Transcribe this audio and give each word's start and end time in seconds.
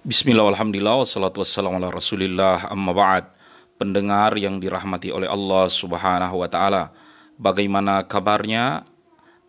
Bismillah, 0.00 0.56
alhamdulillah, 0.56 1.04
wassalamu 1.04 1.76
ala 1.76 1.92
rasulillah, 1.92 2.72
amma 2.72 2.96
ba'd. 2.96 3.28
Pendengar 3.76 4.32
yang 4.40 4.56
dirahmati 4.56 5.12
oleh 5.12 5.28
Allah 5.28 5.68
subhanahu 5.68 6.40
wa 6.40 6.48
ta'ala. 6.48 6.88
Bagaimana 7.36 8.08
kabarnya? 8.08 8.88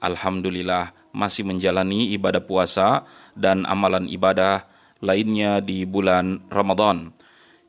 Alhamdulillah, 0.03 0.91
masih 1.15 1.47
menjalani 1.47 2.11
ibadah 2.11 2.43
puasa 2.43 3.07
dan 3.31 3.63
amalan 3.63 4.11
ibadah 4.11 4.67
lainnya 4.99 5.63
di 5.63 5.87
bulan 5.87 6.43
Ramadan. 6.51 7.15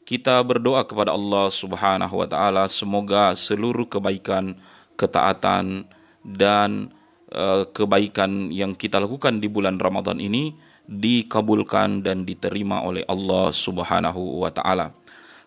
Kita 0.03 0.43
berdoa 0.43 0.83
kepada 0.83 1.15
Allah 1.15 1.55
subhanahu 1.55 2.19
wa 2.19 2.27
ta'ala, 2.27 2.67
semoga 2.67 3.31
seluruh 3.39 3.87
kebaikan, 3.87 4.59
ketaatan, 4.99 5.87
dan 6.27 6.91
uh, 7.31 7.63
kebaikan 7.63 8.51
yang 8.51 8.75
kita 8.75 8.99
lakukan 8.99 9.39
di 9.39 9.47
bulan 9.47 9.79
Ramadan 9.79 10.19
ini, 10.19 10.72
dikabulkan 10.87 12.03
dan 12.03 12.27
diterima 12.27 12.83
oleh 12.83 13.07
Allah 13.07 13.51
Subhanahu 13.55 14.43
wa 14.43 14.51
taala. 14.51 14.91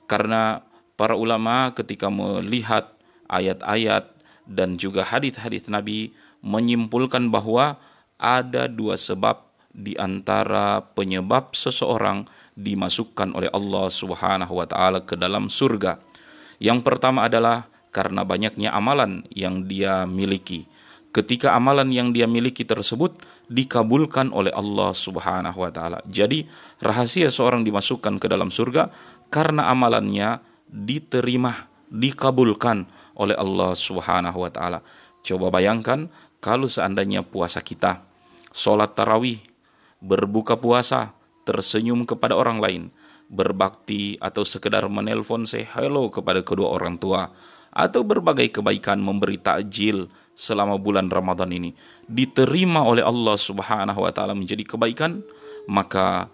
Karena 0.06 0.64
para 0.96 1.18
ulama 1.18 1.74
ketika 1.76 2.08
melihat 2.08 2.94
ayat-ayat 3.28 4.10
dan 4.46 4.78
juga 4.78 5.04
hadis-hadis 5.04 5.68
Nabi 5.68 6.14
menyimpulkan 6.46 7.34
bahwa 7.34 7.82
ada 8.16 8.70
dua 8.70 8.96
sebab 8.96 9.44
di 9.76 9.98
antara 10.00 10.80
penyebab 10.96 11.52
seseorang 11.52 12.24
dimasukkan 12.56 13.36
oleh 13.36 13.52
Allah 13.52 13.92
Subhanahu 13.92 14.56
wa 14.56 14.66
taala 14.70 15.04
ke 15.04 15.20
dalam 15.20 15.52
surga. 15.52 16.00
Yang 16.64 16.88
pertama 16.88 17.28
adalah 17.28 17.68
karena 17.92 18.24
banyaknya 18.24 18.72
amalan 18.72 19.28
yang 19.36 19.68
dia 19.68 20.08
miliki 20.08 20.68
ketika 21.16 21.56
amalan 21.56 21.88
yang 21.96 22.12
dia 22.12 22.28
miliki 22.28 22.68
tersebut 22.68 23.16
dikabulkan 23.48 24.36
oleh 24.36 24.52
Allah 24.52 24.92
Subhanahu 24.92 25.64
wa 25.64 25.72
taala. 25.72 26.04
Jadi 26.12 26.44
rahasia 26.84 27.32
seorang 27.32 27.64
dimasukkan 27.64 28.20
ke 28.20 28.28
dalam 28.28 28.52
surga 28.52 28.92
karena 29.32 29.72
amalannya 29.72 30.44
diterima, 30.68 31.72
dikabulkan 31.88 32.84
oleh 33.16 33.40
Allah 33.40 33.72
Subhanahu 33.72 34.44
wa 34.44 34.52
taala. 34.52 34.84
Coba 35.24 35.48
bayangkan 35.48 36.12
kalau 36.44 36.68
seandainya 36.68 37.24
puasa 37.24 37.64
kita, 37.64 38.04
sholat 38.52 38.92
tarawih, 38.92 39.40
berbuka 40.04 40.60
puasa, 40.60 41.16
tersenyum 41.48 42.04
kepada 42.04 42.36
orang 42.36 42.60
lain, 42.60 42.84
berbakti 43.32 44.20
atau 44.20 44.44
sekedar 44.44 44.86
menelpon 44.92 45.48
say 45.48 45.64
hello 45.64 46.12
kepada 46.12 46.44
kedua 46.44 46.76
orang 46.76 47.00
tua, 47.00 47.32
atau 47.72 48.04
berbagai 48.04 48.52
kebaikan 48.60 49.00
memberi 49.00 49.40
takjil 49.42 50.12
selama 50.36 50.76
bulan 50.76 51.08
Ramadan 51.08 51.50
ini 51.56 51.72
diterima 52.06 52.84
oleh 52.84 53.02
Allah 53.02 53.40
Subhanahu 53.40 54.04
wa 54.04 54.12
taala 54.12 54.36
menjadi 54.36 54.68
kebaikan 54.68 55.24
maka 55.66 56.30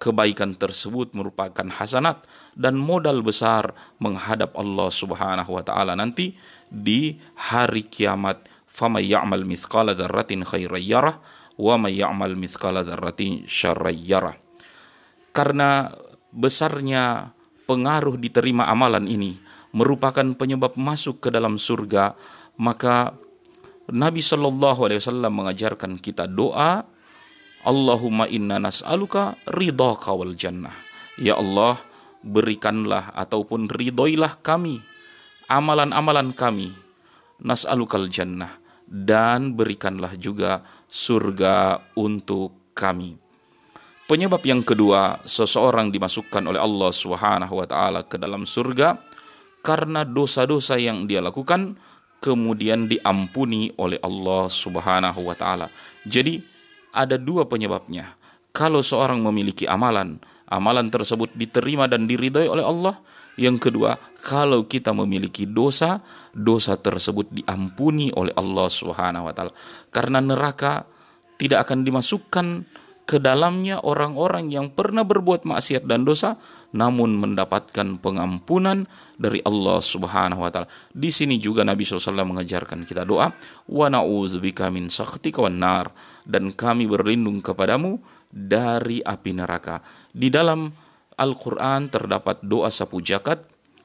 kebaikan 0.00 0.58
tersebut 0.58 1.14
merupakan 1.14 1.64
hasanat 1.70 2.26
dan 2.58 2.74
modal 2.74 3.22
besar 3.22 3.72
menghadap 4.02 4.52
Allah 4.58 4.88
Subhanahu 4.90 5.54
wa 5.54 5.62
taala 5.62 5.94
nanti 5.94 6.34
di 6.68 7.16
hari 7.38 7.86
kiamat. 7.86 8.50
Famay 8.74 9.06
ya'mal 9.06 9.46
mithqala 9.46 9.94
dzarratin 9.94 10.42
khairan 10.42 10.82
yarah 10.82 11.22
wa 11.54 11.78
may 11.78 11.94
ya'mal 11.94 12.34
mithqala 12.34 12.82
karena 15.34 15.90
besarnya 16.30 17.34
pengaruh 17.66 18.14
diterima 18.18 18.70
amalan 18.70 19.06
ini 19.10 19.38
merupakan 19.74 20.22
penyebab 20.38 20.78
masuk 20.78 21.26
ke 21.26 21.28
dalam 21.34 21.58
surga, 21.58 22.14
maka 22.54 23.18
Nabi 23.92 24.24
Shallallahu 24.24 24.88
Alaihi 24.88 25.00
Wasallam 25.02 25.32
mengajarkan 25.34 26.00
kita 26.00 26.24
doa, 26.24 26.84
Allahumma 27.64 28.28
inna 28.28 28.56
nas'aluka 28.56 29.36
ridha 29.52 29.96
kawal 30.00 30.32
jannah. 30.36 30.72
Ya 31.20 31.36
Allah, 31.36 31.80
berikanlah 32.24 33.12
ataupun 33.12 33.68
ridhoilah 33.68 34.40
kami 34.40 34.80
amalan-amalan 35.52 36.32
kami 36.32 36.72
nas'alukal 37.44 38.08
jannah 38.08 38.56
dan 38.88 39.52
berikanlah 39.52 40.16
juga 40.16 40.64
surga 40.88 41.80
untuk 42.00 42.72
kami. 42.72 43.20
Penyebab 44.04 44.44
yang 44.44 44.60
kedua, 44.60 45.24
seseorang 45.24 45.88
dimasukkan 45.88 46.44
oleh 46.44 46.60
Allah 46.60 46.92
Subhanahu 46.92 47.54
wa 47.56 47.66
taala 47.68 48.04
ke 48.04 48.20
dalam 48.20 48.44
surga 48.44 49.00
karena 49.64 50.04
dosa-dosa 50.04 50.76
yang 50.76 51.08
dia 51.08 51.24
lakukan 51.24 51.80
kemudian 52.24 52.88
diampuni 52.88 53.68
oleh 53.76 54.00
Allah 54.00 54.48
Subhanahu 54.48 55.28
wa 55.28 55.36
taala. 55.36 55.68
Jadi 56.08 56.40
ada 56.96 57.20
dua 57.20 57.44
penyebabnya. 57.44 58.16
Kalau 58.48 58.80
seorang 58.80 59.20
memiliki 59.20 59.68
amalan, 59.68 60.16
amalan 60.48 60.88
tersebut 60.88 61.36
diterima 61.36 61.84
dan 61.84 62.08
diridhoi 62.08 62.48
oleh 62.48 62.64
Allah. 62.64 62.96
Yang 63.36 63.68
kedua, 63.68 63.98
kalau 64.24 64.64
kita 64.64 64.94
memiliki 64.96 65.44
dosa, 65.44 66.00
dosa 66.32 66.78
tersebut 66.80 67.28
diampuni 67.28 68.08
oleh 68.16 68.32
Allah 68.40 68.72
Subhanahu 68.72 69.28
wa 69.28 69.34
taala. 69.36 69.52
Karena 69.92 70.24
neraka 70.24 70.88
tidak 71.36 71.68
akan 71.68 71.84
dimasukkan 71.84 72.46
ke 73.04 73.20
dalamnya 73.20 73.84
orang-orang 73.84 74.48
yang 74.48 74.72
pernah 74.72 75.04
berbuat 75.04 75.44
maksiat 75.44 75.84
dan 75.84 76.08
dosa 76.08 76.40
namun 76.72 77.20
mendapatkan 77.20 78.00
pengampunan 78.00 78.88
dari 79.20 79.44
Allah 79.44 79.78
Subhanahu 79.84 80.40
wa 80.40 80.48
taala. 80.48 80.68
Di 80.88 81.12
sini 81.12 81.36
juga 81.36 81.62
Nabi 81.68 81.84
SAW 81.84 82.24
mengajarkan 82.24 82.88
kita 82.88 83.04
doa 83.04 83.28
wa 83.68 83.86
na'udzubika 83.92 84.72
min 84.72 84.88
nar 85.52 85.92
dan 86.24 86.56
kami 86.56 86.88
berlindung 86.88 87.44
kepadamu 87.44 88.00
dari 88.32 89.04
api 89.04 89.30
neraka. 89.36 89.84
Di 90.10 90.32
dalam 90.32 90.72
Al-Qur'an 91.14 91.92
terdapat 91.92 92.42
doa 92.42 92.72
sapu 92.72 92.98
jakat 92.98 93.44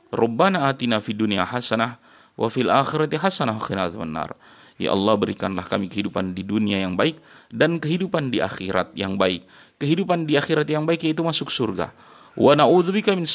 Rabbana 0.09 0.65
atina 0.65 0.97
fid 0.97 1.21
dunya 1.21 1.45
hasanah 1.45 2.01
wa 2.33 2.47
fil 2.49 2.73
akhirati 2.73 3.19
hasanah 3.21 3.53
wa 3.53 3.61
qina 3.61 3.85
nar. 4.09 4.33
Ya 4.79 4.95
Allah 4.95 5.19
berikanlah 5.19 5.67
kami 5.67 5.91
kehidupan 5.91 6.31
di 6.31 6.47
dunia 6.47 6.79
yang 6.79 6.95
baik 6.95 7.19
dan 7.51 7.83
kehidupan 7.83 8.31
di 8.31 8.39
akhirat 8.39 8.95
yang 8.95 9.19
baik. 9.19 9.43
Kehidupan 9.75 10.23
di 10.23 10.39
akhirat 10.39 10.71
yang 10.71 10.87
baik 10.87 11.03
yaitu 11.03 11.19
masuk 11.19 11.51
surga. 11.51 11.91
Wa 12.39 12.55
na'udzubika 12.55 13.11
min. 13.11 13.27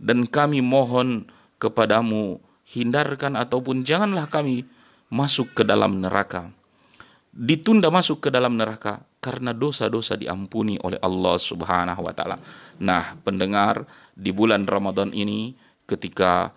Dan 0.00 0.18
kami 0.24 0.64
mohon 0.64 1.28
kepadamu 1.60 2.40
hindarkan 2.64 3.36
ataupun 3.36 3.84
janganlah 3.84 4.24
kami 4.32 4.64
masuk 5.12 5.52
ke 5.52 5.62
dalam 5.62 6.00
neraka. 6.00 6.48
Ditunda 7.34 7.92
masuk 7.92 8.24
ke 8.24 8.28
dalam 8.32 8.56
neraka 8.56 9.04
karena 9.20 9.52
dosa-dosa 9.52 10.16
diampuni 10.16 10.80
oleh 10.80 11.00
Allah 11.00 11.36
Subhanahu 11.36 12.04
wa 12.04 12.12
taala. 12.12 12.36
Nah, 12.80 13.16
pendengar, 13.24 13.88
di 14.12 14.30
bulan 14.30 14.68
Ramadan 14.68 15.10
ini 15.16 15.56
ketika 15.84 16.52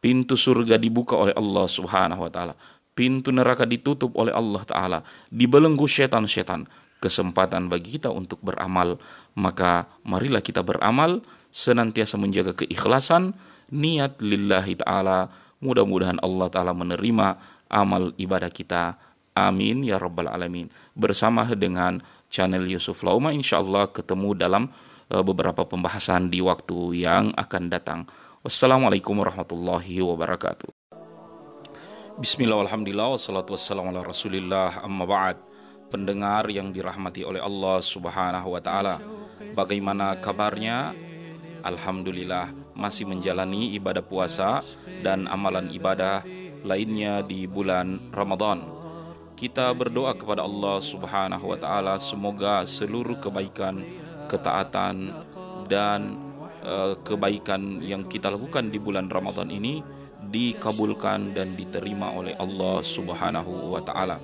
pintu 0.00 0.34
surga 0.34 0.80
dibuka 0.80 1.14
oleh 1.14 1.34
Allah 1.36 1.66
Subhanahu 1.68 2.24
wa 2.24 2.30
taala, 2.32 2.54
pintu 2.98 3.30
neraka 3.30 3.62
ditutup 3.62 4.10
oleh 4.18 4.34
Allah 4.34 4.62
Ta'ala, 4.66 4.98
dibelenggu 5.30 5.86
setan-setan, 5.86 6.66
kesempatan 6.98 7.70
bagi 7.70 7.94
kita 8.02 8.10
untuk 8.10 8.42
beramal, 8.42 8.98
maka 9.38 9.86
marilah 10.02 10.42
kita 10.42 10.66
beramal, 10.66 11.22
senantiasa 11.54 12.18
menjaga 12.18 12.58
keikhlasan, 12.58 13.38
niat 13.70 14.18
lillahi 14.18 14.82
ta'ala, 14.82 15.30
mudah-mudahan 15.62 16.18
Allah 16.18 16.50
Ta'ala 16.50 16.74
menerima 16.74 17.38
amal 17.70 18.18
ibadah 18.18 18.50
kita. 18.50 18.98
Amin 19.38 19.86
ya 19.86 20.02
Rabbal 20.02 20.26
Alamin. 20.26 20.66
Bersama 20.98 21.46
dengan 21.54 22.02
channel 22.26 22.66
Yusuf 22.66 23.06
Lauma, 23.06 23.30
insya 23.30 23.62
Allah 23.62 23.86
ketemu 23.86 24.34
dalam 24.34 24.66
uh, 25.14 25.22
beberapa 25.22 25.62
pembahasan 25.62 26.26
di 26.26 26.42
waktu 26.42 27.06
yang 27.06 27.30
akan 27.38 27.70
datang. 27.70 28.00
Wassalamualaikum 28.42 29.14
warahmatullahi 29.14 30.02
wabarakatuh. 30.02 30.87
Bismillah, 32.18 32.66
alhamdulillah, 32.66 33.14
wassalatu 33.14 33.54
wassalamu 33.54 33.94
ala 33.94 34.02
Pendengar 35.86 36.50
yang 36.50 36.74
dirahmati 36.74 37.22
oleh 37.22 37.38
Allah 37.38 37.78
subhanahu 37.78 38.58
wa 38.58 38.58
ta'ala. 38.58 38.98
Bagaimana 39.54 40.18
kabarnya? 40.18 40.98
Alhamdulillah 41.62 42.50
masih 42.74 43.06
menjalani 43.06 43.70
ibadah 43.78 44.02
puasa 44.02 44.66
dan 44.98 45.30
amalan 45.30 45.70
ibadah 45.70 46.26
lainnya 46.66 47.22
di 47.22 47.46
bulan 47.46 48.10
Ramadan. 48.10 48.66
Kita 49.38 49.70
berdoa 49.70 50.18
kepada 50.18 50.42
Allah 50.42 50.82
subhanahu 50.82 51.54
wa 51.54 51.58
ta'ala 51.62 52.02
Semoga 52.02 52.66
seluruh 52.66 53.22
kebaikan, 53.22 53.78
ketaatan 54.26 55.14
dan 55.70 56.18
uh, 56.66 56.98
kebaikan 56.98 57.78
yang 57.78 58.10
kita 58.10 58.26
lakukan 58.26 58.74
di 58.74 58.82
bulan 58.82 59.06
Ramadan 59.06 59.54
ini 59.54 59.97
dikabulkan 60.28 61.32
dan 61.32 61.56
diterima 61.56 62.12
oleh 62.12 62.36
Allah 62.36 62.84
Subhanahu 62.84 63.74
wa 63.76 63.80
taala. 63.80 64.20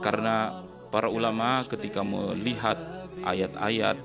Karena 0.00 0.64
para 0.88 1.08
ulama 1.12 1.64
ketika 1.68 2.00
melihat 2.00 2.76
ayat-ayat 3.24 3.96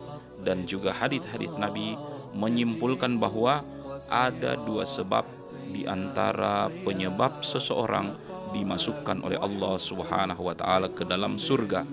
dan 0.44 0.64
juga 0.68 0.96
hadis-hadis 0.96 1.52
Nabi 1.60 1.96
menyimpulkan 2.36 3.20
bahwa 3.20 3.64
ada 4.10 4.58
dua 4.58 4.84
sebab 4.84 5.24
di 5.70 5.86
antara 5.86 6.68
penyebab 6.82 7.46
seseorang 7.46 8.10
dimasukkan 8.50 9.22
oleh 9.22 9.38
Allah 9.38 9.78
Subhanahu 9.78 10.42
wa 10.50 10.56
taala 10.58 10.90
ke 10.90 11.06
dalam 11.06 11.38
surga. 11.38 11.86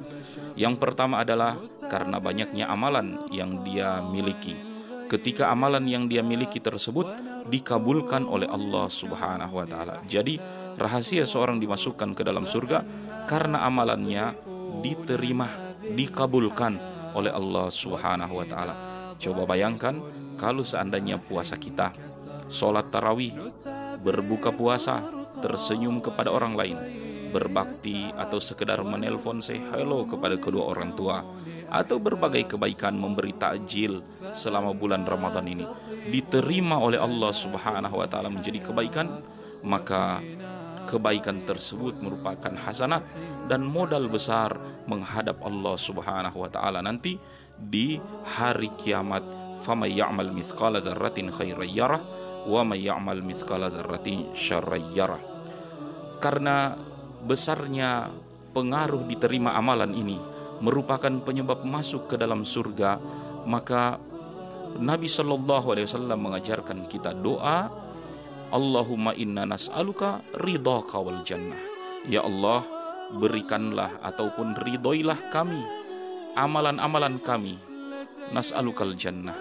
Yang 0.56 0.80
pertama 0.80 1.20
adalah 1.20 1.60
karena 1.92 2.16
banyaknya 2.16 2.64
amalan 2.72 3.28
yang 3.28 3.60
dia 3.60 4.00
miliki. 4.08 4.56
Ketika 5.06 5.54
amalan 5.54 5.86
yang 5.86 6.10
dia 6.10 6.22
miliki 6.22 6.58
tersebut 6.58 7.06
dikabulkan 7.46 8.26
oleh 8.26 8.50
Allah 8.50 8.90
Subhanahu 8.90 9.54
wa 9.54 9.66
taala. 9.66 10.02
Jadi, 10.10 10.38
rahasia 10.74 11.22
seorang 11.22 11.62
dimasukkan 11.62 12.12
ke 12.18 12.26
dalam 12.26 12.42
surga 12.42 12.82
karena 13.30 13.62
amalannya 13.62 14.34
diterima, 14.82 15.46
dikabulkan 15.94 16.78
oleh 17.14 17.30
Allah 17.30 17.70
Subhanahu 17.70 18.34
wa 18.34 18.46
taala. 18.46 18.74
Coba 19.16 19.46
bayangkan 19.46 19.96
kalau 20.36 20.66
seandainya 20.66 21.16
puasa 21.16 21.56
kita, 21.56 21.94
sholat 22.50 22.92
tarawih, 22.92 23.32
berbuka 24.02 24.52
puasa, 24.52 25.00
tersenyum 25.40 26.04
kepada 26.04 26.28
orang 26.28 26.52
lain, 26.58 26.78
berbakti 27.32 28.10
atau 28.12 28.36
sekedar 28.42 28.84
menelpon 28.84 29.40
say 29.40 29.62
hello 29.72 30.04
kepada 30.04 30.36
kedua 30.36 30.68
orang 30.68 30.92
tua, 30.92 31.24
atau 31.70 31.98
berbagai 31.98 32.56
kebaikan 32.56 32.94
memberi 32.94 33.34
takjil 33.34 34.00
selama 34.32 34.72
bulan 34.72 35.02
Ramadan 35.02 35.46
ini. 35.46 35.66
Diterima 36.06 36.78
oleh 36.78 37.00
Allah 37.00 37.32
Subhanahu 37.34 37.98
wa 37.98 38.06
taala 38.06 38.30
menjadi 38.30 38.62
kebaikan, 38.62 39.10
maka 39.66 40.22
kebaikan 40.86 41.42
tersebut 41.42 41.98
merupakan 41.98 42.54
hasanat 42.54 43.02
dan 43.50 43.66
modal 43.66 44.06
besar 44.06 44.54
menghadap 44.86 45.42
Allah 45.42 45.74
Subhanahu 45.74 46.46
wa 46.46 46.50
taala 46.50 46.82
nanti 46.82 47.18
di 47.56 47.98
hari 48.38 48.70
kiamat. 48.78 49.44
Faman 49.56 49.90
ya'mal 49.90 50.30
mithqala 50.30 50.78
dzarratin 50.78 51.32
khairan 51.34 51.66
yarah 51.66 51.98
wa 52.46 52.62
may 52.62 52.86
ya'mal 52.86 53.18
mithqala 53.18 53.66
dzarratin 53.66 54.30
syarran 54.38 54.94
karena 56.22 56.74
besarnya 57.26 58.08
pengaruh 58.56 59.04
diterima 59.04 59.52
amalan 59.52 59.92
ini 59.92 60.16
merupakan 60.60 61.12
penyebab 61.22 61.62
masuk 61.66 62.10
ke 62.10 62.14
dalam 62.20 62.42
surga 62.42 63.00
maka 63.44 64.00
Nabi 64.76 65.08
Shallallahu 65.08 65.72
Alaihi 65.72 65.86
Wasallam 65.88 66.18
mengajarkan 66.20 66.78
kita 66.88 67.16
doa 67.16 67.68
Allahumma 68.52 69.16
inna 69.16 69.48
nas'aluka 69.48 70.22
ridhaka 70.36 71.00
wal 71.00 71.24
jannah 71.26 71.58
Ya 72.06 72.22
Allah 72.22 72.62
berikanlah 73.10 73.90
ataupun 74.02 74.54
ridhoilah 74.54 75.30
kami 75.34 75.62
amalan-amalan 76.38 77.18
kami 77.18 77.58
nas'alukal 78.30 78.94
jannah 78.98 79.36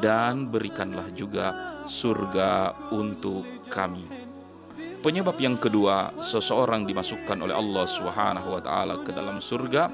dan 0.00 0.48
berikanlah 0.48 1.12
juga 1.12 1.52
surga 1.84 2.72
untuk 2.92 3.44
kami. 3.68 4.04
Penyebab 5.04 5.36
yang 5.36 5.60
kedua, 5.60 6.16
seseorang 6.24 6.88
dimasukkan 6.88 7.36
oleh 7.44 7.52
Allah 7.52 7.84
Subhanahu 7.84 8.56
wa 8.56 8.60
taala 8.64 9.04
ke 9.04 9.12
dalam 9.12 9.36
surga 9.36 9.92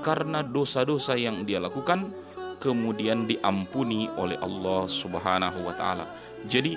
karena 0.00 0.42
dosa-dosa 0.46 1.18
yang 1.18 1.42
dia 1.42 1.58
lakukan 1.58 2.10
kemudian 2.58 3.24
diampuni 3.24 4.10
oleh 4.18 4.36
Allah 4.38 4.86
Subhanahu 4.90 5.58
wa 5.62 5.74
taala. 5.74 6.04
Jadi 6.46 6.74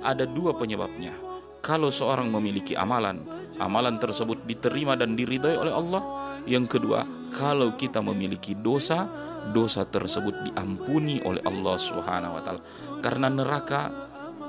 ada 0.00 0.24
dua 0.24 0.56
penyebabnya. 0.56 1.12
Kalau 1.58 1.92
seorang 1.92 2.32
memiliki 2.32 2.72
amalan, 2.72 3.20
amalan 3.60 4.00
tersebut 4.00 4.46
diterima 4.48 4.96
dan 4.96 5.18
diridhoi 5.18 5.56
oleh 5.58 5.74
Allah. 5.74 6.02
Yang 6.48 6.80
kedua, 6.80 7.04
kalau 7.34 7.76
kita 7.76 8.00
memiliki 8.00 8.56
dosa, 8.56 9.04
dosa 9.52 9.84
tersebut 9.84 10.48
diampuni 10.48 11.20
oleh 11.20 11.44
Allah 11.44 11.76
Subhanahu 11.76 12.40
wa 12.40 12.42
taala. 12.42 12.62
Karena 13.04 13.28
neraka 13.28 13.92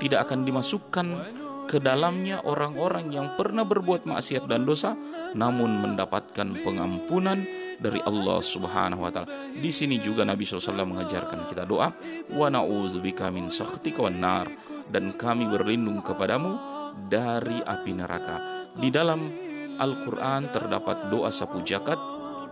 tidak 0.00 0.30
akan 0.30 0.48
dimasukkan 0.48 1.06
ke 1.68 1.78
dalamnya 1.78 2.42
orang-orang 2.42 3.14
yang 3.14 3.30
pernah 3.38 3.62
berbuat 3.62 4.02
maksiat 4.02 4.50
dan 4.50 4.66
dosa 4.66 4.98
namun 5.38 5.78
mendapatkan 5.78 6.50
pengampunan 6.66 7.38
dari 7.80 7.98
Allah 8.04 8.38
Subhanahu 8.44 9.02
wa 9.02 9.10
taala. 9.10 9.32
Di 9.56 9.72
sini 9.72 9.98
juga 9.98 10.22
Nabi 10.22 10.44
SAW 10.44 10.84
mengajarkan 10.84 11.48
kita 11.48 11.64
doa, 11.64 11.88
wa 12.36 12.46
na'udzubika 12.52 13.32
min 13.32 13.48
sakhtika 13.48 14.04
wan 14.04 14.20
nar 14.20 14.46
dan 14.92 15.16
kami 15.16 15.48
berlindung 15.48 16.04
kepadamu 16.04 16.54
dari 17.08 17.58
api 17.64 17.92
neraka. 17.96 18.68
Di 18.76 18.92
dalam 18.92 19.24
Al-Qur'an 19.80 20.44
terdapat 20.52 21.08
doa 21.08 21.32
sapu 21.32 21.64
jakat 21.64 21.96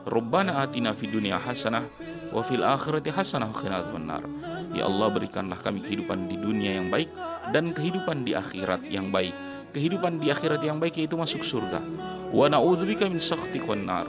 Rabbana 0.09 0.65
atina 0.65 0.97
fid 0.97 1.13
dunya 1.13 1.37
hasanah 1.37 1.85
wa 2.33 2.41
fil 2.41 2.65
akhirati 2.65 3.13
hasanah 3.13 3.53
wa 3.53 3.85
benar. 3.93 4.25
Ya 4.73 4.89
Allah 4.89 5.13
berikanlah 5.13 5.61
kami 5.61 5.85
kehidupan 5.85 6.33
di 6.33 6.41
dunia 6.41 6.81
yang 6.81 6.89
baik 6.89 7.13
dan 7.53 7.77
kehidupan 7.77 8.25
di 8.25 8.33
akhirat 8.33 8.89
yang 8.89 9.13
baik. 9.13 9.37
Kehidupan 9.69 10.17
di 10.17 10.33
akhirat 10.33 10.65
yang 10.65 10.81
baik 10.81 10.97
yaitu 10.97 11.21
masuk 11.21 11.45
surga. 11.45 11.85
Wa 12.33 12.49
na'udzubika 12.49 13.05
min 13.05 13.21
sakhtik 13.21 13.69
wan 13.69 13.85
nar. 13.85 14.09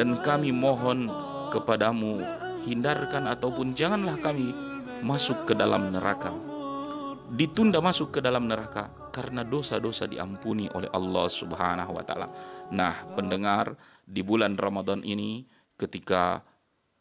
Dan 0.00 0.16
kami 0.24 0.48
mohon 0.48 1.12
kepadamu 1.52 2.24
hindarkan 2.64 3.28
ataupun 3.28 3.76
janganlah 3.76 4.16
kami 4.16 4.48
masuk 5.04 5.44
ke 5.44 5.52
dalam 5.52 5.92
neraka. 5.92 6.32
Ditunda 7.36 7.84
masuk 7.84 8.16
ke 8.16 8.24
dalam 8.24 8.48
neraka 8.48 8.88
karena 9.12 9.44
dosa-dosa 9.44 10.08
diampuni 10.08 10.72
oleh 10.72 10.88
Allah 10.88 11.28
Subhanahu 11.28 11.92
wa 11.92 12.00
taala. 12.00 12.32
Nah, 12.72 13.12
pendengar, 13.12 13.76
di 14.08 14.24
bulan 14.24 14.56
Ramadan 14.56 15.04
ini 15.04 15.44
ketika 15.76 16.40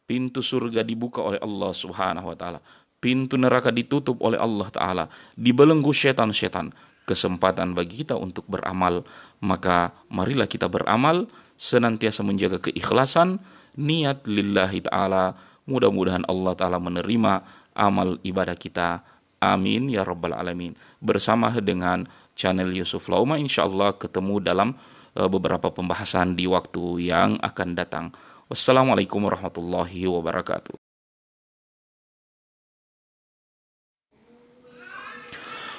pintu 0.03 0.43
surga 0.43 0.83
dibuka 0.83 1.23
oleh 1.23 1.39
Allah 1.39 1.71
Subhanahu 1.71 2.35
wa 2.35 2.35
taala, 2.35 2.59
pintu 2.99 3.39
neraka 3.39 3.71
ditutup 3.71 4.19
oleh 4.19 4.35
Allah 4.35 4.67
taala, 4.75 5.05
dibelenggu 5.39 5.95
setan-setan, 5.95 6.75
kesempatan 7.07 7.71
bagi 7.71 8.03
kita 8.03 8.19
untuk 8.19 8.43
beramal, 8.43 9.07
maka 9.39 9.95
marilah 10.11 10.51
kita 10.51 10.67
beramal 10.67 11.31
senantiasa 11.59 12.23
menjaga 12.23 12.63
keikhlasan, 12.63 13.43
niat 13.75 14.23
lillahi 14.23 14.87
taala. 14.87 15.35
Mudah-mudahan 15.67 16.23
Allah 16.25 16.55
taala 16.55 16.79
menerima 16.79 17.43
amal 17.75 18.17
ibadah 18.23 18.55
kita 18.55 19.03
Amin 19.39 19.87
ya 19.87 20.03
Rabbal 20.03 20.35
Alamin. 20.35 20.75
Bersama 20.99 21.47
dengan 21.63 22.03
channel 22.35 22.75
Yusuf 22.75 23.07
Lauma 23.07 23.39
insya 23.39 23.63
Allah 23.63 23.95
ketemu 23.95 24.43
dalam 24.43 24.75
uh, 25.15 25.29
beberapa 25.31 25.71
pembahasan 25.71 26.35
di 26.35 26.43
waktu 26.43 27.07
yang 27.07 27.39
akan 27.39 27.69
datang. 27.71 28.05
Wassalamualaikum 28.51 29.23
warahmatullahi 29.23 30.09
wabarakatuh. 30.11 30.75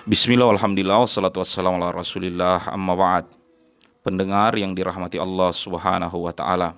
Bismillah, 0.08 0.48
alhamdulillah, 0.56 1.04
wassalatu 1.04 1.44
wassalamu 1.44 1.76
ala 1.76 1.92
rasulillah, 1.92 2.72
amma 2.72 2.96
ba'd. 2.96 3.39
Pendengar 4.10 4.58
yang 4.58 4.74
dirahmati 4.74 5.22
Allah 5.22 5.54
subhanahu 5.54 6.26
wa 6.26 6.34
ta'ala 6.34 6.74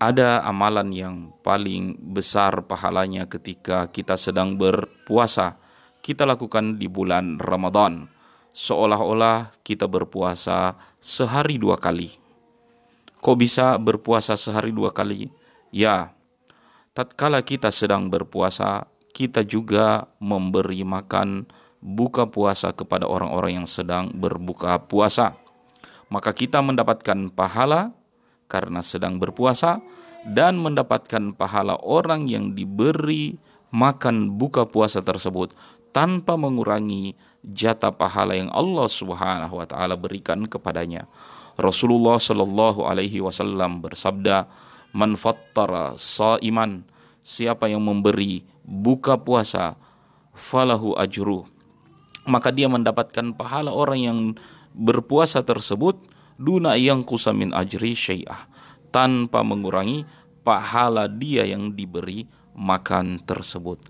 ada 0.00 0.40
amalan 0.40 0.88
yang 0.88 1.14
paling 1.44 2.00
besar 2.16 2.64
pahalanya 2.64 3.28
ketika 3.28 3.84
kita 3.92 4.16
sedang 4.16 4.56
berpuasa. 4.56 5.60
Kita 6.00 6.24
lakukan 6.24 6.80
di 6.80 6.88
bulan 6.88 7.36
Ramadan, 7.36 8.08
seolah-olah 8.56 9.52
kita 9.60 9.84
berpuasa 9.84 10.80
sehari 10.96 11.60
dua 11.60 11.76
kali. 11.76 12.08
Kok 13.20 13.36
bisa 13.36 13.76
berpuasa 13.76 14.32
sehari 14.32 14.72
dua 14.72 14.96
kali? 14.96 15.28
Ya, 15.68 16.16
tatkala 16.96 17.44
kita 17.44 17.68
sedang 17.68 18.08
berpuasa, 18.08 18.88
kita 19.12 19.44
juga 19.44 20.08
memberi 20.24 20.88
makan 20.88 21.44
buka 21.84 22.24
puasa 22.32 22.72
kepada 22.72 23.04
orang-orang 23.04 23.60
yang 23.60 23.68
sedang 23.68 24.08
berbuka 24.16 24.80
puasa. 24.88 25.45
Maka 26.06 26.30
kita 26.30 26.62
mendapatkan 26.62 27.34
pahala 27.34 27.90
karena 28.46 28.78
sedang 28.82 29.18
berpuasa 29.18 29.82
dan 30.26 30.58
mendapatkan 30.58 31.34
pahala 31.34 31.78
orang 31.82 32.30
yang 32.30 32.54
diberi 32.54 33.38
makan 33.74 34.38
buka 34.38 34.66
puasa 34.66 35.02
tersebut 35.02 35.54
tanpa 35.90 36.36
mengurangi 36.36 37.16
jatah 37.42 37.94
pahala 37.94 38.36
yang 38.36 38.50
Allah 38.52 38.84
Subhanahu 38.84 39.58
wa 39.58 39.66
taala 39.66 39.96
berikan 39.96 40.44
kepadanya. 40.44 41.08
Rasulullah 41.56 42.20
Shallallahu 42.20 42.84
alaihi 42.84 43.24
wasallam 43.24 43.80
bersabda, 43.80 44.44
"Man 44.92 45.16
fattara 45.16 45.96
saiman, 45.96 46.84
siapa 47.24 47.72
yang 47.72 47.80
memberi 47.80 48.44
buka 48.60 49.16
puasa, 49.16 49.80
falahu 50.36 50.92
ajru." 51.00 51.48
Maka 52.28 52.52
dia 52.52 52.68
mendapatkan 52.68 53.32
pahala 53.32 53.72
orang 53.72 54.00
yang 54.02 54.18
berpuasa 54.76 55.40
tersebut 55.40 55.96
duna 56.36 56.76
yang 56.76 57.00
kusamin 57.02 57.56
ajri 57.56 57.96
syai'ah 57.96 58.46
tanpa 58.92 59.40
mengurangi 59.40 60.04
pahala 60.44 61.08
dia 61.08 61.48
yang 61.48 61.72
diberi 61.72 62.28
makan 62.54 63.24
tersebut. 63.24 63.80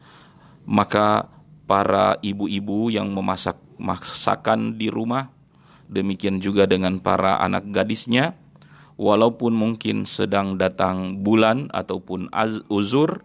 Maka 0.66 1.31
para 1.66 2.19
ibu-ibu 2.23 2.90
yang 2.90 3.11
memasak 3.11 3.59
masakan 3.76 4.78
di 4.78 4.88
rumah, 4.88 5.31
demikian 5.90 6.38
juga 6.38 6.64
dengan 6.64 6.99
para 7.02 7.38
anak 7.43 7.71
gadisnya, 7.71 8.35
walaupun 8.97 9.52
mungkin 9.52 10.09
sedang 10.09 10.57
datang 10.57 11.21
bulan 11.21 11.69
ataupun 11.71 12.33
uzur, 12.73 13.23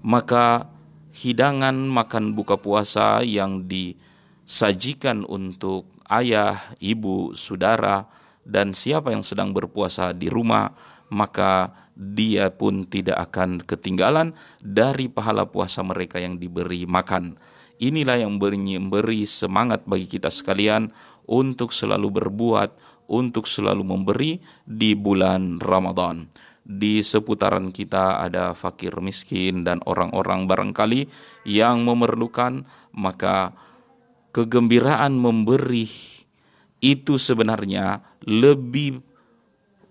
maka 0.00 0.70
hidangan 1.12 1.76
makan 1.76 2.32
buka 2.32 2.56
puasa 2.58 3.20
yang 3.22 3.68
disajikan 3.68 5.22
untuk 5.28 5.95
ayah, 6.10 6.76
ibu, 6.78 7.34
saudara, 7.34 8.06
dan 8.46 8.72
siapa 8.72 9.10
yang 9.10 9.26
sedang 9.26 9.50
berpuasa 9.50 10.14
di 10.14 10.30
rumah, 10.30 10.70
maka 11.10 11.74
dia 11.94 12.50
pun 12.50 12.86
tidak 12.86 13.30
akan 13.30 13.62
ketinggalan 13.62 14.34
dari 14.62 15.06
pahala 15.10 15.46
puasa 15.46 15.82
mereka 15.82 16.22
yang 16.22 16.38
diberi 16.38 16.86
makan. 16.86 17.38
Inilah 17.76 18.24
yang 18.24 18.40
memberi 18.40 19.28
semangat 19.28 19.84
bagi 19.84 20.08
kita 20.08 20.32
sekalian 20.32 20.88
untuk 21.28 21.74
selalu 21.76 22.08
berbuat, 22.22 22.70
untuk 23.12 23.44
selalu 23.44 23.84
memberi 23.84 24.40
di 24.64 24.96
bulan 24.96 25.60
Ramadan. 25.60 26.26
Di 26.66 26.98
seputaran 26.98 27.70
kita 27.70 28.18
ada 28.18 28.50
fakir 28.50 28.98
miskin 28.98 29.62
dan 29.62 29.78
orang-orang 29.86 30.50
barangkali 30.50 31.06
yang 31.46 31.86
memerlukan, 31.86 32.66
maka 32.90 33.54
kegembiraan 34.36 35.16
memberi 35.16 35.88
itu 36.84 37.16
sebenarnya 37.16 38.04
lebih 38.20 39.00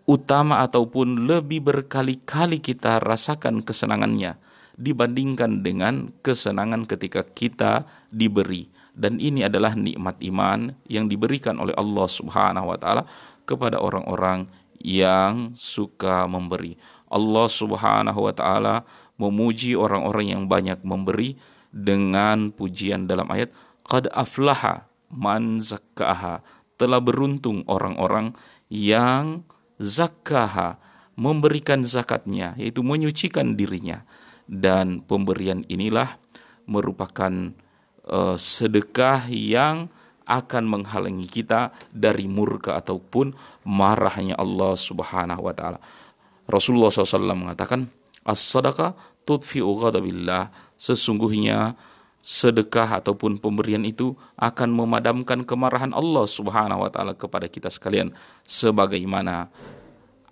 utama 0.05 0.61
ataupun 0.61 1.25
lebih 1.25 1.65
berkali-kali 1.65 2.61
kita 2.61 3.01
rasakan 3.01 3.65
kesenangannya 3.65 4.37
dibandingkan 4.77 5.65
dengan 5.65 6.13
kesenangan 6.21 6.85
ketika 6.85 7.25
kita 7.25 7.89
diberi 8.13 8.69
dan 8.93 9.17
ini 9.17 9.49
adalah 9.49 9.73
nikmat 9.73 10.21
iman 10.21 10.77
yang 10.85 11.09
diberikan 11.09 11.57
oleh 11.57 11.73
Allah 11.73 12.05
Subhanahu 12.05 12.69
wa 12.69 12.77
taala 12.77 13.03
kepada 13.49 13.81
orang-orang 13.81 14.45
yang 14.79 15.57
suka 15.57 16.29
memberi. 16.29 16.77
Allah 17.09 17.47
Subhanahu 17.49 18.29
wa 18.29 18.33
taala 18.35 18.75
memuji 19.17 19.73
orang-orang 19.73 20.37
yang 20.37 20.43
banyak 20.45 20.79
memberi 20.85 21.35
dengan 21.75 22.55
pujian 22.55 23.03
dalam 23.03 23.27
ayat 23.33 23.51
qad 23.85 24.09
aflaha 24.11 24.89
man 25.13 25.61
zakkaha 25.61 26.41
telah 26.75 26.99
beruntung 26.99 27.63
orang-orang 27.69 28.35
yang 28.67 29.45
zakkaha 29.79 30.81
memberikan 31.15 31.85
zakatnya 31.85 32.57
yaitu 32.59 32.83
menyucikan 32.83 33.55
dirinya 33.55 34.03
dan 34.45 35.01
pemberian 35.05 35.63
inilah 35.71 36.19
merupakan 36.67 37.53
uh, 38.09 38.35
sedekah 38.35 39.29
yang 39.29 39.87
akan 40.25 40.65
menghalangi 40.65 41.29
kita 41.29 41.69
dari 41.93 42.25
murka 42.25 42.81
ataupun 42.81 43.37
marahnya 43.69 44.33
Allah 44.35 44.73
Subhanahu 44.73 45.45
wa 45.45 45.53
taala. 45.53 45.77
Rasulullah 46.49 46.89
SAW 46.89 47.37
mengatakan, 47.37 47.85
"As-sadaqah 48.25 49.21
tudfi'u 49.25 49.69
ghadabillah." 49.77 50.49
Sesungguhnya 50.73 51.77
sedekah 52.25 53.05
ataupun 53.05 53.37
pemberian 53.37 53.85
itu 53.85 54.17
akan 54.33 54.73
memadamkan 54.73 55.45
kemarahan 55.45 55.93
Allah 55.93 56.25
Subhanahu 56.25 56.81
wa 56.81 56.89
taala 56.89 57.13
kepada 57.13 57.45
kita 57.45 57.69
sekalian 57.69 58.09
sebagaimana 58.49 59.53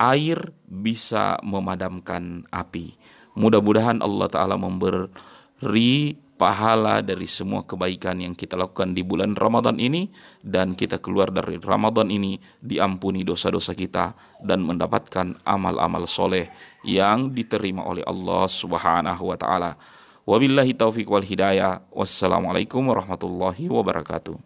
air 0.01 0.49
bisa 0.65 1.37
memadamkan 1.45 2.49
api. 2.49 2.97
Mudah-mudahan 3.37 4.01
Allah 4.01 4.25
taala 4.25 4.57
memberi 4.57 6.17
pahala 6.33 7.05
dari 7.05 7.29
semua 7.29 7.61
kebaikan 7.61 8.17
yang 8.25 8.33
kita 8.33 8.57
lakukan 8.57 8.97
di 8.97 9.05
bulan 9.05 9.37
Ramadan 9.37 9.77
ini 9.77 10.09
dan 10.41 10.73
kita 10.73 10.97
keluar 10.97 11.29
dari 11.29 11.61
Ramadan 11.61 12.09
ini 12.09 12.41
diampuni 12.57 13.21
dosa-dosa 13.21 13.77
kita 13.77 14.17
dan 14.41 14.65
mendapatkan 14.65 15.45
amal-amal 15.45 16.09
soleh 16.09 16.49
yang 16.81 17.29
diterima 17.29 17.85
oleh 17.85 18.01
Allah 18.01 18.49
Subhanahu 18.49 19.29
wa 19.29 19.37
taala. 19.37 19.77
Wabillahi 20.23 20.71
taufiq 20.71 21.03
wal 21.11 21.27
hidayah. 21.27 21.83
Wassalamualaikum 21.91 22.79
warahmatullahi 22.79 23.67
wabarakatuh. 23.67 24.39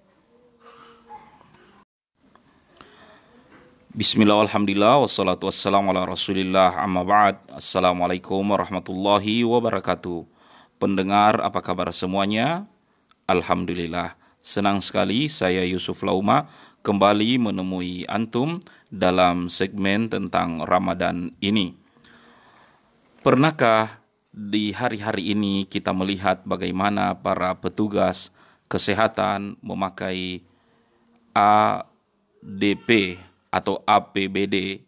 Bismillah, 3.94 4.42
alhamdulillah, 4.50 5.06
wassalatu 5.06 5.46
wassalamu 5.46 5.94
ala 5.94 6.10
rasulillah, 6.10 6.82
amma 6.82 7.06
ba'd. 7.06 7.38
Assalamualaikum 7.54 8.42
warahmatullahi 8.42 9.46
wabarakatuh. 9.46 10.26
Pendengar, 10.82 11.46
apa 11.46 11.62
kabar 11.62 11.94
semuanya? 11.94 12.66
Alhamdulillah. 13.30 14.18
Senang 14.42 14.82
sekali 14.82 15.30
saya 15.30 15.62
Yusuf 15.62 16.02
Lauma 16.02 16.50
kembali 16.82 17.38
menemui 17.38 18.10
Antum 18.10 18.66
dalam 18.90 19.46
segmen 19.46 20.10
tentang 20.10 20.66
Ramadan 20.66 21.38
ini. 21.38 21.78
Pernahkah 23.22 24.07
di 24.38 24.70
hari-hari 24.70 25.34
ini 25.34 25.66
kita 25.66 25.90
melihat 25.98 26.46
bagaimana 26.46 27.18
para 27.18 27.58
petugas 27.58 28.30
kesehatan 28.70 29.58
memakai 29.66 30.46
ADP 31.34 33.18
atau 33.50 33.82
APBD. 33.82 34.86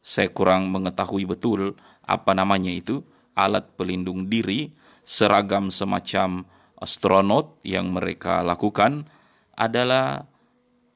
Saya 0.00 0.32
kurang 0.32 0.72
mengetahui 0.72 1.28
betul 1.28 1.76
apa 2.08 2.32
namanya 2.32 2.72
itu, 2.72 3.04
alat 3.36 3.68
pelindung 3.76 4.32
diri, 4.32 4.72
seragam 5.04 5.68
semacam 5.68 6.48
astronot 6.80 7.60
yang 7.68 7.92
mereka 7.92 8.40
lakukan 8.40 9.04
adalah 9.60 10.24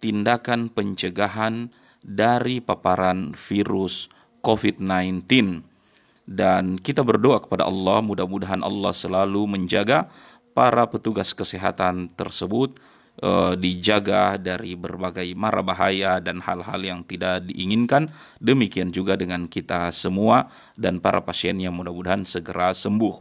tindakan 0.00 0.73
pencegahan 0.73 1.69
dari 2.00 2.64
paparan 2.64 3.37
virus 3.37 4.09
COVID-19 4.40 5.70
dan 6.31 6.79
kita 6.79 7.03
berdoa 7.03 7.43
kepada 7.43 7.67
Allah 7.67 7.99
mudah-mudahan 8.07 8.63
Allah 8.63 8.95
selalu 8.95 9.51
menjaga 9.51 10.07
para 10.55 10.87
petugas 10.87 11.35
kesehatan 11.35 12.15
tersebut 12.15 12.79
uh, 13.19 13.59
dijaga 13.59 14.39
dari 14.39 14.79
berbagai 14.79 15.27
mara 15.35 15.59
bahaya 15.67 16.23
dan 16.23 16.39
hal-hal 16.39 16.79
yang 16.79 17.01
tidak 17.03 17.51
diinginkan. 17.51 18.07
Demikian 18.39 18.95
juga 18.95 19.19
dengan 19.19 19.51
kita 19.51 19.91
semua 19.91 20.47
dan 20.79 21.03
para 21.03 21.19
pasien 21.27 21.59
yang 21.59 21.75
mudah-mudahan 21.75 22.23
segera 22.23 22.71
sembuh. 22.79 23.19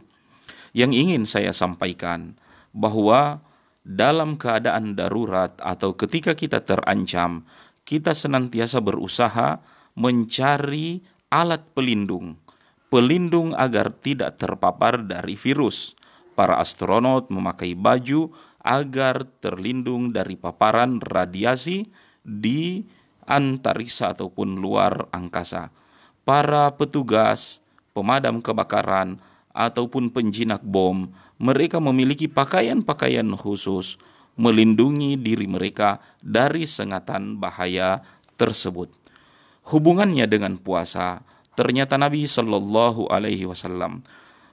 Yang 0.70 0.92
ingin 0.94 1.22
saya 1.26 1.50
sampaikan 1.50 2.38
bahwa 2.70 3.42
dalam 3.82 4.38
keadaan 4.38 4.94
darurat 4.94 5.58
atau 5.58 5.98
ketika 5.98 6.38
kita 6.38 6.62
terancam 6.62 7.42
kita 7.82 8.14
senantiasa 8.14 8.78
berusaha 8.78 9.58
mencari 9.98 11.02
alat 11.32 11.62
pelindung 11.72 12.39
pelindung 12.90 13.54
agar 13.54 13.94
tidak 13.94 14.36
terpapar 14.36 15.06
dari 15.06 15.38
virus. 15.38 15.94
Para 16.34 16.58
astronot 16.58 17.30
memakai 17.30 17.78
baju 17.78 18.34
agar 18.60 19.24
terlindung 19.40 20.12
dari 20.12 20.36
paparan 20.36 21.00
radiasi 21.00 21.88
di 22.20 22.84
antariksa 23.24 24.12
ataupun 24.12 24.58
luar 24.58 25.08
angkasa. 25.14 25.70
Para 26.26 26.74
petugas 26.74 27.64
pemadam 27.96 28.42
kebakaran 28.42 29.16
ataupun 29.54 30.12
penjinak 30.12 30.60
bom, 30.62 31.08
mereka 31.40 31.80
memiliki 31.80 32.28
pakaian-pakaian 32.28 33.26
khusus 33.38 33.96
melindungi 34.38 35.20
diri 35.20 35.44
mereka 35.44 36.00
dari 36.22 36.64
sengatan 36.64 37.36
bahaya 37.36 38.00
tersebut. 38.40 38.88
Hubungannya 39.68 40.24
dengan 40.24 40.56
puasa 40.56 41.20
Ternyata 41.58 41.98
Nabi 41.98 42.24
Shallallahu 42.24 43.10
Alaihi 43.10 43.44
Wasallam 43.44 44.06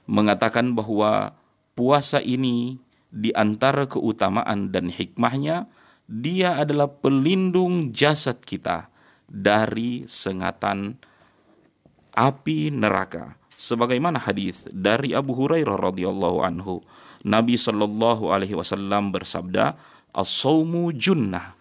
mengatakan 0.08 0.74
bahwa 0.74 1.36
puasa 1.78 2.18
ini 2.18 2.80
di 3.08 3.32
antara 3.32 3.88
keutamaan 3.88 4.68
dan 4.68 4.92
hikmahnya 4.92 5.68
dia 6.08 6.56
adalah 6.56 6.88
pelindung 6.88 7.92
jasad 7.92 8.40
kita 8.40 8.88
dari 9.28 10.08
sengatan 10.08 10.96
api 12.16 12.72
neraka. 12.72 13.36
Sebagaimana 13.58 14.22
hadis 14.22 14.56
dari 14.70 15.12
Abu 15.12 15.34
Hurairah 15.34 15.76
radhiyallahu 15.76 16.38
anhu, 16.46 16.80
Nabi 17.26 17.58
Shallallahu 17.58 18.30
alaihi 18.30 18.54
wasallam 18.54 19.10
bersabda, 19.10 19.74
"As-saumu 20.14 20.94
junnah." 20.94 21.58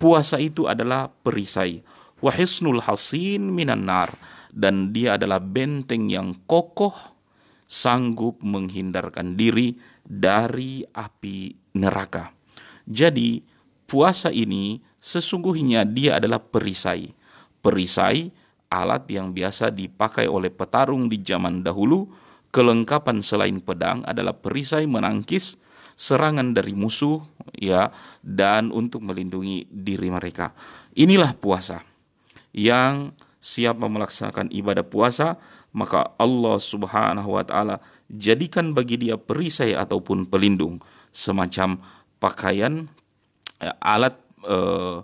Puasa 0.00 0.36
itu 0.40 0.68
adalah 0.68 1.08
perisai. 1.10 1.80
Wahisnul 2.20 2.84
hasin 2.84 3.48
minan 3.52 3.88
nar 3.88 4.12
dan 4.50 4.90
dia 4.94 5.16
adalah 5.16 5.38
benteng 5.38 6.10
yang 6.10 6.34
kokoh 6.46 6.94
sanggup 7.70 8.42
menghindarkan 8.42 9.38
diri 9.38 9.78
dari 10.02 10.82
api 10.82 11.54
neraka. 11.78 12.34
Jadi, 12.82 13.38
puasa 13.86 14.34
ini 14.34 14.82
sesungguhnya 14.98 15.86
dia 15.86 16.18
adalah 16.18 16.42
perisai. 16.42 17.14
Perisai 17.62 18.30
alat 18.70 19.06
yang 19.10 19.30
biasa 19.30 19.70
dipakai 19.70 20.26
oleh 20.26 20.50
petarung 20.50 21.06
di 21.06 21.22
zaman 21.22 21.62
dahulu. 21.62 22.10
Kelengkapan 22.50 23.22
selain 23.22 23.62
pedang 23.62 24.02
adalah 24.02 24.34
perisai 24.34 24.82
menangkis 24.82 25.54
serangan 25.94 26.50
dari 26.50 26.74
musuh 26.74 27.22
ya 27.54 27.94
dan 28.26 28.74
untuk 28.74 29.06
melindungi 29.06 29.70
diri 29.70 30.10
mereka. 30.10 30.50
Inilah 30.98 31.38
puasa 31.38 31.78
yang 32.50 33.14
siapa 33.40 33.88
melaksanakan 33.88 34.52
ibadah 34.52 34.84
puasa, 34.84 35.40
maka 35.72 36.12
Allah 36.20 36.60
Subhanahu 36.60 37.40
wa 37.40 37.44
taala 37.44 37.80
jadikan 38.12 38.76
bagi 38.76 39.00
dia 39.00 39.16
perisai 39.16 39.72
ataupun 39.72 40.28
pelindung 40.28 40.78
semacam 41.10 41.80
pakaian 42.20 42.86
eh, 43.58 43.74
alat 43.80 44.14
uh, 44.44 45.02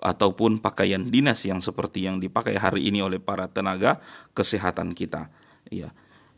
ataupun 0.00 0.60
pakaian 0.60 1.00
dinas 1.08 1.44
yang 1.44 1.60
seperti 1.60 2.04
yang 2.04 2.20
dipakai 2.20 2.56
hari 2.56 2.88
ini 2.88 3.00
oleh 3.00 3.20
para 3.20 3.48
tenaga 3.48 4.00
kesehatan 4.36 4.92
kita. 4.92 5.32
Ya. 5.72 5.92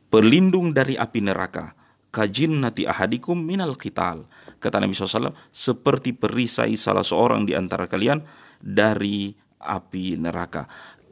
Pelindung 0.09 0.73
dari 0.73 0.97
api 0.97 1.21
neraka. 1.21 1.75
Kajin 2.09 2.65
nati 2.65 2.89
ahadikum 2.89 3.37
minal 3.37 3.77
qital. 3.77 4.25
Kata 4.57 4.81
Nabi 4.81 4.97
SAW, 4.97 5.37
seperti 5.53 6.17
perisai 6.17 6.73
salah 6.81 7.05
seorang 7.05 7.45
di 7.45 7.53
antara 7.53 7.85
kalian 7.85 8.25
dari 8.57 9.37
api 9.61 10.17
neraka. 10.17 10.65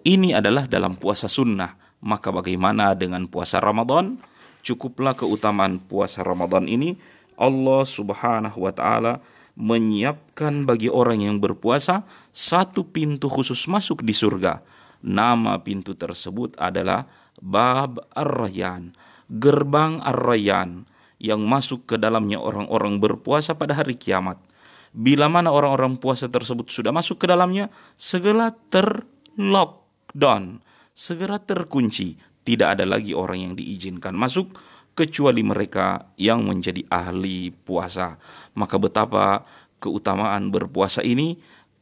Ini 0.07 0.39
adalah 0.39 0.71
dalam 0.71 0.95
puasa 0.95 1.27
sunnah. 1.27 1.75
Maka 2.07 2.31
bagaimana 2.31 2.95
dengan 2.95 3.27
puasa 3.27 3.59
Ramadan? 3.59 4.23
Cukuplah 4.63 5.19
keutamaan 5.19 5.83
puasa 5.83 6.23
Ramadan 6.23 6.71
ini. 6.71 6.95
Allah 7.35 7.83
subhanahu 7.83 8.55
wa 8.55 8.71
ta'ala 8.71 9.19
menyiapkan 9.59 10.63
bagi 10.63 10.87
orang 10.87 11.27
yang 11.27 11.43
berpuasa 11.43 12.07
satu 12.31 12.87
pintu 12.87 13.27
khusus 13.27 13.67
masuk 13.67 14.07
di 14.07 14.15
surga. 14.15 14.63
Nama 15.03 15.59
pintu 15.67 15.99
tersebut 15.99 16.55
adalah 16.55 17.11
Bab 17.43 17.99
Ar-Rayyan, 18.15 18.95
gerbang 19.27 19.99
Ar-Rayyan 20.07 20.87
yang 21.19 21.43
masuk 21.43 21.91
ke 21.91 21.99
dalamnya 21.99 22.39
orang-orang 22.39 23.03
berpuasa 23.03 23.59
pada 23.59 23.75
hari 23.75 23.99
kiamat. 23.99 24.39
Bila 24.95 25.27
mana 25.27 25.51
orang-orang 25.51 25.99
puasa 25.99 26.31
tersebut 26.31 26.71
sudah 26.71 26.95
masuk 26.95 27.21
ke 27.21 27.27
dalamnya, 27.27 27.69
segera 27.99 28.55
terlockdown, 30.17 30.65
segera 30.97 31.37
terkunci. 31.37 32.17
Tidak 32.47 32.79
ada 32.79 32.87
lagi 32.89 33.13
orang 33.13 33.51
yang 33.51 33.55
diizinkan 33.59 34.15
masuk 34.17 34.55
kecuali 34.97 35.45
mereka 35.45 36.09
yang 36.17 36.47
menjadi 36.47 36.81
ahli 36.89 37.53
puasa. 37.53 38.17
Maka 38.57 38.81
betapa 38.81 39.45
keutamaan 39.83 40.49
berpuasa 40.49 41.05
ini 41.05 41.37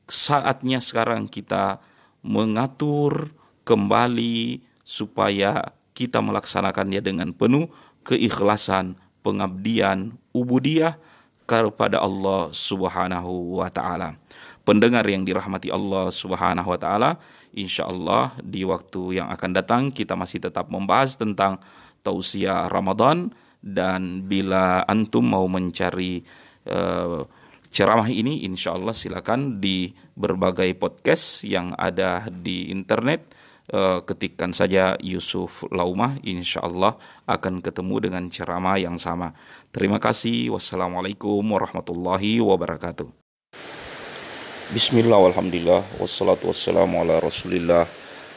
saatnya 0.08 0.82
sekarang 0.82 1.28
kita 1.30 1.78
mengatur 2.24 3.30
kembali 3.68 4.64
supaya 4.82 5.70
kita 5.92 6.24
melaksanakannya 6.24 7.00
dengan 7.04 7.30
penuh 7.36 7.68
keikhlasan, 8.08 8.96
pengabdian, 9.20 10.16
ubudiyah 10.32 10.96
kepada 11.44 12.00
Allah 12.00 12.48
Subhanahu 12.56 13.60
wa 13.60 13.68
taala. 13.68 14.16
Pendengar 14.64 15.04
yang 15.04 15.28
dirahmati 15.28 15.68
Allah 15.68 16.08
Subhanahu 16.08 16.72
wa 16.72 16.80
taala, 16.80 17.20
insyaallah 17.52 18.40
di 18.40 18.64
waktu 18.64 19.20
yang 19.20 19.28
akan 19.28 19.50
datang 19.52 19.82
kita 19.92 20.16
masih 20.16 20.40
tetap 20.40 20.72
membahas 20.72 21.20
tentang 21.20 21.60
tausiah 22.00 22.64
Ramadan. 22.72 23.28
Dan 23.60 24.24
bila 24.24 24.84
antum 24.88 25.24
mau 25.24 25.44
mencari 25.48 26.24
uh, 26.68 27.24
ceramah 27.68 28.08
ini 28.08 28.44
insya 28.44 28.76
Allah 28.76 28.92
silakan 28.92 29.60
di 29.60 29.92
berbagai 30.16 30.72
podcast 30.80 31.44
yang 31.44 31.76
ada 31.76 32.28
di 32.32 32.72
internet. 32.72 33.36
Uh, 33.64 34.04
ketikkan 34.04 34.52
saja 34.52 34.92
Yusuf 35.00 35.64
Laumah 35.72 36.20
insya 36.20 36.60
Allah 36.60 37.00
akan 37.24 37.64
ketemu 37.64 37.96
dengan 38.08 38.24
ceramah 38.28 38.76
yang 38.76 39.00
sama. 39.00 39.32
Terima 39.72 39.96
kasih. 39.96 40.52
Wassalamualaikum 40.52 41.40
warahmatullahi 41.40 42.44
wabarakatuh 42.44 43.23
Bismillah 44.74 45.22
walhamdulillah 45.30 45.86
wassalatu 46.02 46.50
wassalamu 46.50 46.98
ala 46.98 47.22
rasulillah 47.22 47.86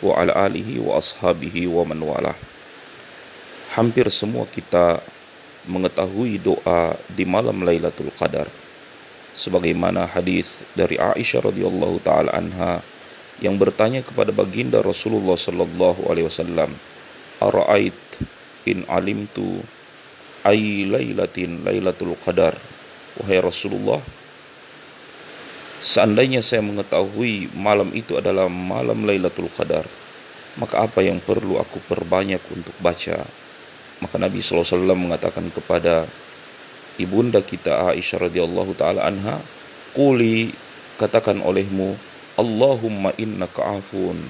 wa 0.06 0.22
ala 0.22 0.46
alihi 0.46 0.77
wa 0.77 1.01
ashabihi 1.01 1.65
wa 1.65 1.82
man 1.82 1.98
walah. 1.98 2.38
Hampir 3.74 4.06
semua 4.13 4.46
kita 4.46 5.01
mengetahui 5.65 6.38
doa 6.38 6.94
di 7.10 7.25
malam 7.25 7.65
Lailatul 7.65 8.13
Qadar 8.13 8.46
sebagaimana 9.34 10.06
hadis 10.06 10.62
dari 10.77 11.01
Aisyah 11.01 11.50
radhiyallahu 11.50 12.06
taala 12.06 12.29
anha 12.29 12.86
yang 13.41 13.58
bertanya 13.58 14.06
kepada 14.06 14.29
baginda 14.29 14.77
Rasulullah 14.86 15.41
sallallahu 15.41 16.06
alaihi 16.06 16.29
wasallam 16.29 16.77
ara'ait 17.41 17.98
in 18.70 18.86
alimtu 18.86 19.65
ay 20.46 20.86
lailatin 20.86 21.65
lailatul 21.65 22.13
qadar? 22.22 22.53
Wahai 23.17 23.41
Rasulullah 23.41 24.05
seandainya 25.83 26.42
saya 26.42 26.63
mengetahui 26.66 27.53
malam 27.53 27.94
itu 27.94 28.18
adalah 28.18 28.50
malam 28.50 29.05
lailatul 29.05 29.51
qadar 29.53 29.85
maka 30.57 30.90
apa 30.90 31.05
yang 31.05 31.22
perlu 31.22 31.61
aku 31.61 31.77
perbanyak 31.85 32.42
untuk 32.50 32.74
baca 32.81 33.25
maka 33.98 34.22
Nabi 34.22 34.46
SAW 34.46 34.94
mengatakan 34.94 35.50
kepada 35.50 36.05
ibunda 37.01 37.42
kita 37.42 37.94
Aisyah 37.94 38.29
radhiyallahu 38.29 38.77
taala 38.77 39.05
anha, 39.05 39.42
"Quli 39.98 40.53
katakan 41.01 41.42
olehmu, 41.42 41.98
Allahumma 42.37 43.13
innaka 43.18 43.81
afun 43.81 44.29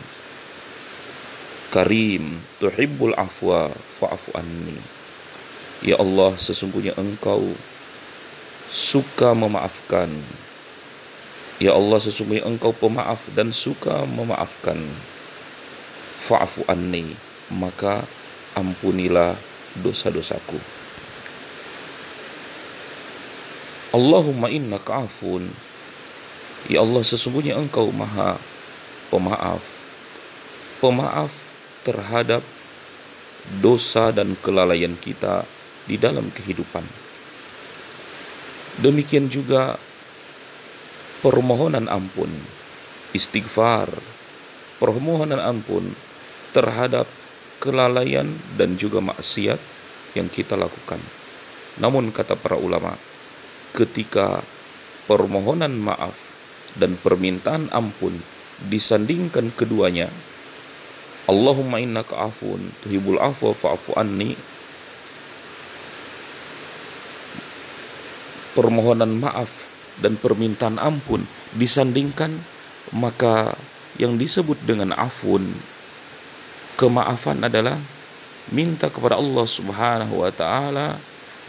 karim, 1.67 2.39
tuhibbul 2.63 3.11
afwa 3.19 3.71
fa'fu 3.99 4.31
anni." 4.39 4.79
Ya 5.83 5.99
Allah, 5.99 6.39
sesungguhnya 6.39 6.95
Engkau 6.95 7.55
suka 8.71 9.35
memaafkan. 9.35 10.09
Ya 11.57 11.73
Allah, 11.73 11.97
sesungguhnya 11.97 12.45
Engkau 12.45 12.69
pemaaf 12.73 13.29
dan 13.33 13.49
suka 13.49 14.05
memaafkan. 14.05 14.77
Fa'fu 16.21 16.67
anni, 16.69 17.17
maka 17.49 18.05
ampunilah 18.53 19.37
dosa-dosaku. 19.77 20.77
Allahumma 23.95 24.51
inna 24.51 24.77
ka'afun. 24.77 25.47
Ya 26.67 26.83
Allah 26.83 27.01
sesungguhnya 27.01 27.55
engkau 27.55 27.87
maha 27.89 28.35
pemaaf. 29.07 29.63
Pemaaf 30.83 31.31
terhadap 31.87 32.43
dosa 33.63 34.11
dan 34.11 34.35
kelalaian 34.43 34.93
kita 34.99 35.47
di 35.87 35.95
dalam 35.95 36.27
kehidupan. 36.35 36.83
Demikian 38.83 39.31
juga 39.31 39.79
permohonan 41.25 41.89
ampun, 41.89 42.29
istighfar, 43.13 43.89
permohonan 44.77 45.41
ampun 45.41 45.97
terhadap 46.53 47.09
kelalaian 47.57 48.37
dan 48.55 48.77
juga 48.77 49.01
maksiat 49.01 49.57
yang 50.13 50.29
kita 50.29 50.53
lakukan. 50.53 51.01
Namun 51.77 52.09
kata 52.09 52.37
para 52.37 52.57
ulama, 52.57 52.97
ketika 53.73 54.41
permohonan 55.05 55.77
maaf 55.77 56.17
dan 56.77 56.97
permintaan 56.97 57.69
ampun 57.73 58.21
disandingkan 58.65 59.53
keduanya, 59.53 60.09
Allahumma 61.27 61.83
innaka 61.83 62.31
afun 62.31 62.71
tuhibul 62.79 63.19
afwa 63.19 63.51
fa'fu 63.51 63.99
anni 63.99 64.39
permohonan 68.55 69.11
maaf 69.11 69.66
dan 70.01 70.19
permintaan 70.19 70.77
ampun 70.77 71.25
disandingkan 71.57 72.41
maka 72.93 73.57
yang 73.97 74.15
disebut 74.15 74.61
dengan 74.63 74.93
afun 74.93 75.57
kemaafan 76.77 77.41
adalah 77.43 77.81
minta 78.53 78.87
kepada 78.87 79.17
Allah 79.17 79.47
Subhanahu 79.49 80.23
wa 80.23 80.31
taala 80.31 81.01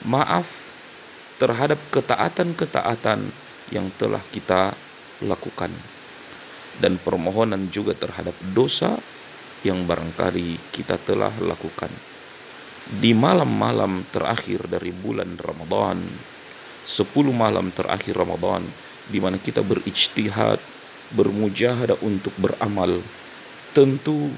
maaf 0.03 0.49
terhadap 1.39 1.79
ketaatan-ketaatan 1.95 3.31
yang 3.71 3.93
telah 4.01 4.25
kita 4.33 4.75
lakukan 5.23 5.71
dan 6.79 6.99
permohonan 6.99 7.69
juga 7.71 7.95
terhadap 7.95 8.35
dosa 8.55 8.99
yang 9.67 9.87
barangkali 9.87 10.71
kita 10.71 10.99
telah 11.03 11.35
lakukan. 11.43 11.91
Di 12.89 13.13
malam-malam 13.13 14.07
terakhir 14.09 14.71
dari 14.71 14.95
bulan 14.95 15.37
Ramadan 15.37 15.99
10 16.89 17.13
malam 17.29 17.69
terakhir 17.69 18.17
Ramadan 18.17 18.65
di 19.13 19.21
mana 19.21 19.37
kita 19.37 19.61
berijtihad 19.61 20.57
bermujahadah 21.13 22.01
untuk 22.01 22.33
beramal 22.41 23.05
tentu 23.77 24.33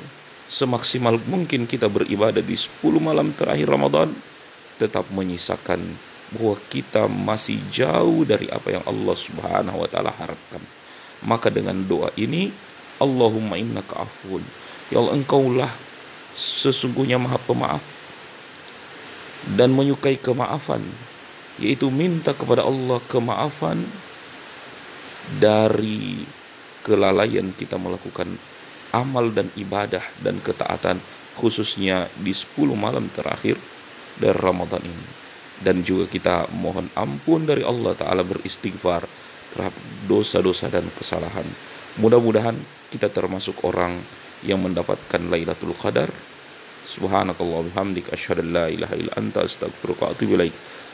semaksimal 0.51 1.23
mungkin 1.31 1.71
kita 1.71 1.87
beribadah 1.87 2.43
di 2.43 2.59
10 2.59 2.83
malam 2.99 3.31
terakhir 3.31 3.71
Ramadan 3.71 4.11
tetap 4.83 5.07
menyisakan 5.15 5.95
bahwa 6.35 6.59
kita 6.67 7.07
masih 7.07 7.59
jauh 7.71 8.27
dari 8.27 8.51
apa 8.51 8.75
yang 8.75 8.85
Allah 8.87 9.15
Subhanahu 9.19 9.83
wa 9.83 9.89
taala 9.91 10.15
harapkan. 10.15 10.63
Maka 11.23 11.51
dengan 11.51 11.79
doa 11.87 12.11
ini 12.15 12.55
Allahumma 13.03 13.59
innaka 13.59 14.07
afun. 14.07 14.43
Ya 14.91 15.03
Allah 15.03 15.19
engkaulah 15.19 15.71
sesungguhnya 16.35 17.19
maha 17.19 17.39
pemaaf 17.43 17.83
dan 19.59 19.75
menyukai 19.75 20.19
kemaafan 20.19 20.83
yaitu 21.61 21.92
minta 21.92 22.33
kepada 22.33 22.64
Allah 22.64 22.99
kemaafan 23.07 23.85
dari 25.38 26.25
kelalaian 26.83 27.53
kita 27.55 27.77
melakukan 27.77 28.40
amal 28.90 29.31
dan 29.31 29.53
ibadah 29.55 30.03
dan 30.25 30.40
ketaatan 30.42 30.99
khususnya 31.38 32.11
di 32.18 32.35
10 32.35 32.75
malam 32.75 33.07
terakhir 33.12 33.61
dari 34.18 34.35
Ramadan 34.35 34.83
ini 34.83 35.20
dan 35.61 35.85
juga 35.85 36.09
kita 36.09 36.49
mohon 36.57 36.88
ampun 36.96 37.44
dari 37.44 37.61
Allah 37.61 37.92
taala 37.92 38.25
beristighfar 38.25 39.05
terhadap 39.53 39.77
dosa-dosa 40.09 40.73
dan 40.73 40.88
kesalahan. 40.96 41.44
Mudah-mudahan 42.01 42.57
kita 42.88 43.12
termasuk 43.12 43.61
orang 43.66 44.01
yang 44.40 44.64
mendapatkan 44.64 45.20
Lailatul 45.29 45.77
Qadar. 45.77 46.09
Subhanakallah 46.81 47.68
bihamdik 47.68 48.09
asyhadu 48.09 48.40
an 48.40 48.49
la 48.57 48.66
ilaha 48.73 48.94
illa 48.96 49.12
anta 49.20 49.44
astaghfiruka. 49.44 50.16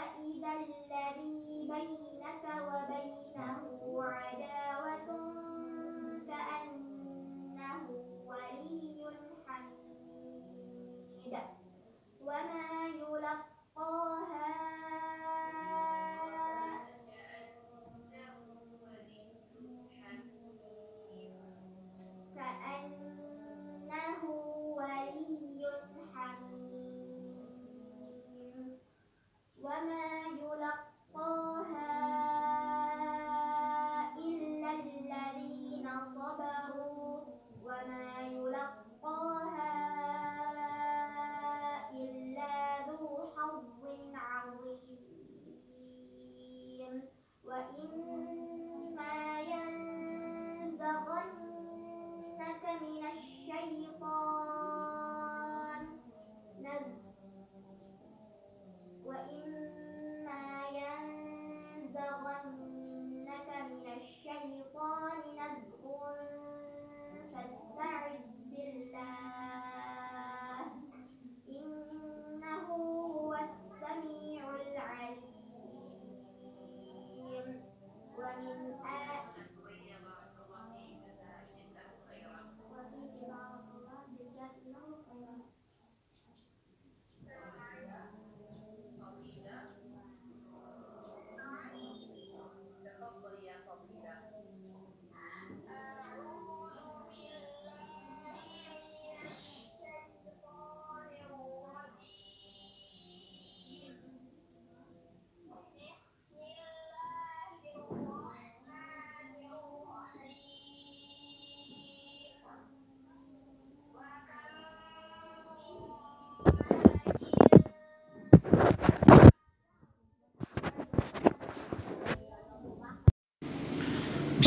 فإذا 0.00 0.52
الذي 0.52 1.68
بينك 1.68 2.44
وبينه 2.68 4.02
عداوة 4.02 5.08
كأنه 6.26 7.86
ولي 8.26 9.04
حميد 9.46 11.34
وما 12.20 12.86
يلقاها 12.86 14.48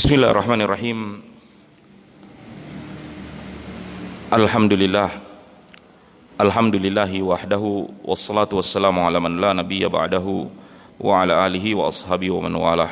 Bismillahirrahmanirrahim. 0.04 1.24
Alhamdulillah. 4.36 5.16
Alhamdulillahi 6.36 7.24
wahdahu 7.24 7.88
wassalatu 8.04 8.60
wassalamu 8.60 9.00
ala 9.08 9.24
man 9.24 9.40
la 9.40 9.56
nabiyya 9.56 9.88
ba'dahu 9.88 10.52
wa 11.00 11.24
ala 11.24 11.48
alihi 11.48 11.72
wa 11.72 11.88
ashabihi 11.88 12.36
wa 12.36 12.44
man 12.44 12.52
walah. 12.52 12.92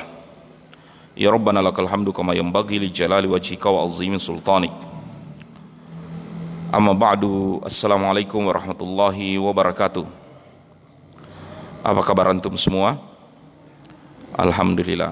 Ya 1.19 1.27
Rabbana 1.35 1.59
lakal 1.59 1.83
hamdu 1.83 2.15
kama 2.15 2.31
yanbaghi 2.31 2.79
li 2.79 2.87
jalali 2.87 3.27
wajhika 3.27 3.67
wa 3.67 3.83
azimi 3.83 4.15
sultanik. 4.15 4.71
Amma 6.71 6.95
ba'du. 6.95 7.59
Assalamualaikum 7.67 8.39
warahmatullahi 8.47 9.35
wabarakatuh. 9.35 10.07
Apa 11.83 12.07
kabar 12.07 12.31
antum 12.31 12.55
semua? 12.55 12.95
Alhamdulillah. 14.39 15.11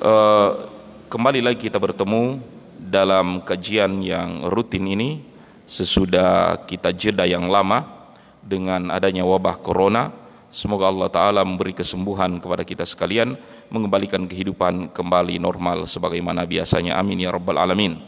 Uh, 0.00 0.67
kembali 1.08 1.40
lagi 1.40 1.72
kita 1.72 1.80
bertemu 1.80 2.36
dalam 2.76 3.40
kajian 3.40 4.04
yang 4.04 4.44
rutin 4.52 4.84
ini 4.84 5.24
sesudah 5.64 6.60
kita 6.68 6.92
jeda 6.92 7.24
yang 7.24 7.48
lama 7.48 7.88
dengan 8.44 8.92
adanya 8.92 9.24
wabah 9.24 9.56
corona. 9.56 10.12
Semoga 10.52 10.88
Allah 10.88 11.08
Ta'ala 11.08 11.40
memberi 11.44 11.72
kesembuhan 11.76 12.40
kepada 12.40 12.64
kita 12.64 12.84
sekalian, 12.84 13.36
mengembalikan 13.72 14.24
kehidupan 14.28 14.92
kembali 14.92 15.40
normal 15.40 15.88
sebagaimana 15.88 16.44
biasanya. 16.44 17.00
Amin 17.00 17.20
ya 17.24 17.32
Rabbal 17.32 17.56
Alamin. 17.56 18.00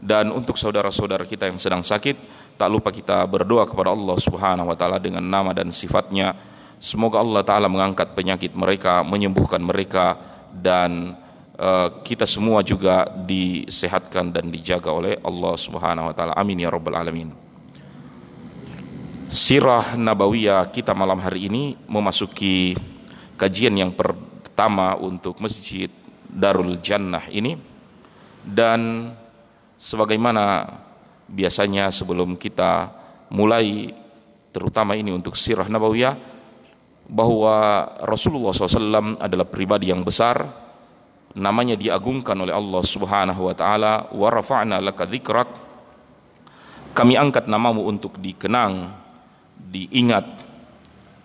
Dan 0.00 0.32
untuk 0.32 0.56
saudara-saudara 0.56 1.28
kita 1.28 1.48
yang 1.48 1.60
sedang 1.60 1.84
sakit, 1.84 2.16
tak 2.56 2.68
lupa 2.68 2.88
kita 2.92 3.24
berdoa 3.28 3.68
kepada 3.68 3.92
Allah 3.92 4.16
Subhanahu 4.16 4.68
wa 4.72 4.76
taala 4.76 4.96
dengan 5.00 5.24
nama 5.24 5.52
dan 5.56 5.68
sifatnya. 5.72 6.36
Semoga 6.80 7.20
Allah 7.20 7.44
taala 7.44 7.68
mengangkat 7.68 8.12
penyakit 8.16 8.52
mereka, 8.52 9.00
menyembuhkan 9.00 9.60
mereka 9.64 10.20
dan 10.52 11.16
kita 12.02 12.26
semua 12.26 12.66
juga 12.66 13.06
disehatkan 13.06 14.34
dan 14.34 14.50
dijaga 14.50 14.90
oleh 14.90 15.14
Allah 15.22 15.54
Subhanahu 15.54 16.10
wa 16.10 16.14
taala. 16.14 16.34
Amin 16.34 16.58
ya 16.58 16.70
rabbal 16.70 16.98
alamin. 16.98 17.30
Sirah 19.30 19.94
Nabawiyah 19.94 20.70
kita 20.70 20.94
malam 20.94 21.18
hari 21.22 21.46
ini 21.50 21.74
memasuki 21.86 22.74
kajian 23.38 23.74
yang 23.74 23.90
pertama 23.94 24.94
untuk 24.98 25.38
Masjid 25.42 25.90
Darul 26.26 26.78
Jannah 26.82 27.26
ini 27.30 27.58
dan 28.42 29.10
sebagaimana 29.78 30.74
biasanya 31.30 31.90
sebelum 31.90 32.38
kita 32.38 32.90
mulai 33.30 33.94
terutama 34.54 34.94
ini 34.94 35.10
untuk 35.10 35.34
Sirah 35.34 35.66
Nabawiyah 35.66 36.14
bahwa 37.10 37.90
Rasulullah 38.06 38.54
SAW 38.54 39.18
adalah 39.18 39.46
pribadi 39.46 39.90
yang 39.90 40.06
besar 40.06 40.63
namanya 41.34 41.74
diagungkan 41.74 42.38
oleh 42.38 42.54
Allah 42.54 42.82
Subhanahu 42.82 43.50
wa 43.50 43.54
taala 43.54 44.06
wa 44.14 44.28
rafa'na 44.30 44.78
laka 44.78 45.02
dzikrak 45.06 45.64
kami 46.94 47.18
angkat 47.18 47.50
namamu 47.50 47.90
untuk 47.90 48.22
dikenang 48.22 48.86
diingat 49.58 50.22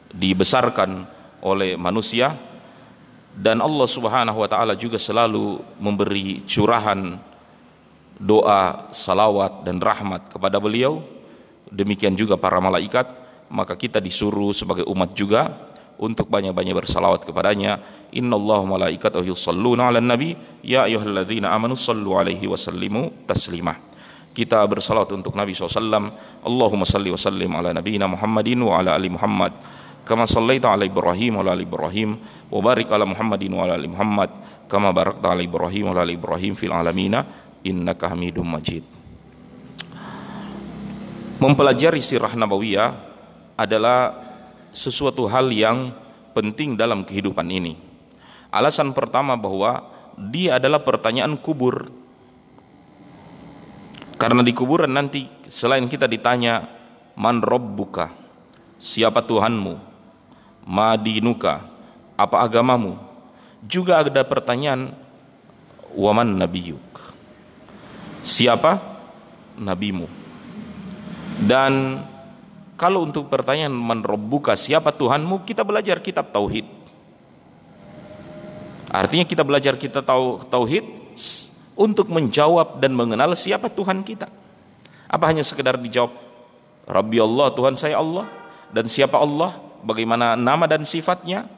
dibesarkan 0.10 1.06
oleh 1.46 1.78
manusia. 1.78 2.34
Dan 3.38 3.62
Allah 3.62 3.86
Subhanahu 3.86 4.42
wa 4.42 4.50
taala 4.50 4.74
juga 4.74 4.98
selalu 4.98 5.62
memberi 5.78 6.42
curahan 6.50 7.22
doa 8.18 8.90
salawat 8.90 9.62
dan 9.62 9.78
rahmat 9.78 10.34
kepada 10.34 10.58
beliau. 10.58 11.06
Demikian 11.70 12.18
juga 12.18 12.34
para 12.34 12.58
malaikat. 12.58 13.06
Maka 13.50 13.78
kita 13.78 14.02
disuruh 14.02 14.54
sebagai 14.54 14.86
umat 14.90 15.14
juga 15.14 15.54
untuk 16.00 16.32
banyak-banyak 16.32 16.74
bersalawat 16.74 17.28
kepadanya. 17.28 17.84
Innallaha 18.16 18.64
malaikatahu 18.66 19.28
yusalluna 19.28 19.92
'alan 19.92 20.08
nabi. 20.08 20.34
Ya 20.64 20.88
ayyuhalladzina 20.88 21.52
amanu 21.52 21.76
sallu 21.76 22.16
'alaihi 22.16 22.48
wa 22.48 22.56
sallimu 22.56 23.28
taslima 23.28 23.90
kita 24.40 24.62
bersalawat 24.64 25.12
untuk 25.20 25.36
Nabi 25.36 25.52
SAW 25.52 26.16
Allahumma 26.48 26.88
salli 26.88 27.12
wa 27.12 27.20
sallim 27.20 27.52
ala 27.60 27.76
nabiyina 27.76 28.08
Muhammadin 28.08 28.64
wa 28.64 28.80
ala 28.80 28.96
ali 28.96 29.12
Muhammad. 29.12 29.52
Kama 30.08 30.24
sallaita 30.24 30.72
ala 30.72 30.88
Ibrahim 30.88 31.38
wa 31.38 31.42
ala 31.44 31.60
ali 31.60 31.68
Ibrahim. 31.68 32.16
Wa 32.48 32.60
barik 32.64 32.88
ala 32.88 33.04
Muhammadin 33.04 33.52
wa 33.52 33.68
ala 33.68 33.76
ali 33.76 33.92
Muhammad. 33.92 34.32
Kama 34.72 34.96
barakta 34.96 35.36
ala 35.36 35.44
Ibrahim 35.44 35.92
wa 35.92 35.94
ala 35.98 36.08
Ibrahim 36.08 36.54
fil 36.56 36.72
alamina. 36.72 37.26
Innaka 37.68 38.16
Hamidum 38.16 38.48
Majid. 38.48 38.86
Mempelajari 41.44 42.00
sirah 42.00 42.32
nabawiyah 42.32 42.96
adalah 43.60 44.29
sesuatu 44.80 45.28
hal 45.28 45.52
yang 45.52 45.92
penting 46.32 46.80
dalam 46.80 47.04
kehidupan 47.04 47.44
ini. 47.52 47.76
Alasan 48.48 48.96
pertama 48.96 49.36
bahwa 49.36 49.84
dia 50.16 50.56
adalah 50.56 50.80
pertanyaan 50.80 51.36
kubur. 51.36 51.92
Karena 54.16 54.40
di 54.40 54.56
kuburan 54.56 54.92
nanti 54.92 55.28
selain 55.52 55.84
kita 55.92 56.08
ditanya 56.08 56.68
man 57.20 57.44
rabbuka, 57.44 58.12
siapa 58.80 59.20
Tuhanmu, 59.20 59.76
madinuka, 60.64 61.64
apa 62.16 62.44
agamamu, 62.44 63.00
juga 63.64 64.04
ada 64.04 64.24
pertanyaan 64.24 64.92
waman 65.96 66.36
nabiyuk. 66.40 66.84
Siapa 68.20 68.80
nabimu? 69.56 70.08
Dan 71.40 72.04
kalau 72.80 73.04
untuk 73.04 73.28
pertanyaan 73.28 73.76
man 73.76 74.00
rabbuka, 74.00 74.56
siapa 74.56 74.96
Tuhanmu, 74.96 75.44
kita 75.44 75.68
belajar 75.68 76.00
kitab 76.00 76.32
tauhid. 76.32 76.64
Artinya 78.88 79.28
kita 79.28 79.44
belajar 79.44 79.76
kita 79.76 80.00
tahu 80.00 80.48
tauhid 80.48 80.88
untuk 81.76 82.08
menjawab 82.08 82.80
dan 82.80 82.96
mengenal 82.96 83.36
siapa 83.36 83.68
Tuhan 83.68 84.00
kita. 84.08 84.32
Apa 85.12 85.28
hanya 85.28 85.44
sekedar 85.44 85.76
dijawab 85.76 86.16
Rabbi 86.88 87.20
Allah, 87.20 87.52
Tuhan 87.52 87.76
saya 87.76 88.00
Allah 88.00 88.32
dan 88.72 88.88
siapa 88.88 89.20
Allah, 89.20 89.60
bagaimana 89.84 90.40
nama 90.40 90.64
dan 90.64 90.88
sifatnya? 90.88 91.52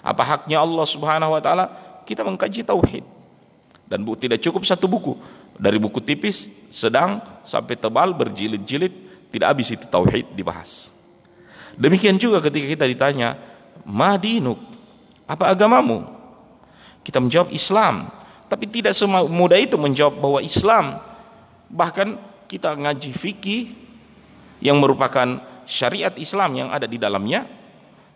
Apa 0.00 0.22
haknya 0.22 0.62
Allah 0.62 0.86
Subhanahu 0.86 1.34
wa 1.34 1.42
taala? 1.42 1.66
Kita 2.06 2.22
mengkaji 2.22 2.62
tauhid. 2.62 3.02
Dan 3.90 4.06
bu, 4.06 4.14
tidak 4.14 4.38
cukup 4.38 4.62
satu 4.62 4.86
buku. 4.86 5.18
Dari 5.58 5.82
buku 5.82 5.98
tipis, 5.98 6.46
sedang 6.70 7.18
sampai 7.42 7.74
tebal 7.74 8.14
berjilid-jilid 8.14 9.05
tidak 9.30 9.46
habis 9.52 9.68
itu 9.74 9.84
tauhid 9.86 10.32
dibahas. 10.32 10.88
Demikian 11.76 12.16
juga 12.16 12.40
ketika 12.40 12.66
kita 12.66 12.84
ditanya, 12.88 13.36
"Madinuk?" 13.84 14.56
Apa 15.26 15.52
agamamu? 15.52 16.06
Kita 17.02 17.18
menjawab 17.18 17.50
Islam. 17.50 18.08
Tapi 18.46 18.70
tidak 18.70 18.94
semudah 18.94 19.58
itu 19.58 19.74
menjawab 19.74 20.14
bahwa 20.22 20.38
Islam 20.38 21.02
bahkan 21.66 22.14
kita 22.46 22.78
ngaji 22.78 23.10
fikih 23.10 23.74
yang 24.62 24.78
merupakan 24.78 25.42
syariat 25.66 26.14
Islam 26.14 26.54
yang 26.54 26.68
ada 26.70 26.86
di 26.86 26.94
dalamnya 26.94 27.44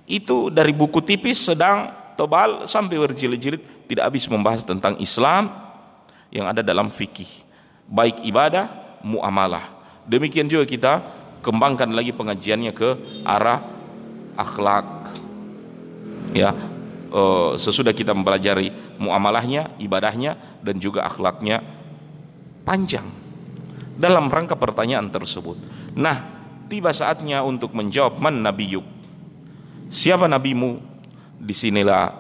itu 0.06 0.48
dari 0.54 0.70
buku 0.70 1.02
tipis 1.02 1.42
sedang 1.42 1.90
tebal 2.14 2.62
sampai 2.66 2.94
berjilid-jilid 2.94 3.90
tidak 3.90 4.06
habis 4.06 4.30
membahas 4.30 4.62
tentang 4.62 4.94
Islam 5.02 5.50
yang 6.30 6.46
ada 6.46 6.62
dalam 6.62 6.94
fikih 6.94 7.26
baik 7.90 8.22
ibadah 8.22 8.70
muamalah 9.02 9.79
demikian 10.06 10.48
juga 10.48 10.64
kita 10.68 10.92
kembangkan 11.40 11.90
lagi 11.92 12.12
pengajiannya 12.12 12.72
ke 12.76 12.88
arah 13.24 13.60
akhlak 14.36 15.12
ya 16.36 16.54
uh, 17.10 17.58
sesudah 17.58 17.92
kita 17.92 18.14
mempelajari 18.14 18.70
muamalahnya, 18.98 19.76
ibadahnya 19.82 20.38
dan 20.62 20.78
juga 20.78 21.04
akhlaknya 21.06 21.62
panjang 22.62 23.06
dalam 24.00 24.32
rangka 24.32 24.56
pertanyaan 24.56 25.12
tersebut. 25.12 25.60
Nah, 25.98 26.24
tiba 26.70 26.94
saatnya 26.94 27.44
untuk 27.44 27.76
menjawab 27.76 28.16
man 28.16 28.40
nabiyuk. 28.40 28.86
Siapa 29.90 30.30
nabimu? 30.30 30.80
Di 31.40 31.52
sinilah 31.56 32.14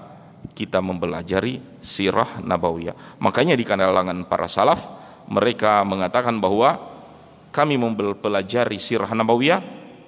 kita 0.52 0.82
mempelajari 0.82 1.80
sirah 1.80 2.42
nabawiyah. 2.42 3.20
Makanya 3.22 3.54
di 3.54 3.64
kalangan 3.64 4.26
para 4.26 4.50
salaf 4.50 4.84
mereka 5.30 5.86
mengatakan 5.86 6.36
bahwa 6.42 6.89
kami 7.50 7.74
mempelajari 7.76 8.78
sirah 8.78 9.10
nabawiyah 9.10 9.60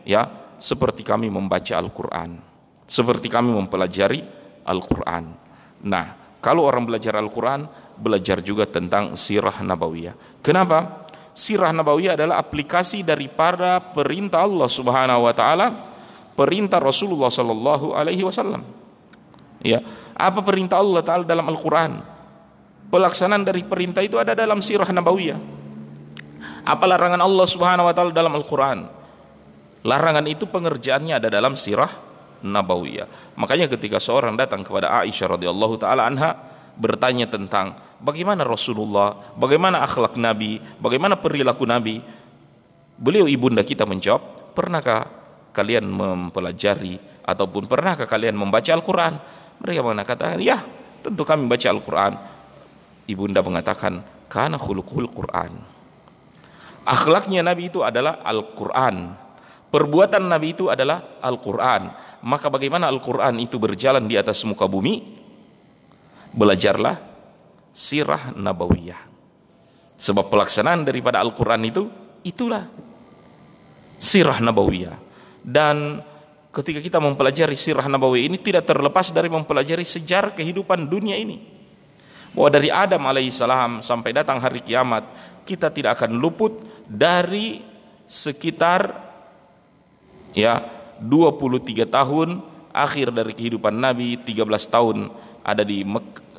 ya 0.07 0.22
seperti 0.62 1.02
kami 1.02 1.26
membaca 1.26 1.74
Al-Qur'an. 1.74 2.38
Seperti 2.87 3.26
kami 3.26 3.50
mempelajari 3.50 4.22
Al-Quran. 4.62 5.24
Nah, 5.83 6.38
kalau 6.38 6.66
orang 6.66 6.87
belajar 6.87 7.18
Al-Quran, 7.18 7.66
belajar 7.98 8.38
juga 8.42 8.66
tentang 8.66 9.18
sirah 9.18 9.59
nabawiyah. 9.62 10.14
Kenapa? 10.38 11.09
Sirah 11.33 11.72
nabawiyah 11.74 12.14
adalah 12.14 12.38
aplikasi 12.38 13.02
daripada 13.02 13.81
perintah 13.81 14.44
Allah 14.44 14.68
Subhanahu 14.68 15.24
wa 15.24 15.35
taala, 15.35 15.66
perintah 16.37 16.78
Rasulullah 16.78 17.33
sallallahu 17.33 17.96
alaihi 17.96 18.22
wasallam. 18.22 18.62
Ya, 19.62 19.83
apa 20.14 20.42
perintah 20.42 20.83
Allah 20.83 21.02
taala 21.02 21.24
dalam 21.24 21.46
Al-Qur'an? 21.48 22.02
Pelaksanaan 22.92 23.46
dari 23.46 23.64
perintah 23.64 24.05
itu 24.05 24.20
ada 24.20 24.37
dalam 24.37 24.61
sirah 24.61 24.90
nabawiyah. 24.90 25.62
Apa 26.62 26.85
larangan 26.87 27.18
Allah 27.18 27.46
Subhanahu 27.46 27.90
wa 27.90 27.94
taala 27.94 28.14
dalam 28.14 28.33
Al-Qur'an? 28.38 28.87
Larangan 29.83 30.22
itu 30.31 30.46
pengerjaannya 30.46 31.18
ada 31.18 31.27
dalam 31.27 31.59
sirah 31.59 31.90
nabawiyah. 32.42 33.35
Makanya 33.35 33.66
ketika 33.66 33.98
seorang 33.98 34.38
datang 34.38 34.62
kepada 34.62 34.90
Aisyah 35.03 35.38
radhiyallahu 35.38 35.75
taala 35.79 36.07
anha 36.07 36.38
bertanya 36.79 37.27
tentang 37.27 37.75
bagaimana 37.98 38.46
Rasulullah, 38.46 39.18
bagaimana 39.35 39.83
akhlak 39.83 40.14
Nabi, 40.18 40.62
bagaimana 40.79 41.18
perilaku 41.18 41.66
Nabi, 41.66 41.98
beliau 42.98 43.27
ibunda 43.27 43.66
kita 43.66 43.83
menjawab, 43.83 44.55
pernahkah 44.55 45.11
kalian 45.51 45.87
mempelajari 45.87 46.98
ataupun 47.27 47.66
pernahkah 47.66 48.07
kalian 48.07 48.38
membaca 48.38 48.70
Al-Quran? 48.70 49.14
Mereka 49.62 49.81
mengatakan, 49.83 50.38
ya 50.42 50.59
tentu 51.03 51.22
kami 51.27 51.46
membaca 51.46 51.68
Al-Quran. 51.70 52.12
Ibunda 53.11 53.42
mengatakan, 53.42 54.03
karena 54.31 54.59
khulukul 54.59 55.11
Quran. 55.11 55.72
Akhlaknya 56.83 57.47
Nabi 57.47 57.71
itu 57.71 57.87
adalah 57.87 58.18
Al-Quran. 58.27 59.14
Perbuatan 59.73 60.29
Nabi 60.29 60.53
itu 60.53 60.68
adalah 60.68 61.23
Al-Quran. 61.23 61.95
Maka 62.27 62.53
bagaimana 62.53 62.90
Al-Quran 62.90 63.38
itu 63.40 63.57
berjalan 63.57 64.05
di 64.05 64.18
atas 64.18 64.42
muka 64.45 64.66
bumi? 64.66 65.01
Belajarlah 66.35 66.99
sirah 67.73 68.37
nabawiyah. 68.37 69.01
Sebab 69.97 70.29
pelaksanaan 70.29 70.83
daripada 70.83 71.23
Al-Quran 71.23 71.62
itu, 71.64 71.87
itulah 72.27 72.66
sirah 73.97 74.42
nabawiyah. 74.42 74.99
Dan 75.40 76.03
ketika 76.51 76.83
kita 76.83 76.99
mempelajari 76.99 77.55
sirah 77.55 77.87
nabawiyah 77.87 78.27
ini 78.27 78.38
tidak 78.42 78.66
terlepas 78.66 79.14
dari 79.14 79.31
mempelajari 79.31 79.87
sejarah 79.87 80.35
kehidupan 80.35 80.90
dunia 80.90 81.14
ini. 81.14 81.38
Bahwa 82.33 82.49
dari 82.49 82.73
Adam 82.73 83.05
alaihissalam 83.07 83.85
sampai 83.85 84.11
datang 84.16 84.40
hari 84.40 84.64
kiamat, 84.64 85.05
kita 85.45 85.68
tidak 85.68 86.01
akan 86.01 86.16
luput 86.16 86.72
dari 86.87 87.62
sekitar 88.09 88.92
ya 90.37 90.64
23 91.01 91.88
tahun 91.88 92.29
akhir 92.73 93.12
dari 93.12 93.33
kehidupan 93.37 93.73
Nabi 93.73 94.21
13 94.21 94.49
tahun 94.68 95.12
ada 95.42 95.66
di 95.66 95.85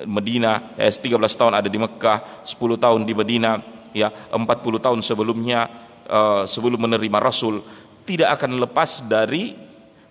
Medina 0.07 0.73
eh, 0.79 0.89
13 0.89 1.19
tahun 1.19 1.53
ada 1.53 1.69
di 1.69 1.77
Mekah 1.77 2.45
10 2.47 2.57
tahun 2.79 3.01
di 3.05 3.13
Medina 3.13 3.61
ya 3.93 4.09
40 4.33 4.41
tahun 4.81 4.99
sebelumnya 5.05 5.69
uh, 6.09 6.43
sebelum 6.49 6.81
menerima 6.81 7.17
Rasul 7.21 7.61
tidak 8.03 8.41
akan 8.41 8.59
lepas 8.59 9.05
dari 9.05 9.53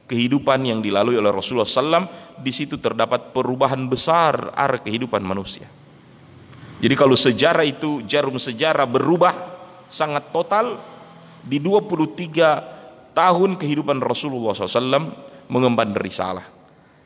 kehidupan 0.06 0.60
yang 0.64 0.78
dilalui 0.84 1.16
oleh 1.16 1.32
Rasulullah 1.32 1.68
SAW 1.68 2.04
di 2.36 2.52
situ 2.52 2.76
terdapat 2.76 3.32
perubahan 3.32 3.80
besar 3.88 4.52
arah 4.52 4.80
kehidupan 4.80 5.24
manusia. 5.24 5.64
Jadi 6.82 6.94
kalau 6.98 7.14
sejarah 7.14 7.62
itu 7.62 8.02
jarum 8.04 8.36
sejarah 8.36 8.84
berubah 8.84 9.51
sangat 9.92 10.32
total 10.32 10.80
di 11.44 11.60
23 11.60 13.12
tahun 13.12 13.60
kehidupan 13.60 14.00
Rasulullah 14.00 14.56
SAW 14.56 15.12
mengemban 15.52 15.92
risalah 15.92 16.48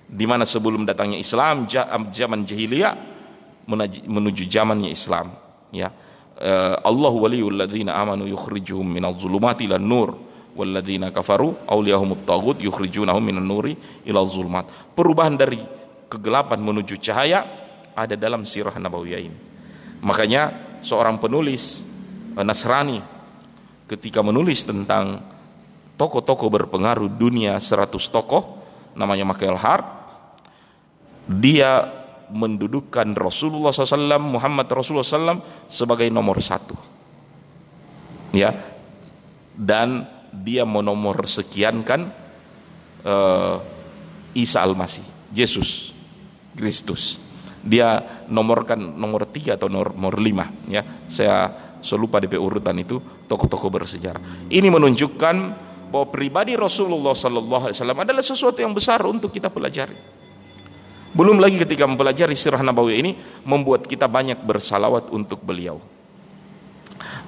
di 0.06 0.22
mana 0.22 0.46
sebelum 0.46 0.86
datangnya 0.86 1.18
Islam 1.18 1.66
zaman 2.14 2.46
jahiliyah 2.46 2.94
menuju 4.06 4.46
zamannya 4.46 4.94
Islam 4.94 5.34
ya. 5.74 5.90
Eh, 6.36 6.76
Allah 6.84 7.12
waliyul 7.16 7.58
ladzina 7.58 7.96
amanu 7.98 8.28
yukhrijuhum 8.28 8.86
minadh 8.86 9.18
dhulumati 9.18 9.66
ilan 9.66 9.82
nur 9.82 10.12
walladzina 10.56 11.12
kafaru 11.12 11.68
awliyahumut 11.68 12.28
tagut 12.28 12.60
yukhrijunahum 12.60 13.20
minan 13.20 13.44
nuri 13.44 13.76
ila 14.08 14.24
zulumat 14.24 14.68
perubahan 14.96 15.36
dari 15.36 15.60
kegelapan 16.08 16.60
menuju 16.60 16.96
cahaya 17.00 17.44
ada 17.92 18.16
dalam 18.16 18.48
sirah 18.48 18.72
nabawiyah 18.76 19.20
ini 19.20 19.38
makanya 20.00 20.52
seorang 20.80 21.20
penulis 21.20 21.84
Nasrani 22.42 23.00
ketika 23.86 24.20
menulis 24.20 24.66
tentang 24.66 25.22
tokoh-tokoh 25.96 26.50
berpengaruh 26.52 27.08
dunia 27.08 27.56
100 27.56 27.96
tokoh 28.10 28.60
namanya 28.98 29.24
Michael 29.24 29.56
Hart 29.56 29.86
dia 31.26 31.90
mendudukkan 32.30 33.14
Rasulullah 33.14 33.70
SAW 33.70 34.18
Muhammad 34.18 34.66
Rasulullah 34.70 35.06
SAW 35.06 35.42
sebagai 35.70 36.06
nomor 36.10 36.38
satu. 36.42 36.74
Ya. 38.34 38.54
Dan 39.56 40.06
dia 40.30 40.68
menomor 40.68 41.24
sekiankan 41.24 42.12
uh, 43.06 43.56
Isa 44.36 44.60
Al-Masih 44.62 45.06
Yesus 45.32 45.94
Kristus. 46.54 47.18
Dia 47.66 48.22
nomorkan 48.30 48.78
nomor 48.78 49.26
tiga 49.26 49.58
atau 49.58 49.66
nomor, 49.66 49.96
nomor 49.96 50.14
lima 50.22 50.46
ya. 50.70 50.86
Saya 51.10 51.50
selupa 51.86 52.18
DP 52.18 52.34
urutan 52.34 52.74
itu 52.74 52.98
tokoh-tokoh 53.30 53.70
bersejarah. 53.70 54.50
Ini 54.50 54.66
menunjukkan 54.66 55.36
bahwa 55.86 56.06
pribadi 56.10 56.58
Rasulullah 56.58 57.14
Sallallahu 57.14 57.70
Alaihi 57.70 57.78
Wasallam 57.78 58.00
adalah 58.02 58.24
sesuatu 58.26 58.58
yang 58.58 58.74
besar 58.74 59.06
untuk 59.06 59.30
kita 59.30 59.46
pelajari. 59.46 59.94
Belum 61.14 61.38
lagi 61.38 61.56
ketika 61.56 61.86
mempelajari 61.86 62.34
sirah 62.34 62.60
Nabawi 62.60 63.00
ini 63.00 63.12
membuat 63.46 63.86
kita 63.86 64.04
banyak 64.10 64.42
bersalawat 64.42 65.08
untuk 65.14 65.40
beliau. 65.40 65.78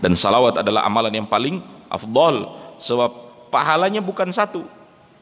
Dan 0.02 0.18
salawat 0.18 0.60
adalah 0.60 0.84
amalan 0.84 1.22
yang 1.22 1.28
paling 1.30 1.62
afdol 1.88 2.52
sebab 2.76 3.10
pahalanya 3.48 4.04
bukan 4.04 4.28
satu 4.28 4.66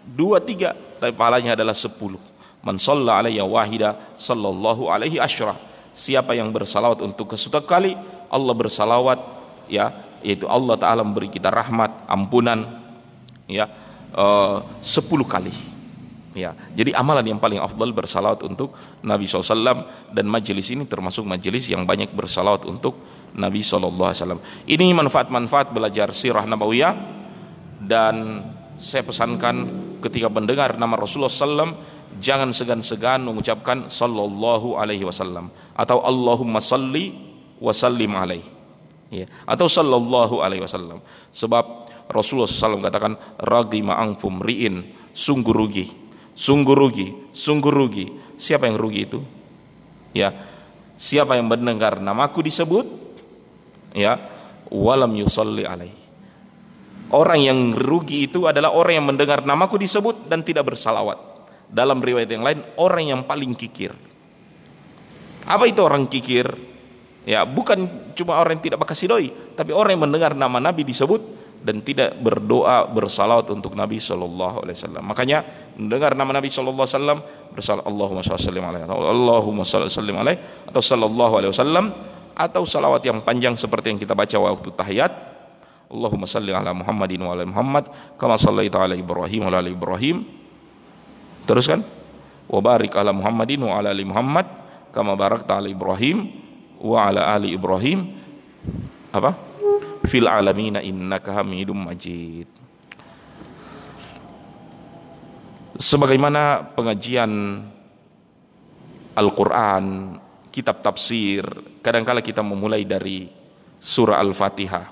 dua 0.03 0.43
tiga 0.43 0.75
tapi 0.99 1.13
pahalanya 1.15 1.55
adalah 1.55 1.77
sepuluh. 1.77 2.19
Man 2.67 2.83
salla 2.83 3.23
wahida 3.23 3.95
sallallahu 4.19 4.91
alaihi 4.91 5.23
asyra 5.23 5.55
siapa 5.97 6.37
yang 6.37 6.53
bersalawat 6.53 7.01
untuk 7.01 7.33
kesuatu 7.33 7.65
kali 7.65 7.97
Allah 8.29 8.53
bersalawat 8.53 9.19
ya. 9.73 10.05
Yaitu 10.21 10.45
Allah 10.51 10.75
taala 10.77 11.01
memberi 11.07 11.33
kita 11.33 11.49
rahmat 11.49 12.05
ampunan 12.05 12.85
ya. 13.49 13.71
Uh, 14.17 14.61
sepuluh 14.85 15.25
kali 15.25 15.53
ya. 16.37 16.53
Jadi 16.77 16.93
amalan 16.93 17.25
yang 17.25 17.41
paling 17.41 17.61
afdal 17.61 17.93
bersalawat 17.97 18.45
untuk 18.45 18.77
Nabi 19.01 19.25
SAW 19.25 19.87
dan 20.13 20.27
majelis 20.29 20.69
ini 20.73 20.85
termasuk 20.85 21.25
majelis 21.25 21.69
yang 21.73 21.89
banyak 21.89 22.13
bersalawat 22.13 22.69
untuk 22.69 22.97
Nabi 23.37 23.61
SAW 23.61 24.41
ini 24.65 24.97
manfaat-manfaat 24.97 25.69
belajar 25.71 26.09
sirah 26.17 26.49
nabawiyah 26.49 26.97
dan 27.85 28.41
saya 28.81 29.05
pesankan 29.05 29.69
ketika 30.01 30.33
mendengar 30.33 30.81
nama 30.81 30.97
Rasulullah 30.97 31.33
SAW 31.33 31.77
jangan 32.17 32.53
segan-segan 32.57 33.25
mengucapkan 33.25 33.93
sallallahu 33.93 34.81
alaihi 34.81 35.05
wasallam 35.05 35.53
atau 35.77 36.01
Allahumma 36.01 36.65
salli 36.65 37.13
wa 37.61 37.73
sallim 37.77 38.17
alaihi 38.17 38.57
ya. 39.13 39.27
Atau 39.47 39.71
sallallahu 39.71 40.43
alaihi 40.43 40.65
wasallam. 40.65 41.05
Sebab 41.31 41.87
Rasulullah 42.07 42.49
SAW 42.49 42.83
katakan 42.83 43.19
ragima 43.39 43.99
anfum 43.99 44.41
riin. 44.43 44.87
Sungguh 45.13 45.53
rugi. 45.53 45.87
Sungguh 46.37 46.75
rugi. 46.75 47.09
Sungguh 47.33 47.73
rugi. 47.73 48.07
Siapa 48.37 48.69
yang 48.69 48.79
rugi 48.79 49.01
itu? 49.05 49.21
Ya. 50.13 50.33
Siapa 50.97 51.37
yang 51.37 51.49
mendengar 51.51 52.01
namaku 52.01 52.45
disebut? 52.45 52.87
Ya. 53.97 54.21
Walam 54.67 55.15
yusalli 55.15 55.63
alaihi 55.63 56.07
Orang 57.07 57.39
yang 57.39 57.71
rugi 57.71 58.27
itu 58.27 58.51
adalah 58.51 58.75
orang 58.75 58.99
yang 58.99 59.07
mendengar 59.07 59.47
namaku 59.47 59.79
disebut 59.79 60.27
dan 60.27 60.43
tidak 60.43 60.67
bersalawat. 60.67 61.15
Dalam 61.71 62.03
riwayat 62.03 62.31
yang 62.31 62.43
lain, 62.43 62.67
orang 62.83 63.15
yang 63.15 63.23
paling 63.23 63.55
kikir. 63.55 63.95
Apa 65.47 65.65
itu 65.71 65.81
orang 65.83 66.11
kikir? 66.11 66.47
Ya, 67.27 67.43
bukan 67.43 67.91
cuma 68.15 68.39
orang 68.39 68.59
yang 68.59 68.65
tidak 68.71 68.79
bakasi 68.87 69.11
doi, 69.11 69.35
tapi 69.59 69.75
orang 69.75 69.99
yang 69.99 70.07
mendengar 70.07 70.33
nama 70.39 70.63
Nabi 70.63 70.87
disebut 70.87 71.23
dan 71.67 71.83
tidak 71.83 72.15
berdoa 72.23 72.87
bersalawat 72.87 73.51
untuk 73.51 73.75
Nabi 73.75 73.99
Shallallahu 73.99 74.63
Alaihi 74.63 74.79
Wasallam. 74.79 75.03
Makanya 75.11 75.43
mendengar 75.75 76.15
nama 76.15 76.39
Nabi 76.39 76.47
Shallallahu 76.55 76.87
Alaihi 76.87 76.95
Wasallam 76.95 77.19
bersalat 77.51 77.83
Allahumma 77.83 78.23
salli 78.23 78.61
alaihi 78.63 78.87
Allahumma 78.87 79.67
salli 79.67 80.15
alaihi 80.15 80.39
atau 80.71 80.79
Sallallahu 80.79 81.33
Alaihi 81.43 81.51
Wasallam 81.51 81.85
atau 82.37 82.63
salawat 82.69 83.01
yang 83.01 83.25
panjang 83.25 83.57
seperti 83.57 83.97
yang 83.97 83.99
kita 83.99 84.13
baca 84.13 84.37
waktu 84.37 84.69
tahiyat 84.77 85.13
Allahumma 85.89 86.29
salli 86.29 86.53
ala 86.53 86.77
Muhammadin 86.77 87.25
wa 87.25 87.33
ala 87.33 87.49
Muhammad 87.49 87.89
kama 88.21 88.37
sallaita 88.37 88.77
ala 88.77 88.93
Ibrahim 88.93 89.49
wa 89.49 89.51
ala 89.57 89.65
Ibrahim 89.65 90.21
teruskan 91.49 91.81
wa 92.47 92.61
barik 92.61 92.93
ala 92.93 93.17
Muhammadin 93.17 93.65
wa 93.65 93.81
ala 93.81 93.97
Muhammad 93.97 94.47
kama 94.97 95.13
barakta 95.13 95.61
ala 95.61 95.69
Ibrahim 95.69 96.33
wa 96.81 97.05
ala 97.05 97.37
ali 97.37 97.53
Ibrahim. 97.53 98.17
Apa? 99.13 99.37
Fil 100.09 100.25
alamina 100.25 100.81
innaka 100.81 101.37
hamidum 101.37 101.77
majid. 101.77 102.49
Sebagaimana 105.77 106.73
pengajian 106.73 107.61
Al-Quran 109.13 110.17
kitab 110.49 110.81
tafsir 110.81 111.45
kadangkala 111.85 112.25
kita 112.25 112.41
memulai 112.41 112.89
dari 112.89 113.29
surah 113.77 114.17
Al-Fatihah. 114.17 114.89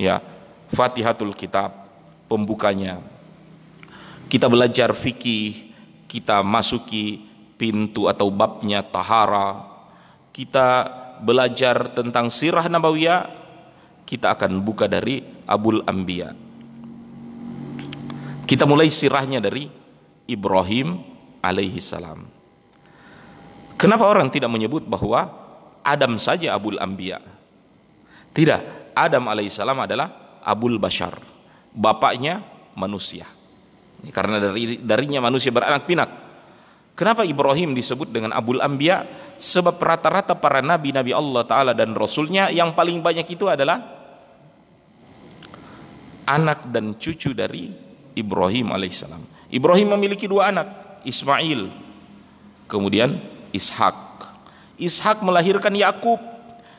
Ya 0.00 0.24
Fatihatul 0.72 1.36
Kitab 1.36 1.84
pembukanya. 2.24 3.04
Kita 4.32 4.48
belajar 4.48 4.96
fikih 4.96 5.70
kita 6.08 6.40
masuki 6.40 7.33
pintu 7.56 8.10
atau 8.10 8.28
babnya 8.30 8.82
tahara 8.82 9.62
kita 10.34 10.90
belajar 11.22 11.94
tentang 11.94 12.28
sirah 12.28 12.66
nabawiyah 12.66 13.30
kita 14.04 14.34
akan 14.34 14.60
buka 14.60 14.90
dari 14.90 15.22
Abul 15.46 15.80
Anbiya 15.86 16.34
kita 18.44 18.68
mulai 18.68 18.90
sirahnya 18.90 19.38
dari 19.40 19.70
Ibrahim 20.26 21.00
alaihi 21.40 21.78
salam 21.78 22.26
kenapa 23.78 24.10
orang 24.10 24.28
tidak 24.28 24.50
menyebut 24.50 24.84
bahwa 24.84 25.30
Adam 25.84 26.18
saja 26.18 26.52
Abul 26.56 26.76
Anbiya 26.80 27.22
tidak 28.34 28.90
Adam 28.98 29.30
alaihissalam 29.30 29.78
adalah 29.78 30.38
Abul 30.42 30.78
Bashar, 30.78 31.18
bapaknya 31.70 32.42
manusia. 32.74 33.26
Karena 34.10 34.42
dari 34.42 34.78
darinya 34.82 35.22
manusia 35.22 35.54
beranak 35.54 35.86
pinak. 35.86 36.10
Kenapa 36.94 37.26
Ibrahim 37.26 37.74
disebut 37.74 38.10
dengan 38.14 38.30
Abul 38.30 38.62
Anbiya? 38.62 39.02
Sebab 39.34 39.82
rata-rata 39.82 40.38
para 40.38 40.62
nabi-nabi 40.62 41.10
Allah 41.10 41.42
Ta'ala 41.42 41.72
dan 41.74 41.90
Rasulnya 41.90 42.54
yang 42.54 42.70
paling 42.70 43.02
banyak 43.02 43.26
itu 43.26 43.50
adalah 43.50 43.82
anak 46.24 46.70
dan 46.70 46.94
cucu 46.94 47.34
dari 47.34 47.74
Ibrahim 48.14 48.70
alaihissalam. 48.70 49.50
Ibrahim 49.50 49.98
memiliki 49.98 50.30
dua 50.30 50.54
anak, 50.54 51.02
Ismail, 51.02 51.66
kemudian 52.70 53.18
Ishak. 53.50 53.98
Ishak 54.78 55.22
melahirkan 55.22 55.74
Yakub. 55.74 56.22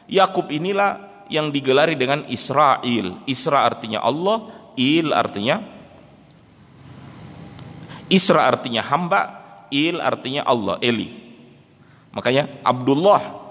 Yakub 0.07 0.47
inilah 0.47 0.99
yang 1.27 1.51
digelari 1.51 1.99
dengan 1.99 2.23
Israel. 2.31 3.19
Isra 3.27 3.67
artinya 3.67 3.99
Allah, 3.99 4.47
Il 4.75 5.11
artinya 5.15 5.75
Isra 8.05 8.45
artinya 8.45 8.85
hamba, 8.85 9.44
Il 9.75 9.99
artinya 9.99 10.47
Allah, 10.47 10.79
Eli. 10.79 11.11
Makanya 12.15 12.47
Abdullah. 12.63 13.43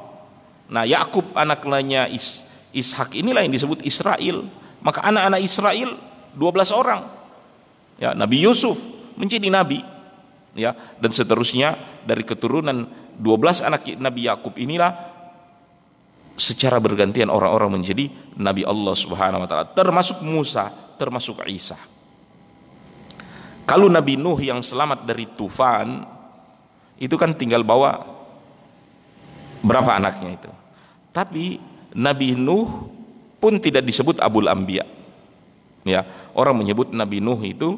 Nah, 0.73 0.89
Yakub 0.89 1.37
anak 1.37 1.61
lainnya 1.69 2.09
Is, 2.09 2.41
Ishak 2.73 3.13
inilah 3.13 3.45
yang 3.45 3.53
disebut 3.53 3.85
Israel. 3.85 4.49
Maka 4.81 5.05
anak-anak 5.05 5.41
Israel 5.45 6.01
12 6.33 6.73
orang. 6.73 7.05
Ya, 8.01 8.17
Nabi 8.17 8.41
Yusuf 8.41 8.81
menjadi 9.21 9.53
nabi. 9.53 9.85
Ya, 10.55 10.73
dan 11.03 11.11
seterusnya 11.11 11.77
dari 12.07 12.23
keturunan 12.23 12.87
12 13.19 13.67
anak 13.67 13.91
Nabi 13.99 14.31
Yakub 14.31 14.55
inilah 14.55 14.95
secara 16.35 16.83
bergantian 16.83 17.31
orang-orang 17.31 17.79
menjadi 17.79 18.11
nabi 18.39 18.67
Allah 18.67 18.95
Subhanahu 18.95 19.47
wa 19.47 19.49
taala 19.51 19.67
termasuk 19.71 20.19
Musa 20.23 20.67
termasuk 20.99 21.39
Isa 21.47 21.79
kalau 23.65 23.87
Nabi 23.87 24.19
Nuh 24.19 24.39
yang 24.43 24.59
selamat 24.59 25.07
dari 25.07 25.31
tufan 25.31 26.14
itu 26.99 27.15
kan 27.19 27.35
tinggal 27.35 27.67
bawa 27.67 28.07
berapa 29.65 29.97
anaknya 29.97 30.37
itu. 30.37 30.51
Tapi 31.11 31.59
Nabi 31.95 32.35
Nuh 32.35 32.91
pun 33.41 33.59
tidak 33.59 33.87
disebut 33.87 34.21
Abul 34.21 34.51
Anbiya. 34.51 34.85
Ya 35.85 36.05
orang 36.33 36.61
menyebut 36.61 36.91
Nabi 36.93 37.21
Nuh 37.21 37.41
itu 37.45 37.77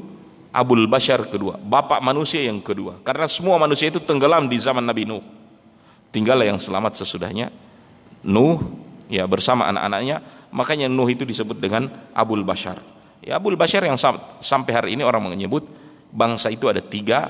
Abul 0.55 0.89
Bashar 0.89 1.27
kedua 1.29 1.61
bapak 1.61 2.01
manusia 2.03 2.43
yang 2.45 2.61
kedua. 2.61 2.99
Karena 3.03 3.29
semua 3.29 3.57
manusia 3.61 3.93
itu 3.93 4.01
tenggelam 4.03 4.49
di 4.51 4.57
zaman 4.59 4.85
Nabi 4.85 5.05
Nuh. 5.05 5.25
Tinggallah 6.11 6.49
yang 6.49 6.61
selamat 6.61 6.97
sesudahnya 7.03 7.53
Nuh 8.25 8.63
ya 9.13 9.25
bersama 9.29 9.69
anak-anaknya. 9.69 10.23
Makanya 10.55 10.87
Nuh 10.89 11.09
itu 11.11 11.27
disebut 11.29 11.59
dengan 11.61 11.91
Abul 12.17 12.41
Bashar. 12.47 12.81
Ya 13.21 13.37
Abul 13.37 13.59
Bashar 13.59 13.85
yang 13.85 13.99
sam 13.99 14.23
sampai 14.39 14.73
hari 14.73 14.89
ini 14.95 15.03
orang 15.03 15.27
menyebut 15.29 15.67
bangsa 16.15 16.49
itu 16.49 16.71
ada 16.71 16.81
tiga 16.81 17.29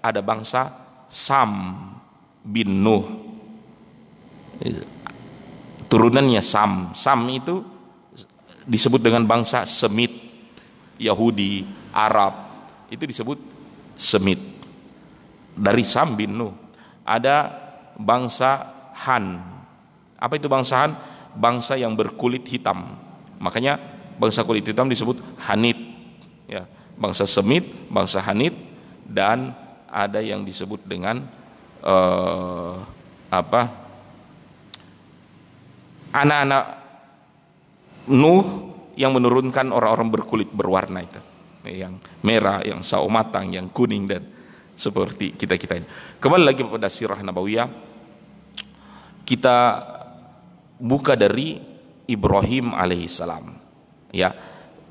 ada 0.00 0.18
bangsa 0.24 0.83
Sam 1.08 1.78
bin 2.44 2.84
Nuh. 2.84 3.04
Turunannya 5.88 6.42
Sam. 6.42 6.92
Sam 6.92 7.28
itu 7.30 7.64
disebut 8.64 9.00
dengan 9.00 9.24
bangsa 9.24 9.64
Semit. 9.64 10.12
Yahudi 10.94 11.66
Arab. 11.90 12.34
Itu 12.92 13.04
disebut 13.08 13.38
Semit. 13.98 14.38
Dari 15.54 15.82
Sam 15.82 16.14
bin 16.14 16.36
Nuh. 16.36 16.54
Ada 17.04 17.50
bangsa 17.98 18.70
Han. 19.06 19.42
Apa 20.18 20.34
itu 20.38 20.46
bangsa 20.46 20.86
Han? 20.86 20.92
Bangsa 21.34 21.74
yang 21.74 21.98
berkulit 21.98 22.46
hitam. 22.46 22.94
Makanya 23.42 23.76
bangsa 24.18 24.46
kulit 24.46 24.64
hitam 24.64 24.86
disebut 24.86 25.18
Hanit. 25.50 25.76
Ya, 26.46 26.68
bangsa 26.94 27.26
Semit, 27.26 27.66
bangsa 27.90 28.22
Hanit 28.22 28.54
dan 29.04 29.52
ada 29.94 30.18
yang 30.18 30.42
disebut 30.42 30.82
dengan 30.82 31.22
uh, 31.86 32.82
apa 33.30 33.62
anak-anak 36.10 36.64
Nuh 38.04 38.46
yang 39.00 39.16
menurunkan 39.16 39.72
orang-orang 39.72 40.12
berkulit 40.12 40.52
berwarna 40.52 41.00
itu. 41.00 41.16
Yang 41.64 42.04
merah, 42.20 42.60
yang 42.60 42.84
sawo 42.84 43.08
matang, 43.08 43.48
yang 43.48 43.72
kuning 43.72 44.04
dan 44.04 44.20
seperti 44.76 45.32
kita-kita 45.32 45.80
ini. 45.80 45.88
Kembali 46.20 46.44
lagi 46.44 46.60
pada 46.68 46.92
sirah 46.92 47.16
Nabawiyah. 47.24 47.68
Kita 49.24 49.56
buka 50.76 51.16
dari 51.16 51.56
Ibrahim 52.04 52.76
alaihissalam. 52.76 53.56
Ya 54.12 54.36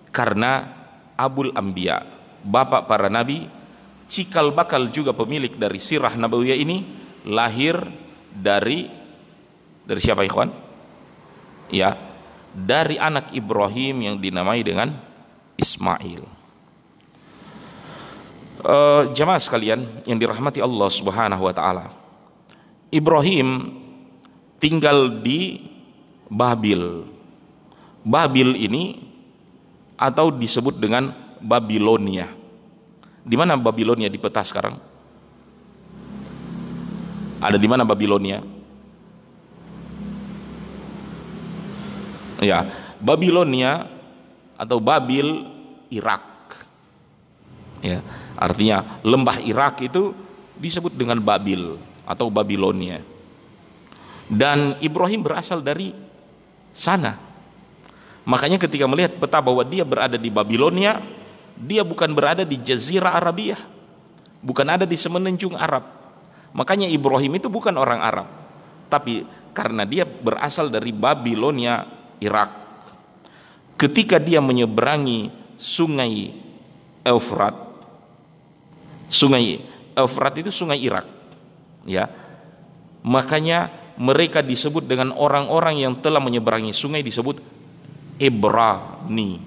karena 0.10 0.70
Abul 1.14 1.54
Ambiya 1.54 2.06
bapak 2.46 2.86
para 2.86 3.10
nabi 3.10 3.50
cikal 4.14 4.54
bakal 4.54 4.94
juga 4.94 5.10
pemilik 5.10 5.58
dari 5.58 5.82
sirah 5.82 6.14
Nabawiyah 6.14 6.54
ini 6.54 6.86
lahir 7.26 7.82
dari 8.30 8.86
dari 9.90 10.00
siapa 10.00 10.22
ikhwan? 10.22 10.54
Ya, 11.74 11.98
dari 12.54 13.02
anak 13.02 13.34
Ibrahim 13.34 14.06
yang 14.06 14.16
dinamai 14.22 14.62
dengan 14.62 14.94
Ismail. 15.58 16.22
Uh, 18.64 19.12
jamaah 19.18 19.42
sekalian 19.42 19.84
yang 20.06 20.22
dirahmati 20.22 20.62
Allah 20.62 20.88
Subhanahu 20.94 21.50
wa 21.50 21.54
taala. 21.58 21.90
Ibrahim 22.94 23.82
tinggal 24.62 25.20
di 25.26 25.66
Babil. 26.30 27.10
Babil 28.06 28.50
ini 28.62 29.02
atau 29.98 30.30
disebut 30.30 30.78
dengan 30.78 31.12
Babilonia. 31.42 32.43
Di 33.24 33.40
mana 33.40 33.56
Babilonia 33.56 34.12
di 34.12 34.20
peta 34.20 34.44
sekarang? 34.44 34.76
Ada 37.44 37.56
di 37.56 37.68
mana 37.68 37.88
Babilonia? 37.88 38.44
Ya, 42.44 42.68
Babilonia 43.00 43.88
atau 44.60 44.84
Babil 44.84 45.48
Irak. 45.88 46.24
Ya, 47.84 48.00
artinya 48.40 49.00
lembah 49.04 49.40
Irak 49.44 49.84
itu 49.84 50.16
disebut 50.60 50.96
dengan 50.96 51.20
Babil 51.20 51.80
atau 52.08 52.28
Babilonia. 52.28 53.00
Dan 54.28 54.80
Ibrahim 54.80 55.24
berasal 55.24 55.60
dari 55.60 55.92
sana. 56.72 57.20
Makanya 58.24 58.56
ketika 58.56 58.88
melihat 58.88 59.20
peta 59.20 59.44
bahwa 59.44 59.68
dia 59.68 59.84
berada 59.84 60.16
di 60.16 60.32
Babilonia, 60.32 61.04
dia 61.58 61.86
bukan 61.86 62.12
berada 62.12 62.42
di 62.44 62.58
Jazirah 62.60 63.14
Arabiah. 63.18 63.60
Bukan 64.44 64.68
ada 64.68 64.84
di 64.84 65.00
semenanjung 65.00 65.56
Arab. 65.56 65.88
Makanya 66.52 66.86
Ibrahim 66.92 67.40
itu 67.40 67.48
bukan 67.48 67.74
orang 67.80 68.04
Arab. 68.04 68.28
Tapi 68.92 69.24
karena 69.56 69.88
dia 69.88 70.04
berasal 70.04 70.68
dari 70.68 70.92
Babilonia, 70.92 71.88
Irak. 72.20 72.52
Ketika 73.80 74.20
dia 74.20 74.44
menyeberangi 74.44 75.32
sungai 75.56 76.34
Eufrat, 77.08 77.56
sungai 79.08 79.64
Eufrat 79.96 80.34
itu 80.42 80.52
sungai 80.52 80.82
Irak. 80.82 81.08
Ya. 81.88 82.12
Makanya 83.04 83.72
mereka 83.96 84.42
disebut 84.42 84.90
dengan 84.90 85.14
orang-orang 85.14 85.80
yang 85.80 85.94
telah 86.02 86.20
menyeberangi 86.20 86.74
sungai 86.74 87.06
disebut 87.06 87.40
Ibrani. 88.18 89.42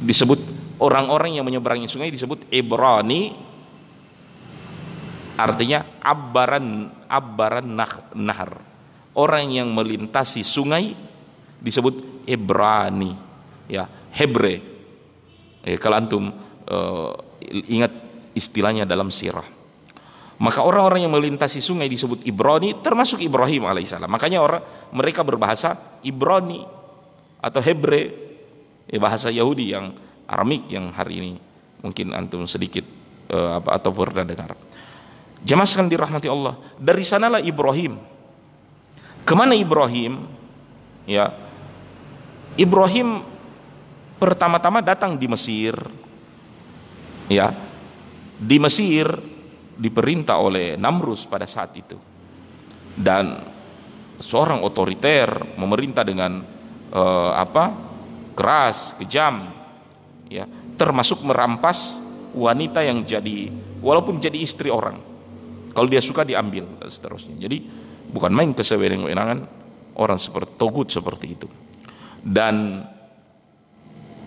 Disebut 0.00 0.59
orang-orang 0.80 1.36
yang 1.36 1.46
menyeberangi 1.46 1.86
sungai 1.86 2.10
disebut 2.10 2.48
Ibrani. 2.48 3.48
Artinya 5.40 6.00
abbaran 6.04 6.92
abbaran 7.08 7.64
nah, 7.64 7.88
nahar. 8.12 8.52
Orang 9.16 9.48
yang 9.48 9.72
melintasi 9.72 10.44
sungai 10.44 10.92
disebut 11.60 12.24
Ibrani. 12.28 13.12
Ya 13.70 13.88
Hebre. 14.12 14.60
Eh, 15.60 15.76
kalau 15.76 15.96
antum 16.00 16.24
uh, 16.68 17.12
ingat 17.68 17.92
istilahnya 18.32 18.88
dalam 18.88 19.12
sirah. 19.12 19.44
Maka 20.40 20.64
orang-orang 20.64 21.04
yang 21.04 21.12
melintasi 21.12 21.60
sungai 21.60 21.84
disebut 21.84 22.24
Ibrani 22.24 22.80
termasuk 22.80 23.20
Ibrahim 23.20 23.68
alaihissalam. 23.68 24.08
Makanya 24.08 24.40
orang 24.40 24.62
mereka 24.96 25.20
berbahasa 25.20 26.00
Ibrani 26.00 26.64
atau 27.44 27.60
Hebre. 27.60 28.32
Eh, 28.90 28.98
bahasa 28.98 29.30
Yahudi 29.30 29.70
yang 29.70 29.94
Aramik 30.30 30.70
yang 30.70 30.94
hari 30.94 31.18
ini 31.18 31.32
mungkin 31.82 32.14
antum 32.14 32.46
sedikit 32.46 32.86
uh, 33.34 33.58
apa 33.58 33.82
atau 33.82 33.90
pernah 33.90 34.22
dengar 34.22 34.54
Jemaah 35.40 35.64
sekalian 35.64 35.88
dirahmati 35.88 36.28
Allah. 36.28 36.54
Dari 36.76 37.00
sanalah 37.00 37.40
Ibrahim. 37.40 37.96
Ke 39.24 39.32
mana 39.32 39.56
Ibrahim? 39.56 40.28
Ya, 41.08 41.32
Ibrahim 42.60 43.24
pertama-tama 44.20 44.84
datang 44.84 45.16
di 45.16 45.24
Mesir. 45.24 45.72
Ya, 47.30 47.56
di 48.36 48.60
Mesir 48.60 49.08
diperintah 49.80 50.36
oleh 50.36 50.76
Namrus 50.76 51.24
pada 51.24 51.48
saat 51.48 51.72
itu. 51.72 51.96
Dan 52.92 53.40
seorang 54.20 54.60
otoriter 54.60 55.56
memerintah 55.56 56.04
dengan 56.04 56.44
uh, 56.92 57.32
apa? 57.32 57.88
keras, 58.36 58.96
kejam. 58.96 59.52
Ya, 60.30 60.46
termasuk 60.78 61.26
merampas 61.26 61.98
wanita 62.30 62.86
yang 62.86 63.02
jadi 63.02 63.50
walaupun 63.82 64.22
jadi 64.22 64.38
istri 64.38 64.70
orang 64.70 65.10
kalau 65.70 65.86
dia 65.86 66.02
suka 66.02 66.26
diambil 66.26 66.66
dan 66.82 66.90
seterusnya. 66.90 67.38
Jadi 67.38 67.62
bukan 68.10 68.30
main 68.34 68.50
kesewenang-wenangan 68.50 69.38
orang 69.98 70.18
seperti 70.18 70.50
togut 70.58 70.90
seperti 70.90 71.26
itu. 71.38 71.48
Dan 72.20 72.84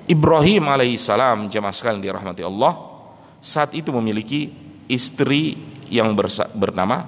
Ibrahim 0.08 0.68
alaihissalam 0.72 1.48
jemaah 1.52 1.76
sekalian 1.76 2.04
dirahmati 2.04 2.44
Allah 2.44 2.74
saat 3.44 3.76
itu 3.76 3.92
memiliki 3.92 4.52
istri 4.88 5.56
yang 5.92 6.16
bernama 6.56 7.08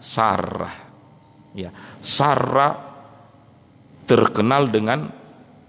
Sarah. 0.00 0.88
Ya, 1.56 1.74
Sarah 2.00 2.76
terkenal 4.04 4.68
dengan 4.68 5.10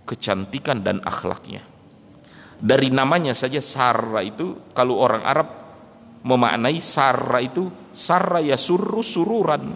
kecantikan 0.05 0.83
dan 0.83 0.99
akhlaknya. 1.01 1.70
Dari 2.61 2.93
namanya 2.93 3.33
saja 3.33 3.57
Sarah 3.57 4.21
itu 4.21 4.69
kalau 4.77 5.01
orang 5.01 5.25
Arab 5.25 5.47
memaknai 6.21 6.77
sarra 6.77 7.41
itu 7.41 7.65
sarra 7.89 8.37
ya 8.37 8.53
surru 8.53 9.01
sururan. 9.01 9.73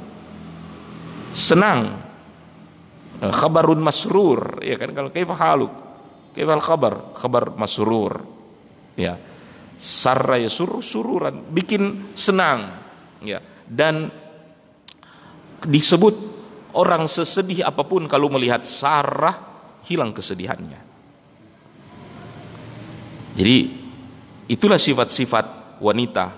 Senang. 1.34 1.80
Eh, 3.26 3.34
khabarun 3.34 3.82
masrur. 3.82 4.62
Ya 4.62 4.78
kan? 4.78 4.94
Kalau 4.94 5.10
kaifa 5.10 5.34
haluk? 5.34 5.74
Kaifa 6.38 6.54
khabar? 6.62 7.18
Khabar 7.18 7.58
masrur. 7.58 8.22
Ya. 8.94 9.18
Sarra 9.82 10.38
ya 10.38 10.48
surru 10.48 10.86
sururan. 10.86 11.42
Bikin 11.50 12.14
senang. 12.14 12.70
Ya. 13.26 13.42
Dan 13.66 14.14
disebut 15.66 16.14
orang 16.78 17.10
sesedih 17.10 17.66
apa 17.66 17.82
pun 17.82 18.06
kalau 18.06 18.30
melihat 18.30 18.62
sarah 18.70 19.34
hilang 19.90 20.14
kesedihannya 20.14 20.85
jadi 23.36 23.68
itulah 24.48 24.80
sifat-sifat 24.80 25.78
wanita. 25.84 26.32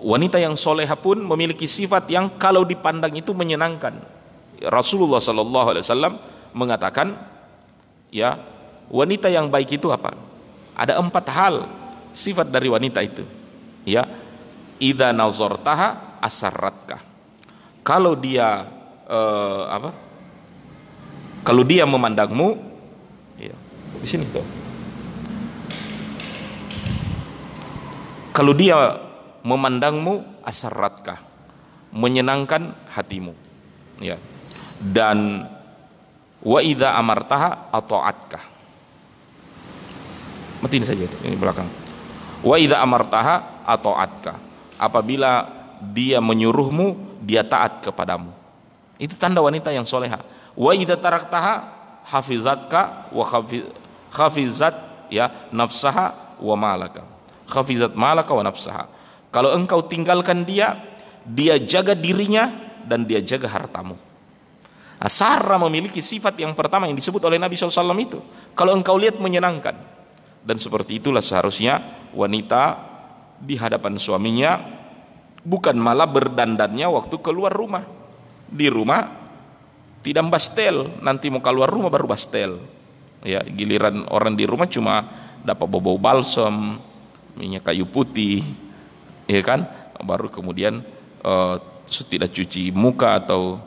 Wanita 0.00 0.40
yang 0.40 0.56
soleha 0.56 0.96
pun 0.96 1.20
memiliki 1.20 1.68
sifat 1.68 2.08
yang 2.08 2.40
kalau 2.40 2.64
dipandang 2.64 3.12
itu 3.12 3.36
menyenangkan. 3.36 4.00
Rasulullah 4.64 5.20
Sallallahu 5.20 5.68
Alaihi 5.76 5.84
Wasallam 5.84 6.14
mengatakan, 6.56 7.20
ya 8.08 8.40
wanita 8.88 9.28
yang 9.28 9.52
baik 9.52 9.76
itu 9.76 9.92
apa? 9.92 10.16
Ada 10.72 10.96
empat 10.96 11.26
hal 11.28 11.68
sifat 12.16 12.48
dari 12.48 12.72
wanita 12.72 13.04
itu. 13.04 13.28
Ya, 13.84 14.08
ida 14.80 15.12
nazartaha 15.12 16.16
asaratka. 16.24 16.96
Kalau 17.84 18.16
dia 18.16 18.64
uh, 19.04 19.64
apa? 19.68 19.92
Kalau 21.44 21.64
dia 21.64 21.84
memandangmu, 21.84 22.56
ya, 23.36 23.56
di 24.00 24.08
sini 24.08 24.24
tuh 24.28 24.69
Kalau 28.30 28.54
dia 28.54 28.98
memandangmu 29.42 30.44
asaratkah 30.46 31.18
menyenangkan 31.90 32.74
hatimu. 32.94 33.34
Ya. 33.98 34.16
Dan 34.78 35.44
wa 36.40 36.60
idza 36.62 36.94
amartaha 36.94 37.68
ata'atkah? 37.74 38.44
Matiin 40.62 40.86
saja 40.86 41.04
itu 41.04 41.16
ini 41.26 41.36
belakang. 41.36 41.66
Wa 42.40 42.56
idza 42.56 42.78
amartaha 42.80 43.66
ata'atkah? 43.66 44.36
Apabila 44.80 45.50
dia 45.92 46.22
menyuruhmu 46.22 47.20
dia 47.20 47.44
taat 47.44 47.84
kepadamu. 47.84 48.32
Itu 48.96 49.16
tanda 49.18 49.44
wanita 49.44 49.74
yang 49.74 49.84
soleha. 49.84 50.22
Wa 50.56 50.72
idza 50.72 50.96
taraktaha 50.96 51.68
hafizatka 52.08 53.10
wa 53.12 53.24
hafizat 54.14 54.74
ya 55.12 55.28
nafsaha 55.52 56.38
wa 56.40 56.56
malaka 56.56 57.04
khafizat 57.50 57.98
malaka 57.98 58.30
wa 58.30 58.46
nafsaha 58.46 58.86
kalau 59.30 59.54
engkau 59.54 59.82
tinggalkan 59.86 60.46
dia 60.46 60.78
dia 61.26 61.58
jaga 61.60 61.94
dirinya 61.94 62.50
dan 62.82 63.06
dia 63.06 63.22
jaga 63.22 63.46
hartamu. 63.46 63.94
Nah, 65.00 65.08
Sarah 65.08 65.56
memiliki 65.56 66.04
sifat 66.04 66.36
yang 66.42 66.52
pertama 66.52 66.84
yang 66.84 66.98
disebut 66.98 67.24
oleh 67.24 67.40
Nabi 67.40 67.56
SAW 67.56 67.96
itu. 67.96 68.20
Kalau 68.52 68.76
engkau 68.76 69.00
lihat 69.00 69.16
menyenangkan. 69.16 69.72
Dan 70.40 70.56
seperti 70.56 71.00
itulah 71.00 71.20
seharusnya 71.20 71.80
wanita 72.16 72.76
di 73.40 73.56
hadapan 73.60 74.00
suaminya 74.00 74.56
bukan 75.44 75.76
malah 75.76 76.08
berdandannya 76.08 76.88
waktu 76.88 77.16
keluar 77.20 77.52
rumah. 77.52 77.84
Di 78.50 78.66
rumah 78.66 79.08
tidak 80.00 80.26
bastel, 80.32 80.90
nanti 81.04 81.28
mau 81.28 81.44
keluar 81.44 81.68
rumah 81.68 81.92
baru 81.92 82.08
bastel. 82.08 82.60
Ya, 83.20 83.44
giliran 83.44 84.08
orang 84.08 84.32
di 84.32 84.48
rumah 84.48 84.64
cuma 84.64 85.04
dapat 85.44 85.68
bau-bau 85.68 86.00
balsam, 86.00 86.80
minyak 87.36 87.66
kayu 87.66 87.86
putih, 87.86 88.42
ya 89.26 89.42
kan? 89.44 89.66
Baru 90.00 90.32
kemudian 90.32 90.80
uh, 91.22 91.56
tidak 91.90 92.30
cuci 92.30 92.70
muka 92.70 93.18
atau 93.20 93.58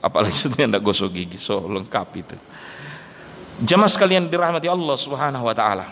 apalagi 0.00 0.34
sudah 0.46 0.64
tidak 0.64 0.82
gosok 0.82 1.12
gigi 1.12 1.38
so 1.38 1.64
lengkap 1.68 2.08
itu. 2.16 2.36
Jamaah 3.58 3.90
sekalian 3.90 4.30
dirahmati 4.30 4.70
Allah 4.70 4.96
subhanahu 4.96 5.44
wa 5.44 5.54
ta'ala. 5.54 5.86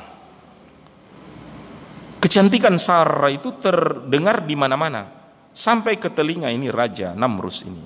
Kecantikan 2.23 2.79
Sarah 2.79 3.31
itu 3.31 3.55
terdengar 3.59 4.47
di 4.47 4.55
mana-mana 4.55 5.07
sampai 5.51 5.99
ke 5.99 6.11
telinga 6.11 6.51
ini 6.51 6.71
raja 6.71 7.13
Namrus 7.15 7.67
ini. 7.67 7.83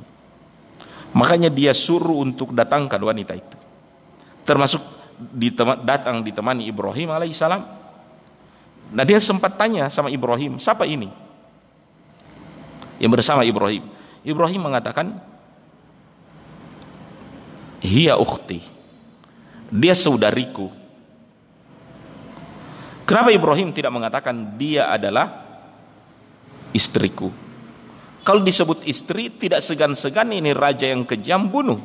Makanya 1.17 1.51
dia 1.51 1.75
suruh 1.75 2.23
untuk 2.23 2.55
datangkan 2.55 3.01
wanita 3.01 3.35
itu. 3.35 3.57
Termasuk 4.47 4.83
datang 5.85 6.23
ditemani 6.23 6.69
Ibrahim 6.71 7.13
alaihissalam 7.13 7.80
nah 8.91 9.07
dia 9.07 9.23
sempat 9.23 9.55
tanya 9.55 9.87
sama 9.89 10.11
Ibrahim 10.11 10.59
siapa 10.59 10.87
ini 10.87 11.11
yang 12.99 13.11
bersama 13.15 13.47
Ibrahim 13.47 13.87
Ibrahim 14.27 14.61
mengatakan 14.61 15.31
Hiya 17.81 18.21
ukhti. 18.21 18.61
Dia 19.73 19.97
saudariku. 19.97 20.69
Kenapa 23.09 23.35
Ibrahim 23.35 23.75
tidak 23.75 23.91
mengatakan 23.91 24.55
dia 24.55 24.87
adalah 24.87 25.43
istriku? 26.71 27.33
Kalau 28.23 28.45
disebut 28.45 28.85
istri 28.87 29.33
tidak 29.33 29.65
segan-segan 29.65 30.31
ini 30.31 30.53
raja 30.55 30.87
yang 30.87 31.03
kejam 31.09 31.49
bunuh 31.49 31.81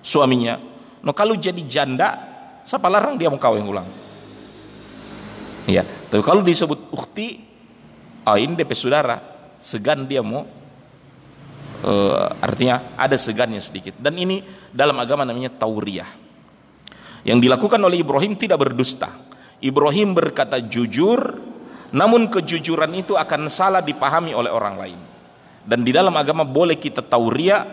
suaminya. 0.00 0.56
No 1.04 1.12
kalau 1.12 1.36
jadi 1.36 1.60
janda, 1.66 2.16
siapa 2.64 2.88
larang 2.88 3.18
dia 3.20 3.28
mau 3.28 3.36
kawin 3.36 3.66
ulang? 3.66 3.88
Ya, 5.68 5.84
tapi 5.84 6.22
kalau 6.24 6.40
disebut 6.40 6.88
ukhti, 6.92 7.44
oh 8.24 8.36
ini 8.36 8.56
DP 8.56 8.72
saudara, 8.72 9.20
segan 9.60 10.08
dia 10.08 10.24
mau 10.24 10.44
uh, 11.84 12.26
artinya 12.40 12.96
ada 12.96 13.16
segannya 13.20 13.60
sedikit. 13.60 13.96
Dan 14.00 14.16
ini 14.16 14.40
dalam 14.72 14.96
agama 14.96 15.28
namanya 15.28 15.52
tauriyah. 15.52 16.08
Yang 17.20 17.38
dilakukan 17.44 17.80
oleh 17.84 18.00
Ibrahim 18.00 18.32
tidak 18.40 18.64
berdusta. 18.64 19.12
Ibrahim 19.60 20.16
berkata 20.16 20.56
jujur 20.64 21.50
namun 21.90 22.30
kejujuran 22.30 22.94
itu 22.94 23.18
akan 23.18 23.50
salah 23.50 23.82
dipahami 23.82 24.30
oleh 24.30 24.50
orang 24.50 24.76
lain. 24.78 25.00
Dan 25.66 25.84
di 25.84 25.92
dalam 25.92 26.14
agama 26.16 26.46
boleh 26.46 26.78
kita 26.78 27.04
tauriyah 27.04 27.66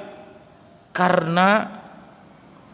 karena 0.92 1.50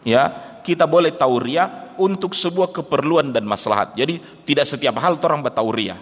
ya 0.02 0.22
kita 0.64 0.88
boleh 0.88 1.12
tauriyah 1.12 1.83
untuk 1.98 2.32
sebuah 2.32 2.70
keperluan 2.70 3.30
dan 3.30 3.46
maslahat 3.46 3.94
jadi 3.96 4.20
tidak 4.44 4.66
setiap 4.66 4.98
hal 5.00 5.18
orang 5.20 5.42
bertauriyah 5.42 5.98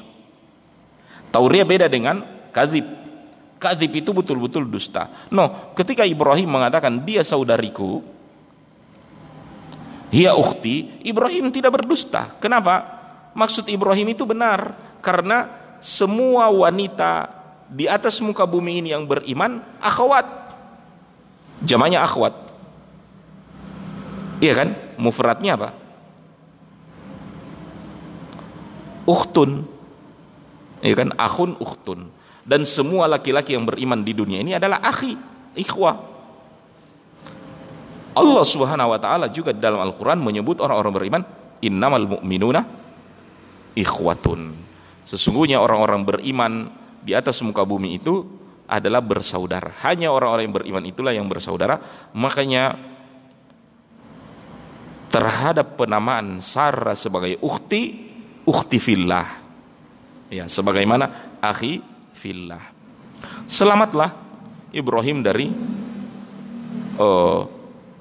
tauriyah 1.30 1.66
beda 1.66 1.86
dengan 1.88 2.22
kadzib 2.52 3.02
Kadib 3.62 3.94
itu 3.94 4.10
betul-betul 4.10 4.66
dusta. 4.66 5.06
No, 5.30 5.70
ketika 5.78 6.02
Ibrahim 6.02 6.50
mengatakan 6.50 6.98
dia 7.06 7.22
saudariku, 7.22 8.02
dia 10.10 10.34
ukti, 10.34 10.98
Ibrahim 11.06 11.54
tidak 11.54 11.78
berdusta. 11.78 12.26
Kenapa? 12.42 12.82
Maksud 13.38 13.70
Ibrahim 13.70 14.10
itu 14.18 14.26
benar 14.26 14.74
karena 14.98 15.46
semua 15.78 16.50
wanita 16.50 17.30
di 17.70 17.86
atas 17.86 18.18
muka 18.18 18.42
bumi 18.42 18.82
ini 18.82 18.90
yang 18.90 19.06
beriman 19.06 19.62
akhwat. 19.78 20.26
Jamanya 21.62 22.02
akhwat. 22.02 22.34
Iya 24.42 24.58
kan? 24.58 24.68
Mufradnya 24.98 25.54
apa? 25.54 25.70
Ukhtun. 29.12 29.68
Iya 30.80 30.94
kan? 30.96 31.12
Akhun 31.20 31.60
ukhtun 31.60 32.08
dan 32.42 32.66
semua 32.66 33.06
laki-laki 33.06 33.54
yang 33.54 33.66
beriman 33.66 34.02
di 34.02 34.12
dunia 34.14 34.42
ini 34.42 34.58
adalah 34.58 34.82
akhi, 34.82 35.14
ikhwah. 35.54 36.10
Allah 38.12 38.44
Subhanahu 38.44 38.92
wa 38.92 38.98
taala 39.00 39.30
juga 39.32 39.56
dalam 39.56 39.80
Al-Qur'an 39.80 40.20
menyebut 40.20 40.60
orang-orang 40.60 40.92
beriman 40.92 41.22
innamal 41.64 42.18
mu'minuna 42.18 42.66
ikhwatun. 43.78 44.52
Sesungguhnya 45.06 45.62
orang-orang 45.62 46.04
beriman 46.04 46.52
di 47.00 47.16
atas 47.16 47.40
muka 47.40 47.64
bumi 47.64 47.96
itu 47.96 48.26
adalah 48.68 49.00
bersaudara. 49.00 49.72
Hanya 49.86 50.12
orang-orang 50.12 50.50
yang 50.50 50.56
beriman 50.60 50.84
itulah 50.84 51.12
yang 51.14 51.26
bersaudara. 51.30 51.80
Makanya 52.12 52.76
terhadap 55.08 55.80
penamaan 55.80 56.42
Sarah 56.44 56.96
sebagai 56.96 57.40
ukhti, 57.40 58.11
ukhti 58.46 58.78
fillah. 58.82 59.26
Ya, 60.32 60.48
sebagaimana 60.48 61.36
akhi 61.44 61.84
fillah. 62.16 62.62
Selamatlah 63.44 64.16
Ibrahim 64.72 65.20
dari 65.20 65.52
uh, 66.96 67.42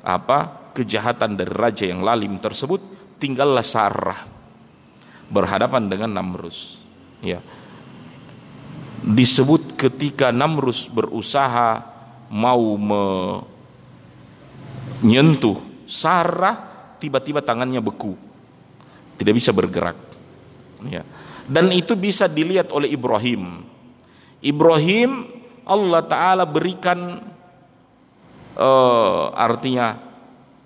apa 0.02 0.72
kejahatan 0.72 1.36
dari 1.36 1.52
raja 1.52 1.86
yang 1.86 2.00
lalim 2.02 2.40
tersebut. 2.40 2.80
Tinggallah 3.22 3.62
Sarah 3.62 4.18
berhadapan 5.30 5.86
dengan 5.88 6.10
Namrus. 6.10 6.82
Ya. 7.22 7.38
Disebut 9.02 9.78
ketika 9.78 10.34
Namrus 10.34 10.90
berusaha 10.90 11.86
mau 12.32 12.80
menyentuh 15.02 15.62
Sarah, 15.86 16.56
tiba-tiba 16.98 17.44
tangannya 17.44 17.84
beku, 17.84 18.16
tidak 19.20 19.36
bisa 19.36 19.52
bergerak. 19.52 20.11
Ya. 20.90 21.06
Dan 21.46 21.70
itu 21.70 21.94
bisa 21.94 22.26
dilihat 22.26 22.74
oleh 22.74 22.94
Ibrahim 22.94 23.72
Ibrahim 24.42 25.30
Allah 25.62 26.02
Ta'ala 26.02 26.44
berikan 26.50 27.22
uh, 28.58 29.24
artinya 29.38 30.02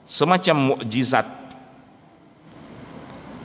semacam 0.07 0.73
mukjizat. 0.73 1.27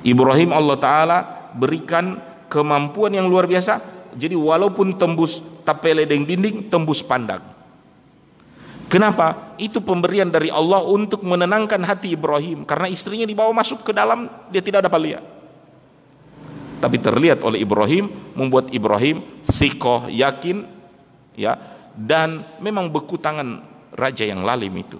Ibrahim 0.06 0.54
Allah 0.54 0.78
Ta'ala 0.78 1.18
berikan 1.52 2.22
kemampuan 2.46 3.12
yang 3.12 3.26
luar 3.26 3.50
biasa. 3.50 3.82
Jadi 4.14 4.38
walaupun 4.38 4.94
tembus 4.94 5.42
tapele 5.66 6.06
deng 6.06 6.22
dinding, 6.24 6.70
tembus 6.70 7.02
pandang. 7.02 7.42
Kenapa? 8.90 9.54
Itu 9.58 9.82
pemberian 9.82 10.30
dari 10.30 10.50
Allah 10.50 10.82
untuk 10.82 11.22
menenangkan 11.22 11.78
hati 11.86 12.14
Ibrahim. 12.14 12.66
Karena 12.66 12.90
istrinya 12.90 13.26
dibawa 13.26 13.54
masuk 13.54 13.86
ke 13.86 13.94
dalam, 13.94 14.26
dia 14.50 14.62
tidak 14.62 14.86
dapat 14.90 14.98
lihat 14.98 15.39
tapi 16.80 16.96
terlihat 16.96 17.44
oleh 17.44 17.60
Ibrahim 17.60 18.08
membuat 18.32 18.72
Ibrahim 18.72 19.20
sikoh 19.44 20.08
yakin 20.08 20.64
ya 21.36 21.54
dan 21.92 22.42
memang 22.64 22.88
beku 22.88 23.20
tangan 23.20 23.60
raja 23.92 24.24
yang 24.24 24.40
lalim 24.40 24.72
itu. 24.80 24.96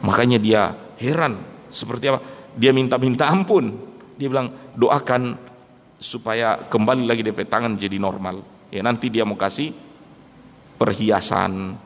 Makanya 0.00 0.40
dia 0.40 0.72
heran 0.96 1.36
seperti 1.68 2.08
apa. 2.08 2.24
Dia 2.56 2.72
minta-minta 2.72 3.28
ampun. 3.28 3.76
Dia 4.16 4.26
bilang 4.32 4.50
doakan 4.74 5.36
supaya 6.00 6.58
kembali 6.66 7.04
lagi 7.04 7.22
DP 7.22 7.44
tangan 7.46 7.76
jadi 7.76 8.00
normal. 8.00 8.40
Ya 8.72 8.80
nanti 8.80 9.12
dia 9.12 9.28
mau 9.28 9.36
kasih 9.36 9.76
perhiasan 10.80 11.76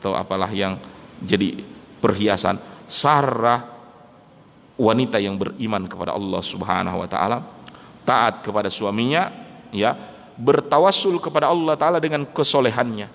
atau 0.00 0.14
apalah 0.14 0.48
yang 0.54 0.78
jadi 1.18 1.60
perhiasan. 1.98 2.60
Sarah 2.84 3.64
wanita 4.76 5.16
yang 5.18 5.40
beriman 5.40 5.88
kepada 5.88 6.12
Allah 6.12 6.42
Subhanahu 6.44 7.00
wa 7.00 7.08
taala 7.08 7.53
taat 8.04 8.44
kepada 8.44 8.68
suaminya 8.68 9.32
ya 9.72 9.96
bertawassul 10.36 11.18
kepada 11.18 11.50
Allah 11.50 11.74
taala 11.74 11.98
dengan 11.98 12.22
kesolehannya. 12.28 13.08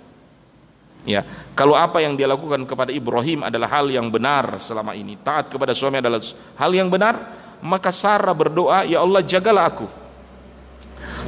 Ya 1.08 1.24
kalau 1.56 1.80
apa 1.80 2.04
yang 2.04 2.20
dia 2.20 2.28
lakukan 2.28 2.60
kepada 2.68 2.92
Ibrahim 2.92 3.48
adalah 3.48 3.72
hal 3.72 3.88
yang 3.88 4.12
benar 4.12 4.60
selama 4.60 4.98
ini. 4.98 5.16
Taat 5.16 5.48
kepada 5.48 5.72
suami 5.72 6.04
adalah 6.04 6.20
hal 6.60 6.72
yang 6.76 6.92
benar 6.92 7.16
maka 7.64 7.94
Sarah 7.94 8.36
berdoa 8.36 8.84
ya 8.84 9.00
Allah 9.00 9.24
jagalah 9.24 9.70
aku. 9.70 9.88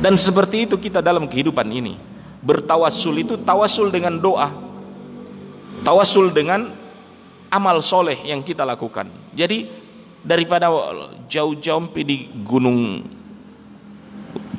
Dan 0.03 0.19
seperti 0.19 0.67
itu 0.67 0.75
kita 0.75 0.99
dalam 0.99 1.29
kehidupan 1.29 1.67
ini. 1.71 1.95
Bertawassul 2.41 3.21
itu 3.21 3.33
tawassul 3.39 3.93
dengan 3.93 4.17
doa. 4.17 4.49
Tawassul 5.85 6.33
dengan 6.33 6.73
amal 7.47 7.79
soleh 7.85 8.17
yang 8.25 8.41
kita 8.41 8.65
lakukan. 8.65 9.07
Jadi 9.31 9.69
daripada 10.21 10.69
jauh-jauh 11.25 11.89
di 11.95 12.29
gunung 12.43 13.01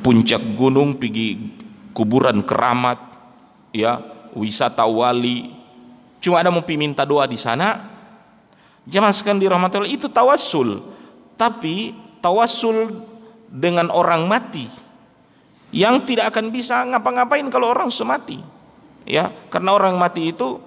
puncak 0.02 0.42
gunung 0.58 0.98
pergi 0.98 1.38
kuburan 1.94 2.42
keramat 2.42 2.98
ya 3.70 4.02
wisata 4.34 4.84
wali. 4.84 5.54
Cuma 6.22 6.42
ada 6.42 6.50
mau 6.50 6.62
minta 6.74 7.06
doa 7.06 7.24
di 7.24 7.38
sana. 7.38 7.90
Jamaah 8.82 9.14
sekalian 9.14 9.38
dirahmati 9.38 9.74
Allah 9.78 9.94
itu 9.94 10.10
tawassul. 10.10 10.82
Tapi 11.38 11.94
tawassul 12.18 13.02
dengan 13.46 13.90
orang 13.90 14.26
mati 14.26 14.66
yang 15.72 16.04
tidak 16.04 16.34
akan 16.34 16.52
bisa 16.52 16.82
ngapa-ngapain 16.84 17.46
kalau 17.48 17.70
orang 17.70 17.90
semati 17.90 18.38
ya. 19.06 19.30
Karena 19.50 19.74
orang 19.74 19.98
mati 19.98 20.30
itu 20.30 20.58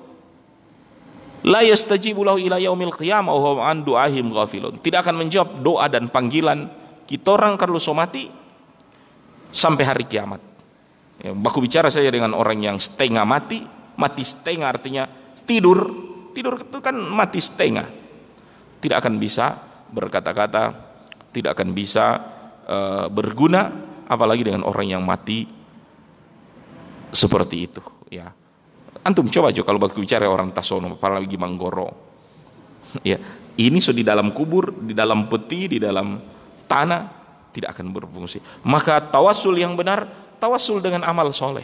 la 1.46 1.64
yastajibu 1.64 2.24
lahu 2.24 2.40
ila 2.40 2.60
yaumil 2.60 2.92
qiyamah 2.96 3.36
wa 3.36 3.64
an 3.64 3.84
du'ahim 3.84 4.32
ghafilun. 4.32 4.80
Tidak 4.80 5.00
akan 5.04 5.16
menjawab 5.24 5.60
doa 5.64 5.86
dan 5.88 6.08
panggilan 6.12 6.68
kita 7.06 7.36
orang 7.36 7.56
kalau 7.56 7.80
somati 7.80 8.45
sampai 9.52 9.84
hari 9.86 10.06
kiamat. 10.06 10.42
Ya, 11.22 11.32
baku 11.32 11.64
bicara 11.64 11.88
saya 11.90 12.12
dengan 12.12 12.36
orang 12.36 12.60
yang 12.60 12.78
setengah 12.78 13.24
mati 13.24 13.64
mati 13.96 14.24
setengah 14.28 14.68
artinya 14.68 15.08
tidur 15.48 15.88
tidur 16.36 16.60
itu 16.60 16.80
kan 16.84 16.96
mati 16.96 17.40
setengah. 17.40 17.88
Tidak 18.84 18.98
akan 19.00 19.16
bisa 19.18 19.56
berkata-kata 19.90 20.64
tidak 21.32 21.60
akan 21.60 21.76
bisa 21.76 22.06
uh, 22.68 23.08
berguna 23.12 23.72
apalagi 24.08 24.48
dengan 24.48 24.64
orang 24.64 24.88
yang 24.88 25.04
mati 25.04 25.48
seperti 27.12 27.58
itu 27.68 27.82
ya. 28.12 28.32
Antum 29.06 29.30
coba 29.30 29.54
aja 29.54 29.62
kalau 29.62 29.78
baku 29.78 30.02
bicara 30.02 30.26
orang 30.26 30.52
tasono 30.52 30.96
apalagi 30.96 31.36
manggoro. 31.40 31.90
Ya 33.04 33.20
ini 33.56 33.80
so 33.80 33.96
di 33.96 34.04
dalam 34.04 34.36
kubur 34.36 34.72
di 34.72 34.92
dalam 34.92 35.32
peti 35.32 35.72
di 35.72 35.80
dalam 35.80 36.20
tanah 36.68 37.25
tidak 37.56 37.72
akan 37.72 37.96
berfungsi. 37.96 38.44
Maka 38.68 39.00
tawasul 39.00 39.56
yang 39.56 39.80
benar 39.80 40.04
tawasul 40.36 40.84
dengan 40.84 41.08
amal 41.08 41.32
soleh. 41.32 41.64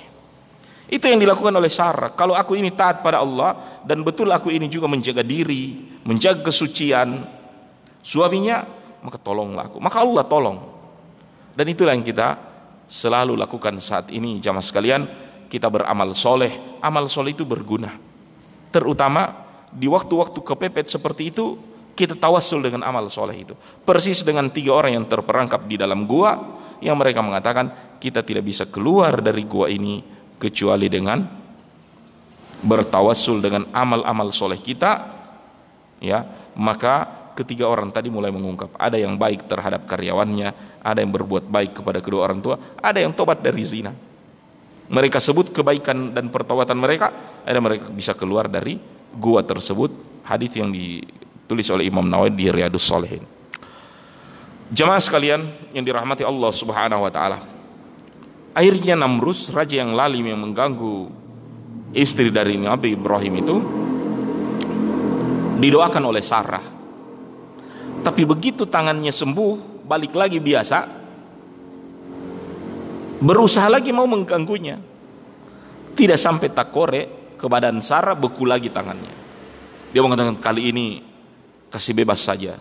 Itu 0.87 1.07
yang 1.07 1.19
dilakukan 1.19 1.51
oleh 1.51 1.71
Sarah. 1.71 2.15
Kalau 2.15 2.35
aku 2.35 2.55
ini 2.55 2.71
taat 2.71 3.03
pada 3.03 3.19
Allah 3.19 3.83
dan 3.83 4.03
betul 4.03 4.31
aku 4.31 4.51
ini 4.51 4.71
juga 4.71 4.87
menjaga 4.87 5.23
diri 5.23 5.91
menjaga 6.07 6.43
kesucian 6.43 7.27
suaminya 7.99 8.63
maka 9.03 9.19
tolonglah 9.19 9.67
aku. 9.67 9.77
Maka 9.83 9.97
Allah 9.99 10.23
tolong. 10.27 10.57
Dan 11.51 11.67
itulah 11.67 11.91
yang 11.91 12.05
kita 12.05 12.39
selalu 12.87 13.35
lakukan 13.35 13.75
saat 13.79 14.07
ini 14.11 14.39
jamaah 14.39 14.63
sekalian. 14.63 15.01
Kita 15.51 15.67
beramal 15.67 16.15
soleh. 16.15 16.79
Amal 16.79 17.11
soleh 17.11 17.35
itu 17.35 17.43
berguna. 17.43 17.91
Terutama 18.71 19.35
di 19.71 19.87
waktu-waktu 19.87 20.39
kepepet 20.39 20.87
seperti 20.91 21.31
itu 21.31 21.59
kita 22.01 22.17
tawasul 22.17 22.65
dengan 22.65 22.81
amal 22.81 23.05
soleh 23.13 23.45
itu. 23.45 23.53
Persis 23.85 24.25
dengan 24.25 24.49
tiga 24.49 24.73
orang 24.73 24.97
yang 24.97 25.05
terperangkap 25.05 25.69
di 25.69 25.77
dalam 25.77 26.09
gua 26.09 26.57
yang 26.81 26.97
mereka 26.97 27.21
mengatakan 27.21 27.69
kita 28.01 28.25
tidak 28.25 28.49
bisa 28.49 28.65
keluar 28.65 29.21
dari 29.21 29.45
gua 29.45 29.69
ini 29.69 30.01
kecuali 30.41 30.89
dengan 30.89 31.21
bertawasul 32.65 33.37
dengan 33.37 33.69
amal-amal 33.69 34.33
soleh 34.33 34.57
kita 34.57 35.13
ya. 36.01 36.25
Maka 36.57 37.05
ketiga 37.37 37.69
orang 37.69 37.93
tadi 37.93 38.09
mulai 38.09 38.33
mengungkap 38.33 38.73
ada 38.81 38.97
yang 38.97 39.15
baik 39.15 39.45
terhadap 39.45 39.85
karyawannya 39.85 40.81
ada 40.81 40.99
yang 40.99 41.13
berbuat 41.13 41.47
baik 41.47 41.79
kepada 41.79 42.03
kedua 42.03 42.27
orang 42.27 42.43
tua 42.43 42.57
ada 42.81 42.97
yang 42.97 43.13
tobat 43.13 43.45
dari 43.45 43.61
zina. 43.61 43.93
Mereka 44.91 45.21
sebut 45.21 45.53
kebaikan 45.53 46.17
dan 46.17 46.33
pertobatan 46.33 46.75
mereka 46.81 47.13
ada 47.45 47.61
mereka 47.61 47.93
bisa 47.93 48.17
keluar 48.17 48.49
dari 48.49 48.81
gua 49.13 49.45
tersebut. 49.45 50.09
Hadis 50.25 50.57
yang 50.57 50.73
ditulis 51.51 51.67
oleh 51.67 51.91
Imam 51.91 52.07
Nawawi 52.07 52.31
di 52.31 52.47
Riyadus 52.47 52.87
Salihin 52.87 53.27
jemaah 54.71 55.03
sekalian 55.03 55.51
yang 55.75 55.83
dirahmati 55.83 56.23
Allah 56.23 56.51
Subhanahu 56.55 57.03
wa 57.03 57.11
taala 57.11 57.43
akhirnya 58.55 58.95
Namrus 58.95 59.51
raja 59.51 59.83
yang 59.83 59.91
lalim 59.91 60.23
yang 60.23 60.39
mengganggu 60.39 61.11
istri 61.91 62.31
dari 62.31 62.55
Nabi 62.55 62.95
Ibrahim 62.95 63.33
itu 63.43 63.55
didoakan 65.59 66.03
oleh 66.07 66.23
Sarah 66.23 66.81
tapi 68.01 68.25
begitu 68.25 68.65
tangannya 68.65 69.13
sembuh, 69.13 69.85
balik 69.85 70.17
lagi 70.17 70.41
biasa, 70.41 70.89
berusaha 73.21 73.69
lagi 73.69 73.93
mau 73.93 74.09
mengganggunya. 74.09 74.81
Tidak 75.93 76.17
sampai 76.17 76.49
takore 76.49 77.01
ke 77.37 77.45
badan 77.45 77.77
Sarah 77.85 78.17
beku 78.17 78.49
lagi 78.49 78.73
tangannya. 78.73 79.13
Dia 79.93 80.01
mengatakan 80.01 80.39
kali 80.41 80.73
ini 80.73 80.87
kasih 81.71 81.95
bebas 81.95 82.21
saja. 82.21 82.59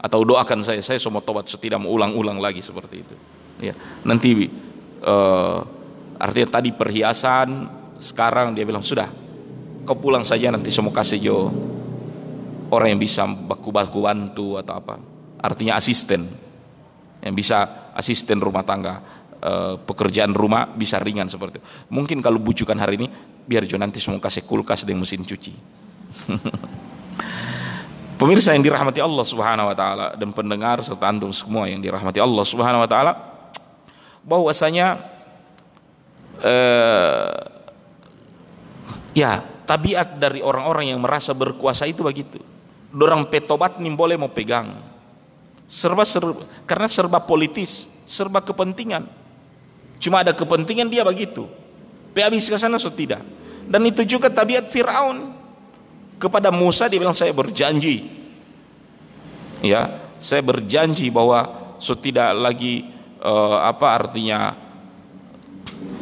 Atau 0.00 0.24
doakan 0.24 0.64
saya, 0.64 0.80
saya 0.80 0.96
semua 0.96 1.20
tobat 1.20 1.44
setidak 1.44 1.76
mau 1.76 1.92
ulang-ulang 1.92 2.40
lagi 2.40 2.64
seperti 2.64 3.04
itu. 3.04 3.16
Ya, 3.60 3.76
nanti 4.00 4.48
uh, 5.04 5.60
artinya 6.16 6.56
tadi 6.56 6.72
perhiasan, 6.72 7.68
sekarang 8.00 8.56
dia 8.56 8.64
bilang 8.64 8.80
sudah, 8.80 9.12
kau 9.84 9.98
pulang 9.98 10.24
saja 10.24 10.48
nanti 10.48 10.72
semua 10.72 10.94
kasih 10.94 11.18
jo 11.20 11.38
orang 12.70 12.96
yang 12.96 13.00
bisa 13.02 13.26
baku-baku 13.26 13.98
bantu 14.00 14.54
atau 14.60 14.74
apa 14.78 14.94
artinya 15.42 15.76
asisten 15.76 16.30
yang 17.20 17.34
bisa 17.34 17.90
asisten 17.92 18.38
rumah 18.38 18.62
tangga 18.62 19.02
e, 19.36 19.52
pekerjaan 19.82 20.32
rumah 20.32 20.70
bisa 20.70 21.02
ringan 21.02 21.26
seperti 21.26 21.60
itu 21.60 21.66
mungkin 21.90 22.22
kalau 22.22 22.38
bujukan 22.38 22.78
hari 22.78 23.02
ini 23.02 23.06
biar 23.44 23.66
Jo 23.66 23.76
nanti 23.76 23.98
semua 23.98 24.22
kasih 24.22 24.46
kulkas 24.46 24.86
dan 24.86 24.96
mesin 24.96 25.26
cuci 25.26 25.52
pemirsa 28.20 28.52
yang 28.52 28.60
dirahmati 28.60 29.00
Allah 29.00 29.24
subhanahu 29.24 29.72
wa 29.72 29.76
ta'ala 29.76 30.06
dan 30.20 30.28
pendengar 30.36 30.84
serta 30.84 31.08
antum 31.08 31.32
semua 31.32 31.64
yang 31.64 31.80
dirahmati 31.80 32.20
Allah 32.20 32.44
subhanahu 32.44 32.84
wa 32.84 32.90
ta'ala 32.90 33.16
bahwasanya 34.20 35.00
eh, 36.44 37.40
ya 39.16 39.40
tabiat 39.64 40.20
dari 40.20 40.44
orang-orang 40.44 40.92
yang 40.92 41.00
merasa 41.00 41.32
berkuasa 41.32 41.88
itu 41.88 42.04
begitu. 42.04 42.36
Dorang 42.92 43.24
petobat 43.32 43.80
nih 43.80 43.96
boleh 43.96 44.20
mau 44.20 44.28
pegang. 44.28 44.76
Serba 45.64 46.04
serba 46.04 46.44
karena 46.68 46.92
serba 46.92 47.24
politis 47.24 47.88
serba 48.04 48.44
kepentingan. 48.44 49.08
Cuma 49.96 50.20
ada 50.20 50.36
kepentingan 50.36 50.92
dia 50.92 51.08
begitu. 51.08 51.48
Pe 52.12 52.20
habis 52.20 52.50
ke 52.50 52.58
sana 52.60 52.76
so 52.76 52.92
tidak? 52.92 53.24
Dan 53.70 53.86
itu 53.86 54.02
juga 54.02 54.28
tabiat 54.28 54.68
Firaun 54.68 55.39
kepada 56.20 56.52
Musa 56.52 56.84
dia 56.86 57.00
bilang 57.00 57.16
saya 57.16 57.32
berjanji. 57.32 58.12
Ya 59.64 59.96
saya 60.20 60.44
berjanji 60.44 61.08
bahwa 61.08 61.48
so 61.80 61.96
tidak 61.96 62.36
lagi 62.36 62.84
uh, 63.24 63.64
apa 63.64 63.86
artinya 63.88 64.52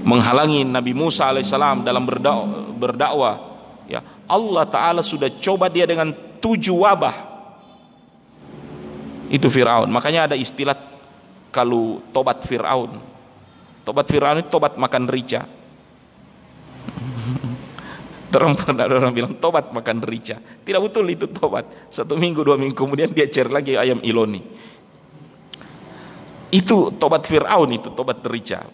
menghalangi 0.02 0.66
Nabi 0.66 0.90
Musa 0.90 1.30
alaihissalam 1.30 1.86
dalam 1.86 2.02
berdakwah, 2.02 2.46
berdakwah 2.74 3.34
ya 3.86 4.02
Allah 4.26 4.66
taala 4.66 5.06
sudah 5.06 5.30
coba 5.38 5.70
dia 5.70 5.86
dengan 5.86 6.10
tujuh 6.42 6.82
wabah. 6.82 7.30
Itu 9.28 9.52
Fir'aun. 9.52 9.92
Makanya 9.92 10.32
ada 10.32 10.36
istilah 10.40 10.72
kalau 11.52 12.00
tobat 12.16 12.40
Fir'aun. 12.48 12.96
Tobat 13.84 14.08
Fir'aun 14.08 14.40
itu 14.40 14.48
tobat 14.48 14.74
makan 14.80 15.04
rica 15.04 15.57
Terang 18.28 18.52
pernah 18.52 18.84
ada 18.84 19.00
orang 19.00 19.12
bilang 19.16 19.32
tobat 19.40 19.72
makan 19.72 20.04
rica. 20.04 20.36
Tidak 20.36 20.80
betul 20.84 21.08
itu 21.08 21.24
tobat. 21.32 21.64
Satu 21.88 22.12
minggu 22.12 22.44
dua 22.44 22.60
minggu 22.60 22.76
kemudian 22.76 23.08
dia 23.08 23.24
cari 23.24 23.48
lagi 23.48 23.72
ayam 23.76 24.04
iloni. 24.04 24.44
Itu 26.52 26.92
tobat 26.96 27.24
Fir'aun 27.24 27.72
itu 27.72 27.88
tobat 27.96 28.20
rica. 28.28 28.64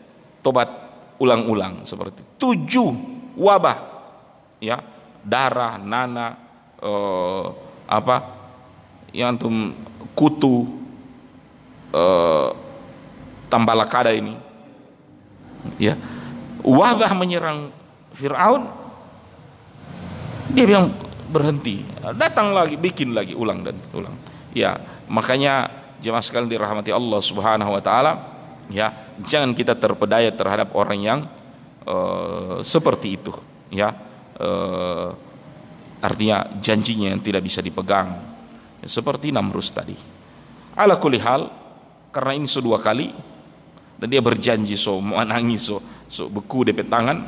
Tobat 0.42 0.84
ulang-ulang 1.22 1.86
seperti 1.86 2.20
tujuh 2.42 2.90
wabah 3.38 3.78
ya 4.58 4.82
darah, 5.22 5.78
nana, 5.78 6.36
uh, 6.82 7.46
apa 7.86 8.16
yang 9.14 9.38
antum 9.38 9.72
kutu 10.12 10.66
uh, 11.94 12.50
tambalakada 13.46 14.10
ini 14.10 14.34
ya 15.78 15.94
wabah 16.60 17.14
menyerang 17.14 17.70
Fir'aun 18.18 18.83
dia 20.52 20.64
bilang 20.68 20.92
berhenti. 21.30 21.80
Datang 22.18 22.52
lagi 22.52 22.76
bikin 22.76 23.16
lagi 23.16 23.32
ulang 23.32 23.64
dan 23.64 23.76
ulang. 23.96 24.14
Ya 24.52 24.76
makanya 25.08 25.70
jemaah 25.98 26.22
sekalian 26.22 26.50
dirahmati 26.50 26.92
Allah 26.92 27.20
Subhanahu 27.20 27.74
wa 27.74 27.82
taala 27.82 28.12
ya 28.68 28.92
jangan 29.24 29.56
kita 29.56 29.76
terpedaya 29.76 30.30
terhadap 30.32 30.72
orang 30.76 31.00
yang 31.00 31.20
uh, 31.88 32.60
seperti 32.60 33.16
itu 33.16 33.32
ya. 33.72 33.94
Uh, 34.34 35.14
artinya 36.04 36.44
janjinya 36.60 37.16
yang 37.16 37.22
tidak 37.22 37.40
bisa 37.46 37.64
dipegang. 37.64 38.12
Seperti 38.84 39.32
Namrus 39.32 39.72
tadi. 39.72 39.96
Ala 40.76 41.00
kulli 41.00 41.16
hal 41.16 41.48
karena 42.12 42.36
ini 42.36 42.44
sudah 42.44 42.66
dua 42.68 42.78
kali 42.84 43.08
dan 43.96 44.06
dia 44.10 44.20
berjanji 44.20 44.76
so 44.76 45.00
mau 45.00 45.22
nangis 45.22 45.64
so, 45.70 45.80
so 46.10 46.28
beku 46.28 46.66
DP 46.66 46.84
tangan 46.90 47.24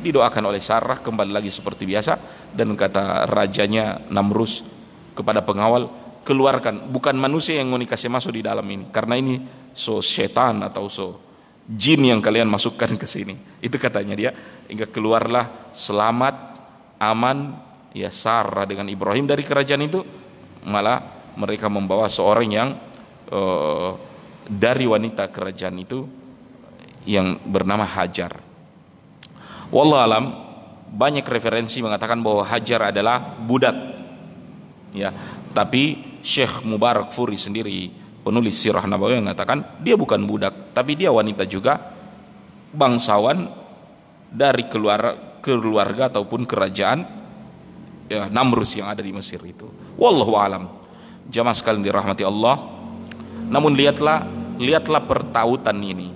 didoakan 0.00 0.52
oleh 0.52 0.60
Sarah 0.60 1.00
kembali 1.00 1.32
lagi 1.32 1.48
seperti 1.48 1.88
biasa. 1.88 2.18
Dan 2.52 2.72
kata 2.74 3.28
rajanya 3.28 4.00
Namrus 4.08 4.64
kepada 5.16 5.40
pengawal 5.40 5.88
keluarkan 6.26 6.90
bukan 6.90 7.14
manusia 7.14 7.62
yang 7.62 7.70
mau 7.70 7.78
dikasih 7.78 8.10
masuk 8.10 8.34
di 8.34 8.42
dalam 8.42 8.66
ini 8.66 8.90
karena 8.90 9.14
ini 9.14 9.38
so 9.70 10.02
setan 10.02 10.58
atau 10.66 10.90
so 10.90 11.22
jin 11.66 12.02
yang 12.02 12.22
kalian 12.22 12.46
masukkan 12.46 12.94
ke 12.94 13.06
sini. 13.06 13.34
Itu 13.58 13.76
katanya 13.76 14.14
dia. 14.14 14.30
Hingga 14.70 14.86
keluarlah 14.90 15.74
selamat 15.74 16.34
aman 17.02 17.58
ya 17.90 18.08
Sarah 18.14 18.64
dengan 18.64 18.86
Ibrahim 18.86 19.26
dari 19.26 19.42
kerajaan 19.42 19.82
itu. 19.82 20.00
Malah 20.66 21.02
mereka 21.38 21.70
membawa 21.70 22.10
seorang 22.10 22.48
yang 22.50 22.68
uh, 23.30 23.92
dari 24.46 24.86
wanita 24.86 25.30
kerajaan 25.30 25.76
itu 25.78 26.06
yang 27.06 27.38
bernama 27.42 27.86
Hajar. 27.86 28.45
Wallah 29.70 30.06
alam 30.06 30.24
banyak 30.86 31.26
referensi 31.26 31.82
mengatakan 31.82 32.22
bahwa 32.22 32.46
Hajar 32.46 32.94
adalah 32.94 33.18
budak. 33.20 33.74
Ya, 34.94 35.12
tapi 35.52 36.00
Syekh 36.22 36.64
Mubarak 36.64 37.12
Furi 37.12 37.36
sendiri 37.36 37.90
penulis 38.24 38.58
sirah 38.58 38.82
Nabawi 38.86 39.20
mengatakan 39.20 39.62
dia 39.82 39.94
bukan 39.98 40.22
budak, 40.24 40.72
tapi 40.72 40.96
dia 40.96 41.12
wanita 41.12 41.44
juga 41.44 41.78
bangsawan 42.72 43.46
dari 44.30 44.66
keluarga, 44.66 45.14
keluarga 45.44 46.10
ataupun 46.10 46.42
kerajaan 46.48 47.06
ya, 48.10 48.26
Namrus 48.30 48.74
yang 48.74 48.90
ada 48.90 49.02
di 49.02 49.14
Mesir 49.14 49.38
itu. 49.46 49.70
Wallahu 49.94 50.34
alam. 50.34 50.70
Jamaah 51.26 51.56
sekalian 51.58 51.82
dirahmati 51.82 52.22
Allah. 52.22 52.58
Namun 53.50 53.74
lihatlah, 53.74 54.26
lihatlah 54.58 55.02
pertautan 55.06 55.78
ini. 55.82 56.10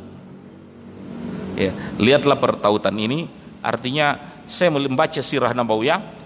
Ya, 1.59 1.75
lihatlah 1.99 2.39
pertautan 2.39 2.97
ini 2.97 3.40
artinya 3.61 4.41
saya 4.49 4.73
membaca 4.73 5.21
sirah 5.21 5.53
Nabawiyah 5.53 6.21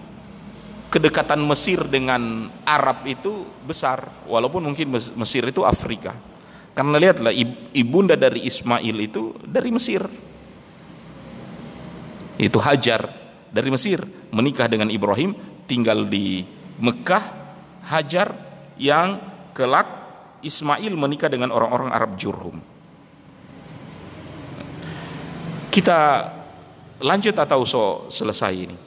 kedekatan 0.95 1.43
Mesir 1.43 1.83
dengan 1.91 2.47
Arab 2.63 3.03
itu 3.03 3.43
besar 3.67 4.07
walaupun 4.31 4.63
mungkin 4.63 4.95
Mesir 4.95 5.43
itu 5.43 5.67
Afrika. 5.67 6.15
Karena 6.75 6.99
lihatlah 6.99 7.35
ibunda 7.75 8.15
dari 8.19 8.47
Ismail 8.47 8.95
itu 8.99 9.35
dari 9.43 9.71
Mesir. 9.71 10.03
Itu 12.35 12.59
Hajar 12.59 13.11
dari 13.47 13.71
Mesir 13.71 14.03
menikah 14.31 14.67
dengan 14.67 14.91
Ibrahim 14.91 15.35
tinggal 15.67 16.07
di 16.07 16.43
Mekah. 16.79 17.43
Hajar 17.85 18.31
yang 18.81 19.19
kelak 19.51 19.87
Ismail 20.43 20.95
menikah 20.95 21.27
dengan 21.31 21.51
orang-orang 21.51 21.91
Arab 21.91 22.15
Jurhum. 22.19 22.59
Kita 25.71 26.31
lanjut 27.01 27.35
atau 27.35 27.63
so 27.67 28.07
selesai 28.07 28.53
ini? 28.55 28.77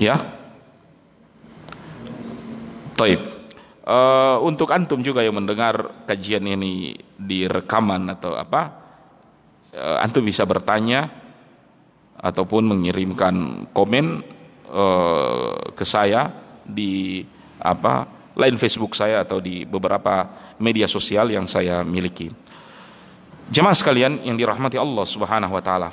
Ya. 0.00 0.18
Taib. 2.96 3.20
Uh, 3.82 4.38
untuk 4.46 4.70
antum 4.70 5.02
juga 5.02 5.26
yang 5.26 5.34
mendengar 5.34 6.06
kajian 6.06 6.46
ini 6.46 6.94
di 7.18 7.50
rekaman 7.50 8.14
atau 8.14 8.38
apa 8.38 8.70
uh, 9.74 9.98
antum 9.98 10.22
bisa 10.22 10.46
bertanya 10.46 11.10
ataupun 12.14 12.62
mengirimkan 12.62 13.66
komen 13.74 14.22
uh, 14.70 15.74
ke 15.74 15.82
saya 15.82 16.30
di 16.62 17.26
apa 17.58 18.06
lain 18.38 18.56
Facebook 18.56 18.94
saya 18.94 19.26
atau 19.26 19.42
di 19.42 19.66
beberapa 19.66 20.30
media 20.62 20.86
sosial 20.86 21.34
yang 21.34 21.50
saya 21.50 21.82
miliki. 21.82 22.30
Jemaah 23.52 23.76
sekalian 23.76 24.24
yang 24.24 24.40
dirahmati 24.40 24.80
Allah 24.80 25.04
Subhanahu 25.04 25.52
wa 25.52 25.60
taala. 25.60 25.92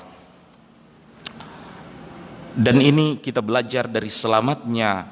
Dan 2.56 2.80
ini 2.80 3.20
kita 3.20 3.44
belajar 3.44 3.92
dari 3.92 4.08
selamatnya 4.08 5.08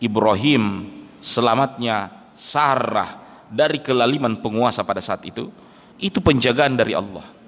Ibrahim, 0.00 0.88
selamatnya 1.20 2.08
Sarah 2.32 3.20
dari 3.52 3.84
kelaliman 3.84 4.40
penguasa 4.40 4.80
pada 4.88 5.04
saat 5.04 5.20
itu. 5.28 5.52
Itu 6.00 6.24
penjagaan 6.24 6.80
dari 6.80 6.96
Allah 6.96 7.42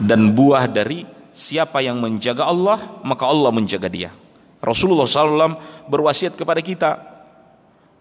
dan 0.00 0.32
buah 0.32 0.64
dari 0.64 1.04
siapa 1.30 1.84
yang 1.84 2.00
menjaga 2.00 2.48
Allah 2.48 3.00
maka 3.04 3.28
Allah 3.28 3.52
menjaga 3.52 3.86
dia 3.92 4.10
Rasulullah 4.64 5.04
SAW 5.04 5.60
berwasiat 5.92 6.34
kepada 6.34 6.64
kita 6.64 6.96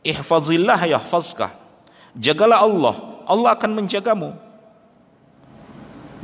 ihfazillah 0.08 0.80
yahfazka 0.96 1.52
jagalah 2.16 2.64
Allah 2.64 2.96
Allah 3.28 3.52
akan 3.54 3.84
menjagamu 3.84 4.32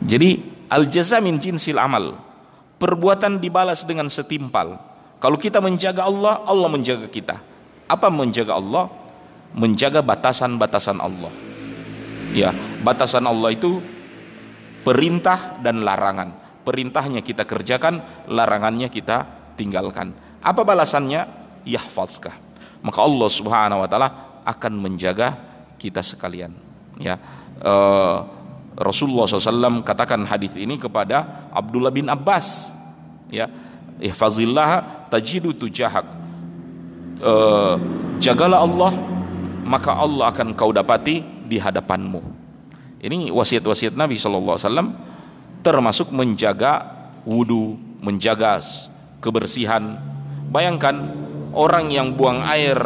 jadi 0.05 0.39
al 0.69 0.85
jaza 0.87 1.17
min 1.19 1.41
jinsil 1.41 1.81
amal 1.81 2.21
perbuatan 2.77 3.41
dibalas 3.41 3.83
dengan 3.83 4.07
setimpal 4.07 4.77
kalau 5.19 5.35
kita 5.35 5.59
menjaga 5.59 6.05
Allah 6.05 6.45
Allah 6.45 6.69
menjaga 6.69 7.09
kita 7.09 7.41
apa 7.89 8.07
menjaga 8.13 8.55
Allah 8.55 8.89
menjaga 9.57 10.05
batasan-batasan 10.05 11.01
Allah 11.01 11.33
ya 12.31 12.53
batasan 12.85 13.25
Allah 13.25 13.51
itu 13.51 13.95
perintah 14.85 15.57
dan 15.65 15.81
larangan. 15.81 16.45
Perintahnya 16.61 17.25
kita 17.25 17.49
kerjakan, 17.49 18.25
larangannya 18.29 18.93
kita 18.93 19.25
tinggalkan. 19.57 20.13
Apa 20.45 20.61
balasannya? 20.61 21.25
Yahfazkah. 21.65 22.37
Maka 22.85 22.99
Allah 23.01 23.29
Subhanahu 23.33 23.81
wa 23.81 23.89
taala 23.89 24.09
akan 24.45 24.73
menjaga 24.77 25.33
kita 25.81 26.05
sekalian. 26.05 26.53
Ya. 27.01 27.17
Uh, 27.57 28.21
Rasulullah 28.75 29.23
SAW 29.23 29.81
katakan 29.87 30.27
hadis 30.27 30.51
ini 30.59 30.75
kepada 30.75 31.47
Abdullah 31.55 31.91
bin 31.91 32.11
Abbas. 32.11 32.75
Ya. 33.31 33.47
Ihfazillah 34.03 35.07
tajidu 35.07 35.55
tujahak. 35.55 36.03
Uh, 37.23 37.79
jagalah 38.19 38.59
Allah 38.67 38.91
maka 39.65 39.97
Allah 39.97 40.29
akan 40.29 40.53
kau 40.53 40.69
dapati 40.75 41.23
di 41.47 41.57
hadapanmu. 41.57 42.21
Ini 43.01 43.33
wasiat-wasiat 43.33 43.97
Nabi 43.97 44.19
Wasallam 44.19 44.93
termasuk 45.65 46.13
menjaga 46.13 46.85
wudhu, 47.25 47.79
menjaga 48.01 48.61
kebersihan. 49.23 49.97
Bayangkan 50.51 50.93
orang 51.55 51.89
yang 51.89 52.13
buang 52.13 52.45
air 52.45 52.77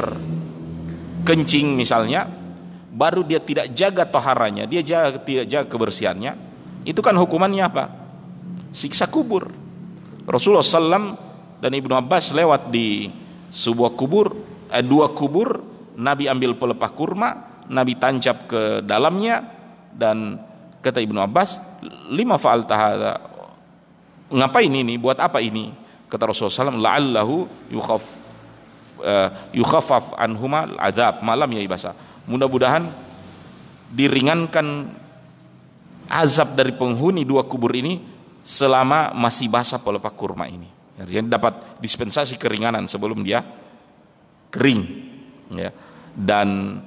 kencing 1.28 1.76
misalnya, 1.76 2.28
baru 2.90 3.22
dia 3.22 3.38
tidak 3.38 3.70
jaga 3.72 4.04
toharanya, 4.06 4.66
dia 4.66 4.82
jaga, 4.82 5.22
tidak 5.22 5.46
jaga 5.46 5.66
kebersihannya, 5.70 6.34
itu 6.84 7.00
kan 7.00 7.14
hukumannya 7.14 7.64
apa? 7.64 7.86
Siksa 8.74 9.10
kubur. 9.10 9.50
Rasulullah 10.30 10.66
SAW 10.66 11.18
dan 11.62 11.72
Ibnu 11.74 11.94
Abbas 11.94 12.34
lewat 12.34 12.70
di 12.70 13.10
sebuah 13.50 13.94
kubur, 13.98 14.34
eh, 14.70 14.86
dua 14.86 15.14
kubur, 15.14 15.62
Nabi 15.98 16.30
ambil 16.30 16.58
pelepah 16.58 16.92
kurma, 16.94 17.30
Nabi 17.70 17.98
tancap 17.98 18.50
ke 18.50 18.62
dalamnya, 18.86 19.46
dan 19.94 20.42
kata 20.82 21.02
Ibnu 21.02 21.18
Abbas 21.22 21.62
lima 22.10 22.38
faal 22.38 22.66
tahada 22.66 23.22
ngapain 24.30 24.70
ini? 24.70 24.98
Buat 24.98 25.22
apa 25.22 25.42
ini? 25.42 25.74
Kata 26.10 26.30
Rasulullah 26.30 26.74
SAW 26.74 26.82
la'allahu 26.82 27.36
yukhaf 27.70 28.04
uh, 29.02 29.30
yukhaffaf 29.54 30.18
anhuma 30.18 30.74
adab 30.78 31.22
malam 31.22 31.50
ya 31.54 31.62
ibasa 31.62 31.94
mudah-mudahan 32.30 32.86
diringankan 33.90 34.86
azab 36.10 36.54
dari 36.54 36.74
penghuni 36.78 37.26
dua 37.26 37.46
kubur 37.46 37.74
ini 37.74 38.02
selama 38.46 39.14
masih 39.18 39.50
basah 39.50 39.82
pelepah 39.82 40.14
kurma 40.14 40.46
ini. 40.46 40.70
Jadi 41.00 41.26
dapat 41.32 41.80
dispensasi 41.80 42.36
keringanan 42.36 42.86
sebelum 42.86 43.24
dia 43.26 43.42
kering 44.52 44.82
ya. 45.56 45.72
Dan 46.12 46.82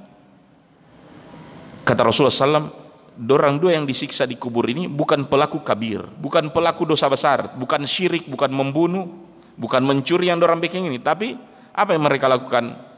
kata 1.81 2.01
Rasulullah 2.05 2.35
SAW 2.61 2.69
dorang 3.17 3.57
dua 3.57 3.77
yang 3.77 3.85
disiksa 3.89 4.29
di 4.29 4.37
kubur 4.37 4.69
ini 4.69 4.85
bukan 4.85 5.25
pelaku 5.25 5.65
kabir, 5.65 6.03
bukan 6.19 6.53
pelaku 6.53 6.85
dosa 6.85 7.09
besar, 7.09 7.57
bukan 7.57 7.87
syirik, 7.89 8.29
bukan 8.29 8.53
membunuh, 8.53 9.09
bukan 9.57 9.81
mencuri 9.81 10.29
yang 10.29 10.37
dorang 10.37 10.61
bikin 10.61 10.85
ini, 10.85 11.01
tapi 11.01 11.33
apa 11.73 11.89
yang 11.97 12.03
mereka 12.05 12.29
lakukan? 12.29 12.93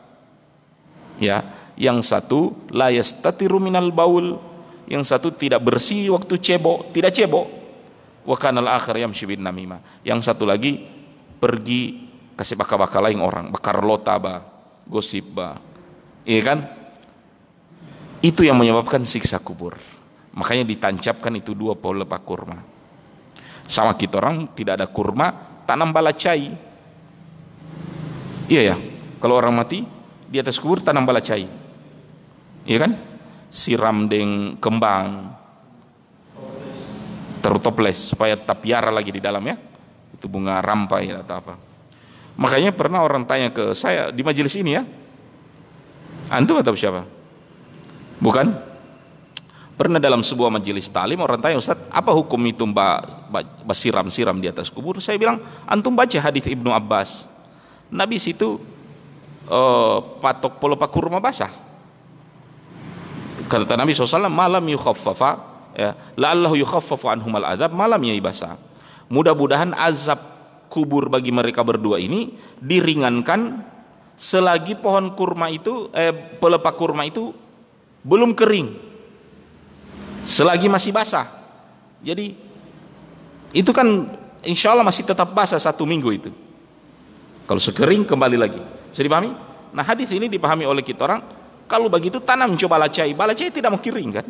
Ya, 1.15 1.47
yang 1.76 1.99
satu 1.99 2.55
la 2.71 2.91
yastatiru 2.91 3.59
minal 3.59 3.91
baul, 3.91 4.39
yang 4.88 5.03
satu 5.03 5.32
tidak 5.36 5.63
bersih 5.63 6.15
waktu 6.15 6.39
cebok, 6.39 6.91
tidak 6.95 7.11
cebok. 7.11 7.47
Wa 8.26 8.36
kanal 8.39 8.67
akhir 8.71 8.97
yamshi 8.97 9.30
bin 9.30 9.43
namimah. 9.43 9.84
Yang 10.01 10.32
satu 10.32 10.49
lagi 10.49 10.82
pergi 11.38 12.09
kasih 12.36 12.57
bakal-bakal 12.57 13.05
lain 13.05 13.21
orang, 13.21 13.51
bakar 13.53 13.80
lota 13.84 14.17
ba, 14.17 14.41
gosip 14.88 15.36
ba. 15.36 15.59
Iya 16.26 16.41
kan? 16.41 16.59
Itu 18.23 18.41
yang 18.41 18.57
menyebabkan 18.57 19.05
siksa 19.05 19.38
kubur. 19.38 19.78
Makanya 20.36 20.65
ditancapkan 20.67 21.32
itu 21.38 21.53
dua 21.53 21.78
pelepah 21.78 22.21
kurma. 22.26 22.59
Sama 23.65 23.93
kita 23.93 24.19
orang 24.19 24.51
tidak 24.57 24.82
ada 24.82 24.88
kurma, 24.89 25.32
tanam 25.69 25.93
balacai. 25.93 26.49
Iya 28.45 28.61
ya, 28.73 28.76
kalau 29.17 29.38
orang 29.41 29.53
mati 29.57 29.82
di 30.30 30.38
atas 30.38 30.57
kubur 30.61 30.82
tanam 30.82 31.05
balacai. 31.05 31.64
Iya 32.66 32.89
kan? 32.89 32.91
Siram 33.53 34.09
dengan 34.09 34.57
kembang. 34.57 35.32
Terutoples 37.39 38.11
supaya 38.11 38.34
tapiara 38.34 38.89
lagi 38.89 39.13
di 39.13 39.22
dalam 39.22 39.45
ya. 39.45 39.55
Itu 40.18 40.26
bunga 40.26 40.59
rampai 40.59 41.13
atau 41.13 41.36
apa. 41.38 41.53
Makanya 42.36 42.76
pernah 42.76 43.05
orang 43.05 43.24
tanya 43.24 43.53
ke 43.53 43.72
saya 43.78 44.09
di 44.09 44.26
majelis 44.26 44.57
ini 44.57 44.76
ya. 44.76 44.84
Antum 46.34 46.57
atau 46.57 46.74
siapa? 46.74 47.05
Bukan? 48.18 48.49
Pernah 49.76 49.99
dalam 49.99 50.24
sebuah 50.24 50.47
majelis 50.47 50.88
talim 50.88 51.20
orang 51.20 51.36
tanya 51.36 51.59
Ustaz, 51.59 51.76
apa 51.91 52.16
hukum 52.16 52.39
itu 52.47 52.63
mbak, 52.63 53.28
mbak 53.68 53.76
siram-siram 53.76 54.39
di 54.39 54.47
atas 54.47 54.72
kubur? 54.72 55.03
Saya 55.03 55.20
bilang, 55.20 55.43
antum 55.68 55.91
baca 55.91 56.16
hadis 56.16 56.47
Ibnu 56.47 56.72
Abbas. 56.72 57.28
Nabi 57.91 58.16
situ 58.16 58.55
uh, 59.51 59.97
patok 60.24 60.63
pelupa 60.63 60.88
kurma 60.88 61.20
basah. 61.20 61.64
Kata 63.45 63.77
Nabi 63.77 63.93
SAW, 63.93 64.29
malam 64.29 64.65
yukhaffafa, 64.65 65.31
ya, 65.77 65.93
la'allahu 66.17 66.57
yukhaffafu 66.57 67.05
anhumal 67.09 67.45
azab, 67.45 67.71
malam 67.77 68.01
ya 68.01 68.13
basah. 68.17 68.57
Mudah-mudahan 69.11 69.73
azab 69.77 70.17
kubur 70.69 71.13
bagi 71.13 71.29
mereka 71.29 71.61
berdua 71.61 72.01
ini 72.01 72.33
diringankan 72.57 73.61
selagi 74.17 74.81
pohon 74.81 75.13
kurma 75.13 75.53
itu, 75.53 75.93
eh, 75.93 76.09
pelepah 76.41 76.73
kurma 76.73 77.05
itu 77.05 77.29
belum 78.01 78.33
kering 78.33 78.85
selagi 80.25 80.65
masih 80.65 80.89
basah. 80.89 81.29
Jadi 82.01 82.33
itu 83.53 83.71
kan 83.71 84.09
insya 84.41 84.73
Allah 84.73 84.83
masih 84.83 85.05
tetap 85.05 85.29
basah 85.31 85.61
satu 85.61 85.85
minggu 85.85 86.09
itu. 86.11 86.31
Kalau 87.45 87.61
sekering 87.61 88.03
kembali 88.03 88.37
lagi. 88.41 88.61
Bisa 88.89 89.05
dipahami? 89.05 89.31
Nah 89.69 89.85
hadis 89.85 90.09
ini 90.11 90.25
dipahami 90.25 90.65
oleh 90.65 90.81
kita 90.81 91.05
orang. 91.05 91.21
Kalau 91.66 91.89
begitu 91.89 92.22
tanam 92.22 92.53
coba 92.55 92.82
balacai. 92.82 93.11
Balacai 93.18 93.49
tidak 93.49 93.74
mau 93.74 93.82
kering 93.82 94.09
kan? 94.13 94.26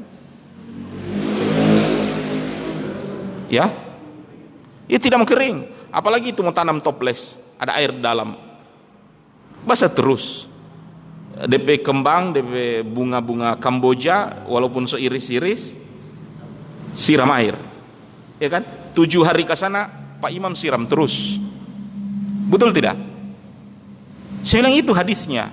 Ya? 3.51 3.65
Ya 4.87 4.97
tidak 4.99 5.19
mau 5.19 5.27
kering. 5.27 5.67
Apalagi 5.91 6.31
itu 6.31 6.39
mau 6.41 6.55
tanam 6.55 6.79
toples. 6.79 7.39
Ada 7.59 7.79
air 7.79 7.91
dalam. 7.95 8.35
Basah 9.67 9.91
terus. 9.91 10.47
DP 11.35 11.83
kembang, 11.83 12.31
DP 12.31 12.87
bunga-bunga 12.87 13.59
Kamboja, 13.59 14.47
walaupun 14.47 14.87
seiris-iris, 14.87 15.75
siram 16.95 17.27
air 17.35 17.59
ya 18.39 18.47
kan 18.47 18.63
tujuh 18.95 19.27
hari 19.27 19.43
ke 19.43 19.53
sana 19.53 19.91
Pak 20.23 20.31
Imam 20.31 20.55
siram 20.55 20.87
terus 20.87 21.37
betul 22.47 22.71
tidak 22.71 22.95
saya 24.39 24.71
itu 24.71 24.95
hadisnya 24.95 25.51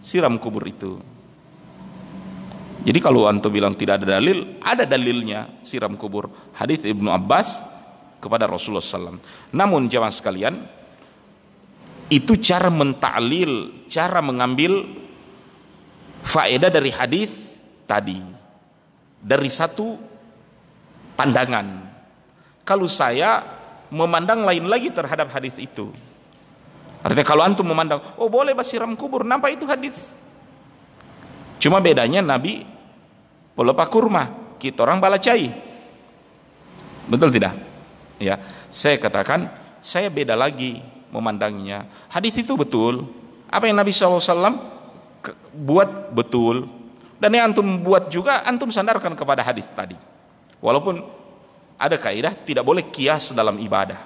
siram 0.00 0.40
kubur 0.40 0.64
itu 0.64 0.96
jadi 2.82 2.98
kalau 3.02 3.26
antum 3.26 3.50
bilang 3.50 3.74
tidak 3.74 4.02
ada 4.02 4.18
dalil 4.18 4.58
ada 4.62 4.84
dalilnya 4.86 5.62
siram 5.66 5.98
kubur 5.98 6.30
hadis 6.54 6.82
Ibnu 6.82 7.10
Abbas 7.10 7.62
kepada 8.18 8.46
Rasulullah 8.46 8.84
SAW 8.84 9.18
namun 9.54 9.86
jamaah 9.90 10.14
sekalian 10.14 10.54
itu 12.08 12.38
cara 12.40 12.72
mentaklil 12.72 13.84
cara 13.90 14.18
mengambil 14.24 14.86
faedah 16.24 16.70
dari 16.72 16.90
hadis 16.92 17.56
tadi 17.88 18.38
dari 19.18 19.50
satu 19.50 19.98
pandangan. 21.18 21.66
Kalau 22.62 22.86
saya 22.86 23.42
memandang 23.90 24.46
lain 24.46 24.70
lagi 24.70 24.92
terhadap 24.94 25.32
hadis 25.34 25.56
itu. 25.58 25.90
Artinya 27.02 27.26
kalau 27.26 27.42
antum 27.46 27.66
memandang, 27.66 28.02
oh 28.18 28.28
boleh 28.28 28.52
basiram 28.52 28.92
kubur, 28.94 29.24
nampak 29.24 29.56
itu 29.56 29.64
hadis. 29.64 29.96
Cuma 31.58 31.82
bedanya 31.82 32.22
Nabi 32.22 32.62
pelupa 33.58 33.86
kurma, 33.90 34.54
kita 34.62 34.86
orang 34.86 35.02
balacai. 35.02 35.50
Betul 37.10 37.34
tidak? 37.34 37.58
Ya, 38.18 38.38
saya 38.70 38.98
katakan 38.98 39.50
saya 39.82 40.10
beda 40.10 40.38
lagi 40.38 40.78
memandangnya. 41.10 41.86
Hadis 42.10 42.38
itu 42.38 42.54
betul. 42.54 43.06
Apa 43.48 43.66
yang 43.66 43.80
Nabi 43.80 43.90
SAW 43.90 44.22
buat 45.54 46.14
betul. 46.14 46.68
Dan 47.18 47.34
yang 47.34 47.50
antum 47.50 47.66
buat 47.82 48.06
juga 48.12 48.46
antum 48.46 48.70
sandarkan 48.70 49.18
kepada 49.18 49.42
hadis 49.42 49.66
tadi. 49.74 49.98
Walaupun 50.62 51.02
ada 51.78 51.96
kaidah 51.98 52.34
tidak 52.46 52.62
boleh 52.62 52.86
kias 52.90 53.34
dalam 53.34 53.58
ibadah. 53.58 53.98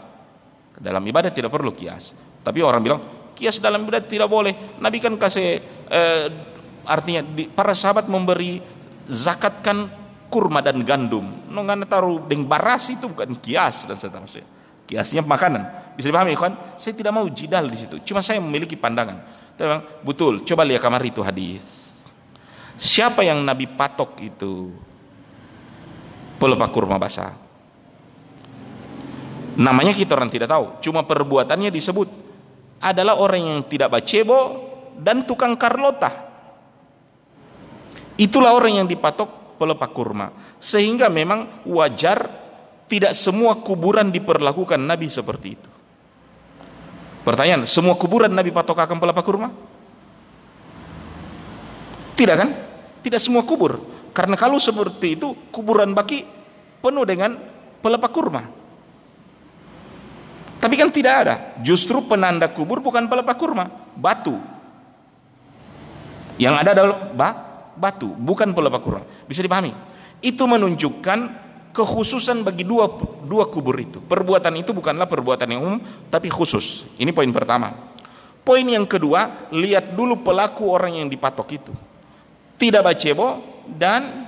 Dalam 0.81 1.05
ibadah 1.05 1.29
tidak 1.29 1.53
perlu 1.53 1.77
kias. 1.77 2.17
Tapi 2.41 2.65
orang 2.65 2.81
bilang 2.81 3.01
kias 3.37 3.61
dalam 3.61 3.85
ibadah 3.85 4.01
tidak 4.05 4.29
boleh. 4.29 4.81
Nabi 4.81 4.97
kan 5.01 5.13
kasih 5.21 5.61
eh, 5.89 6.25
artinya 6.87 7.23
para 7.53 7.75
sahabat 7.77 8.07
memberi 8.07 8.63
zakat 9.09 9.63
kan 9.63 9.89
kurma 10.33 10.65
dan 10.65 10.81
gandum. 10.83 11.27
Nongan 11.51 11.85
taruh 11.87 12.23
deng 12.25 12.49
baras 12.49 12.91
itu 12.91 13.11
bukan 13.11 13.37
kias 13.39 13.87
dan 13.87 13.99
seterusnya. 13.99 14.45
Kiasnya 14.89 15.23
makanan. 15.23 15.95
Bisa 15.95 16.09
dipahami 16.11 16.35
kan? 16.35 16.77
Saya 16.77 16.97
tidak 16.97 17.13
mau 17.15 17.25
jidal 17.31 17.69
di 17.71 17.79
situ. 17.79 18.01
Cuma 18.03 18.21
saya 18.21 18.43
memiliki 18.43 18.75
pandangan. 18.75 19.23
Betul. 20.03 20.43
Coba 20.43 20.67
lihat 20.67 20.83
kamar 20.83 21.01
itu 21.07 21.23
hadis. 21.23 21.63
Siapa 22.77 23.23
yang 23.23 23.41
Nabi 23.47 23.71
patok 23.71 24.19
itu? 24.25 24.75
pelepah 26.43 26.71
kurma 26.75 26.99
basah. 26.99 27.31
Namanya 29.63 29.95
kita 29.95 30.19
orang 30.19 30.27
tidak 30.27 30.51
tahu, 30.51 30.83
cuma 30.83 31.07
perbuatannya 31.07 31.71
disebut 31.71 32.09
adalah 32.83 33.23
orang 33.23 33.43
yang 33.47 33.61
tidak 33.71 33.95
bacebo 33.95 34.39
dan 34.99 35.23
tukang 35.23 35.55
karlota. 35.55 36.32
Itulah 38.21 38.53
orang 38.53 38.85
yang 38.85 38.89
dipatok 38.89 39.57
pelepah 39.57 39.91
kurma. 39.95 40.27
Sehingga 40.59 41.09
memang 41.09 41.65
wajar 41.65 42.29
tidak 42.91 43.17
semua 43.17 43.57
kuburan 43.57 44.13
diperlakukan 44.13 44.77
Nabi 44.77 45.09
seperti 45.09 45.49
itu. 45.57 45.71
Pertanyaan, 47.23 47.65
semua 47.71 47.95
kuburan 47.95 48.35
Nabi 48.35 48.51
patok 48.51 48.83
akan 48.83 48.99
pelepah 48.99 49.25
kurma? 49.25 49.49
Tidak 52.19 52.37
kan? 52.37 52.51
Tidak 53.01 53.21
semua 53.23 53.47
kubur. 53.47 53.79
Karena 54.13 54.37
kalau 54.37 54.61
seperti 54.61 55.17
itu 55.17 55.33
kuburan 55.49 55.95
baki 55.97 56.27
penuh 56.83 57.07
dengan 57.07 57.39
pelepah 57.81 58.11
kurma. 58.13 58.43
Tapi 60.61 60.75
kan 60.79 60.91
tidak 60.93 61.15
ada. 61.27 61.35
Justru 61.63 62.05
penanda 62.07 62.47
kubur 62.51 62.79
bukan 62.79 63.07
pelepah 63.11 63.37
kurma, 63.39 63.67
batu. 63.99 64.39
Yang 66.39 66.55
ada 66.59 66.71
adalah 66.75 66.99
ba, 67.15 67.29
batu, 67.77 68.13
bukan 68.13 68.53
pelepah 68.53 68.81
kurma. 68.81 69.05
Bisa 69.27 69.41
dipahami? 69.41 69.73
Itu 70.23 70.47
menunjukkan 70.47 71.19
kekhususan 71.73 72.45
bagi 72.45 72.63
dua 72.63 72.87
dua 73.25 73.49
kubur 73.49 73.75
itu. 73.81 73.99
Perbuatan 73.99 74.53
itu 74.61 74.77
bukanlah 74.77 75.09
perbuatan 75.09 75.49
yang 75.49 75.61
umum, 75.65 75.79
tapi 76.13 76.29
khusus. 76.29 76.85
Ini 77.01 77.11
poin 77.11 77.31
pertama. 77.33 77.73
Poin 78.43 78.67
yang 78.67 78.85
kedua, 78.85 79.51
lihat 79.55 79.95
dulu 79.95 80.21
pelaku 80.21 80.67
orang 80.67 80.99
yang 80.99 81.09
dipatok 81.09 81.49
itu. 81.55 81.73
Tidak 82.59 82.83
bacebo, 82.83 83.53
dan 83.67 84.27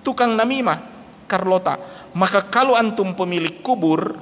tukang 0.00 0.32
namimah 0.32 0.80
Carlota. 1.28 1.78
Maka 2.16 2.42
kalau 2.48 2.74
antum 2.74 3.14
pemilik 3.14 3.60
kubur 3.62 4.18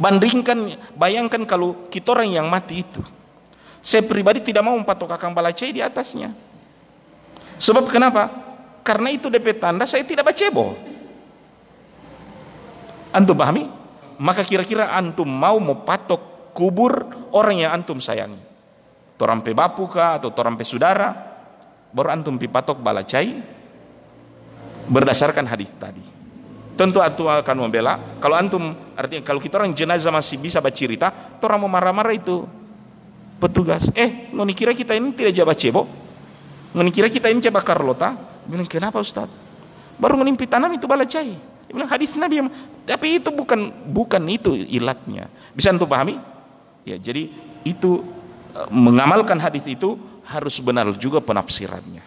bandingkan 0.00 0.80
bayangkan 0.96 1.44
kalau 1.44 1.86
kita 1.92 2.16
orang 2.16 2.32
yang 2.32 2.46
mati 2.48 2.82
itu. 2.82 3.04
Saya 3.80 4.04
pribadi 4.04 4.44
tidak 4.44 4.60
mau 4.60 4.76
patok 4.84 5.16
akang 5.16 5.32
balacai 5.32 5.72
di 5.72 5.80
atasnya. 5.80 6.32
Sebab 7.60 7.92
kenapa? 7.92 8.32
Karena 8.80 9.12
itu 9.12 9.28
DP 9.28 9.60
tanda 9.60 9.84
saya 9.84 10.00
tidak 10.02 10.32
bacebo. 10.32 10.72
Antum 13.12 13.36
pahami? 13.36 13.68
Maka 14.16 14.40
kira-kira 14.44 14.96
antum 14.96 15.28
mau 15.28 15.60
patok 15.84 16.52
kubur 16.56 17.04
orang 17.36 17.68
yang 17.68 17.70
antum 17.76 18.00
sayangi. 18.00 18.40
Torampe 19.20 19.52
bapu 19.52 19.84
kah 19.84 20.16
atau 20.16 20.32
torampe 20.32 20.64
saudara 20.64 21.12
baru 21.92 22.08
antum 22.16 22.40
pipatok 22.40 22.80
balacai 22.80 23.36
berdasarkan 24.88 25.44
hadis 25.44 25.68
tadi. 25.76 26.00
Tentu 26.80 27.04
antum 27.04 27.28
akan 27.28 27.56
membela. 27.60 28.00
Kalau 28.16 28.40
antum 28.40 28.72
artinya 28.96 29.20
kalau 29.20 29.36
kita 29.36 29.60
orang 29.60 29.76
jenazah 29.76 30.08
masih 30.08 30.40
bisa 30.40 30.64
bercerita, 30.64 31.36
orang 31.44 31.60
mau 31.60 31.68
marah-marah 31.68 32.16
itu 32.16 32.48
petugas. 33.36 33.92
Eh, 33.92 34.32
noni 34.32 34.56
kira 34.56 34.72
kita 34.72 34.96
ini 34.96 35.12
tidak 35.12 35.36
jabat 35.36 35.56
cebo. 35.60 35.99
Noni 36.70 36.90
kira 36.94 37.10
kita 37.10 37.26
ini 37.30 37.42
coba 37.42 37.60
Carlota. 37.66 38.14
Bilang 38.46 38.66
kenapa 38.66 39.02
Ustaz? 39.02 39.30
Baru 39.98 40.16
menimpi 40.16 40.46
tanam 40.46 40.70
itu 40.72 40.86
balacai. 40.86 41.34
Dia 41.36 41.72
bilang 41.72 41.90
hadis 41.90 42.18
Nabi 42.18 42.42
tapi 42.82 43.22
itu 43.22 43.30
bukan 43.30 43.70
bukan 43.86 44.22
itu 44.26 44.54
ilatnya. 44.54 45.30
Bisa 45.54 45.70
antum 45.70 45.86
pahami? 45.86 46.18
Ya, 46.82 46.98
jadi 46.98 47.30
itu 47.62 48.02
eh, 48.56 48.68
mengamalkan 48.74 49.38
hadis 49.38 49.62
itu 49.66 49.94
harus 50.26 50.58
benar 50.58 50.90
juga 50.98 51.22
penafsirannya. 51.22 52.02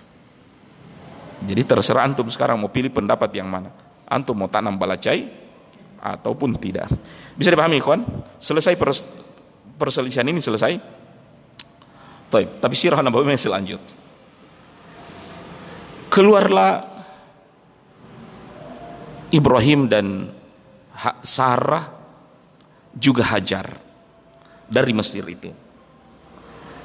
Jadi 1.44 1.62
terserah 1.68 2.08
antum 2.08 2.28
sekarang 2.32 2.56
mau 2.60 2.72
pilih 2.72 2.92
pendapat 2.92 3.32
yang 3.36 3.48
mana. 3.52 3.72
Antum 4.08 4.36
mau 4.36 4.48
tanam 4.48 4.76
balacai 4.80 5.28
ataupun 6.00 6.56
tidak. 6.60 6.88
Bisa 7.36 7.52
dipahami 7.52 7.80
kawan? 7.80 8.04
Selesai 8.40 8.76
pers 8.76 9.04
perselisihan 9.80 10.28
ini 10.28 10.40
selesai. 10.40 10.76
Taib. 12.32 12.50
Tapi 12.60 12.76
sirah 12.76 13.00
Nabawi 13.00 13.32
masih 13.32 13.52
lanjut. 13.52 13.80
Keluarlah 16.14 16.74
Ibrahim 19.34 19.90
dan 19.90 20.30
Sarah 21.26 21.90
juga 22.94 23.26
Hajar 23.34 23.82
dari 24.70 24.94
Mesir 24.94 25.26
itu. 25.26 25.50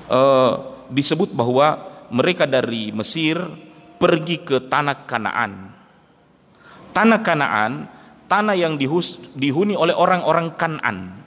Uh, 0.09 0.81
disebut 0.89 1.37
bahwa 1.37 1.77
mereka 2.09 2.49
dari 2.49 2.89
Mesir 2.97 3.37
pergi 4.01 4.41
ke 4.41 4.65
tanah 4.65 5.05
Kanaan. 5.05 5.77
tanah 6.97 7.21
Kanaan 7.21 7.73
tanah 8.29 8.57
yang 8.57 8.77
dihus, 8.77 9.21
dihuni 9.37 9.77
oleh 9.77 9.97
orang-orang 9.97 10.57
Kanan. 10.57 11.21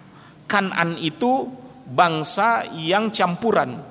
Kanan 0.50 0.98
itu 0.98 1.50
bangsa 1.86 2.66
yang 2.74 3.14
campuran. 3.14 3.82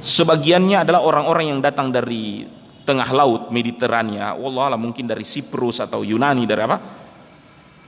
Sebagiannya 0.00 0.82
adalah 0.82 1.04
orang-orang 1.04 1.54
yang 1.54 1.60
datang 1.60 1.92
dari 1.92 2.46
tengah 2.90 3.06
laut 3.14 3.54
Mediterania, 3.54 4.34
wallah 4.34 4.74
mungkin 4.74 5.06
dari 5.06 5.22
Siprus 5.22 5.78
atau 5.78 6.02
Yunani 6.02 6.42
dari 6.42 6.62
apa? 6.66 6.78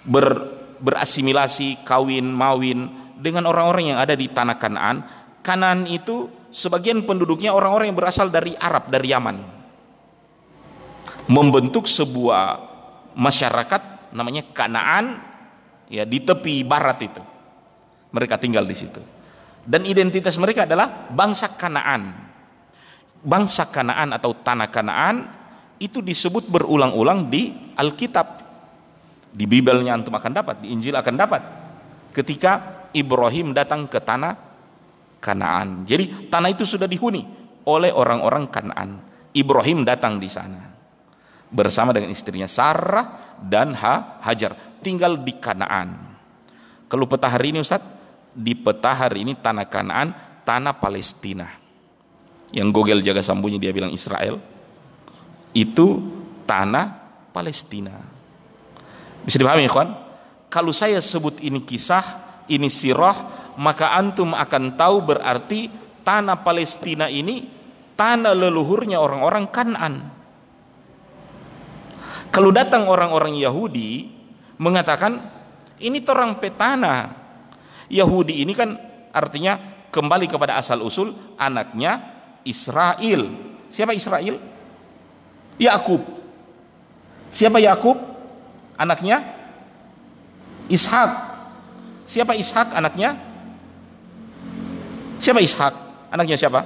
Ber, 0.06 0.26
berasimilasi, 0.78 1.82
kawin, 1.82 2.30
mawin 2.30 2.86
dengan 3.18 3.50
orang-orang 3.50 3.94
yang 3.94 3.98
ada 3.98 4.14
di 4.14 4.30
tanah 4.30 4.56
Kanaan. 4.62 4.96
Kanan 5.42 5.90
itu 5.90 6.30
sebagian 6.54 7.02
penduduknya 7.02 7.50
orang-orang 7.50 7.90
yang 7.90 7.98
berasal 7.98 8.30
dari 8.30 8.54
Arab, 8.54 8.86
dari 8.86 9.10
Yaman. 9.10 9.36
Membentuk 11.26 11.90
sebuah 11.90 12.62
masyarakat 13.18 14.14
namanya 14.14 14.46
Kanaan 14.54 15.18
ya 15.90 16.06
di 16.06 16.22
tepi 16.22 16.62
barat 16.62 16.98
itu. 17.02 17.22
Mereka 18.14 18.38
tinggal 18.38 18.62
di 18.62 18.76
situ. 18.78 19.02
Dan 19.62 19.82
identitas 19.86 20.38
mereka 20.38 20.62
adalah 20.66 21.10
bangsa 21.10 21.58
Kanaan. 21.58 22.31
Bangsa 23.22 23.70
Kanaan 23.70 24.10
atau 24.14 24.34
tanah 24.34 24.68
Kanaan 24.68 25.16
itu 25.78 26.02
disebut 26.02 26.50
berulang-ulang 26.50 27.30
di 27.30 27.54
Alkitab. 27.78 28.42
Di 29.32 29.48
Bibelnya 29.48 29.96
antum 29.96 30.12
akan 30.12 30.32
dapat, 30.34 30.60
di 30.60 30.74
Injil 30.74 30.92
akan 30.92 31.14
dapat. 31.16 31.42
Ketika 32.12 32.84
Ibrahim 32.92 33.56
datang 33.56 33.88
ke 33.88 33.98
tanah 33.98 34.36
Kanaan. 35.22 35.86
Jadi 35.86 36.26
tanah 36.26 36.50
itu 36.50 36.66
sudah 36.66 36.90
dihuni 36.90 37.22
oleh 37.64 37.94
orang-orang 37.94 38.50
Kanaan. 38.50 38.98
Ibrahim 39.32 39.86
datang 39.86 40.18
di 40.18 40.28
sana 40.28 40.74
bersama 41.52 41.94
dengan 41.94 42.10
istrinya 42.10 42.50
Sarah 42.50 43.36
dan 43.38 43.76
ha 43.78 44.18
Hajar 44.24 44.82
tinggal 44.82 45.20
di 45.22 45.38
Kanaan. 45.38 45.94
Kalau 46.90 47.06
peta 47.08 47.30
hari 47.30 47.54
ini 47.54 47.62
Ustaz, 47.62 47.80
di 48.34 48.52
peta 48.52 48.92
hari 48.92 49.24
ini 49.24 49.32
tanah 49.38 49.64
Kanaan, 49.70 50.08
tanah 50.44 50.76
Palestina. 50.76 51.61
Yang 52.52 52.68
Google 52.70 53.00
jaga 53.00 53.24
sambunyi 53.24 53.56
dia 53.56 53.72
bilang 53.72 53.90
Israel. 53.90 54.36
Itu 55.56 56.04
tanah 56.44 57.00
Palestina. 57.32 57.96
Bisa 59.24 59.40
dipahami 59.40 59.64
kawan? 59.66 59.90
Kalau 60.52 60.70
saya 60.70 61.00
sebut 61.00 61.40
ini 61.40 61.64
kisah, 61.64 62.04
ini 62.52 62.68
sirah, 62.68 63.16
maka 63.56 63.96
antum 63.96 64.36
akan 64.36 64.76
tahu 64.76 65.00
berarti 65.00 65.72
tanah 66.04 66.44
Palestina 66.44 67.08
ini 67.08 67.48
tanah 67.96 68.36
leluhurnya 68.36 69.00
orang-orang 69.00 69.48
Kanan. 69.48 69.94
Kalau 72.32 72.48
datang 72.52 72.88
orang-orang 72.88 73.36
Yahudi 73.36 74.08
mengatakan 74.60 75.20
ini 75.80 76.00
torang 76.04 76.36
petana. 76.36 77.12
Yahudi 77.92 78.40
ini 78.44 78.52
kan 78.56 78.76
artinya 79.12 79.56
kembali 79.92 80.28
kepada 80.28 80.56
asal 80.56 80.80
usul 80.80 81.12
anaknya 81.36 82.11
Israel. 82.42 83.32
Siapa 83.72 83.92
Israel? 83.96 84.36
Yakub. 85.56 86.02
Siapa 87.32 87.58
Yakub? 87.62 87.96
Anaknya 88.76 89.22
Ishak. 90.68 91.10
Siapa 92.04 92.36
Ishak 92.36 92.74
anaknya? 92.74 93.16
Siapa 95.22 95.38
Ishak? 95.38 95.74
Anaknya 96.12 96.36
siapa? 96.36 96.60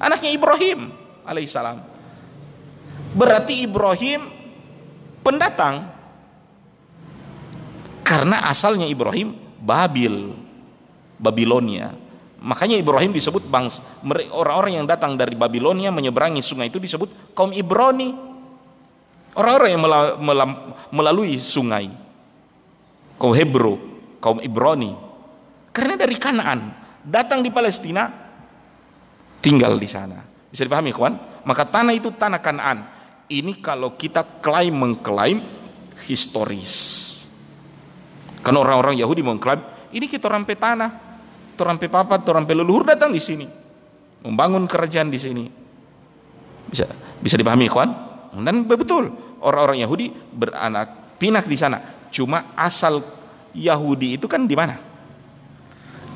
Anaknya 0.00 0.30
Ibrahim 0.32 0.90
alaihissalam. 1.22 1.78
Berarti 3.16 3.64
Ibrahim 3.64 4.28
pendatang 5.24 5.88
karena 8.06 8.46
asalnya 8.46 8.86
Ibrahim 8.86 9.34
Babil 9.58 10.36
Babilonia 11.18 12.05
makanya 12.40 12.76
Ibrahim 12.76 13.16
disebut 13.16 13.48
bangsa 13.48 13.80
orang-orang 14.32 14.82
yang 14.82 14.86
datang 14.86 15.16
dari 15.16 15.34
Babilonia 15.34 15.88
menyeberangi 15.88 16.44
sungai 16.44 16.68
itu 16.68 16.76
disebut 16.76 17.32
kaum 17.32 17.52
Ibrani 17.52 18.12
orang-orang 19.36 19.70
yang 19.72 19.82
melalui 20.92 21.40
sungai 21.40 21.88
kaum 23.16 23.32
Hebro 23.32 23.80
kaum 24.20 24.38
Ibrani 24.44 24.92
karena 25.72 25.96
dari 25.96 26.16
Kanaan 26.16 26.72
datang 27.04 27.44
di 27.44 27.54
Palestina 27.54 28.26
tinggal 29.46 29.78
di 29.78 29.86
sana. 29.86 30.18
Bisa 30.50 30.66
dipahami 30.66 30.90
kawan? 30.90 31.44
Maka 31.46 31.62
tanah 31.62 31.94
itu 31.94 32.10
tanah 32.10 32.42
Kanaan. 32.42 32.78
Ini 33.30 33.62
kalau 33.62 33.94
kita 33.94 34.42
klaim 34.42 34.74
mengklaim 34.74 35.42
historis. 36.06 36.74
Karena 38.42 38.62
orang-orang 38.62 38.98
Yahudi 38.98 39.22
mengklaim 39.22 39.62
ini 39.94 40.06
kita 40.10 40.26
rampe 40.26 40.58
tanah, 40.58 41.05
rampe 41.62 41.88
papat, 41.88 42.26
rampe 42.26 42.52
leluhur 42.52 42.84
datang 42.84 43.14
di 43.14 43.20
sini, 43.22 43.46
membangun 44.26 44.68
kerajaan 44.68 45.08
di 45.08 45.18
sini. 45.20 45.44
Bisa 46.66 46.84
bisa 47.22 47.36
dipahami 47.38 47.70
kawan? 47.70 47.90
Dan 48.36 48.68
betul 48.68 49.08
orang-orang 49.40 49.80
Yahudi 49.80 50.12
beranak 50.12 51.16
pinak 51.16 51.48
di 51.48 51.56
sana. 51.56 52.08
Cuma 52.12 52.52
asal 52.58 53.00
Yahudi 53.56 54.20
itu 54.20 54.26
kan 54.28 54.44
di 54.44 54.52
mana? 54.52 54.76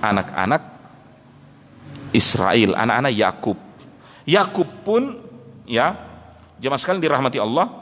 Anak-anak 0.01 0.63
Israel, 2.13 2.77
anak-anak 2.77 3.13
Yakub. 3.15 3.59
Yakub 4.29 4.69
pun 4.85 5.17
ya 5.65 6.11
Jemaah 6.61 6.77
sekalian 6.77 7.01
dirahmati 7.01 7.41
Allah, 7.41 7.73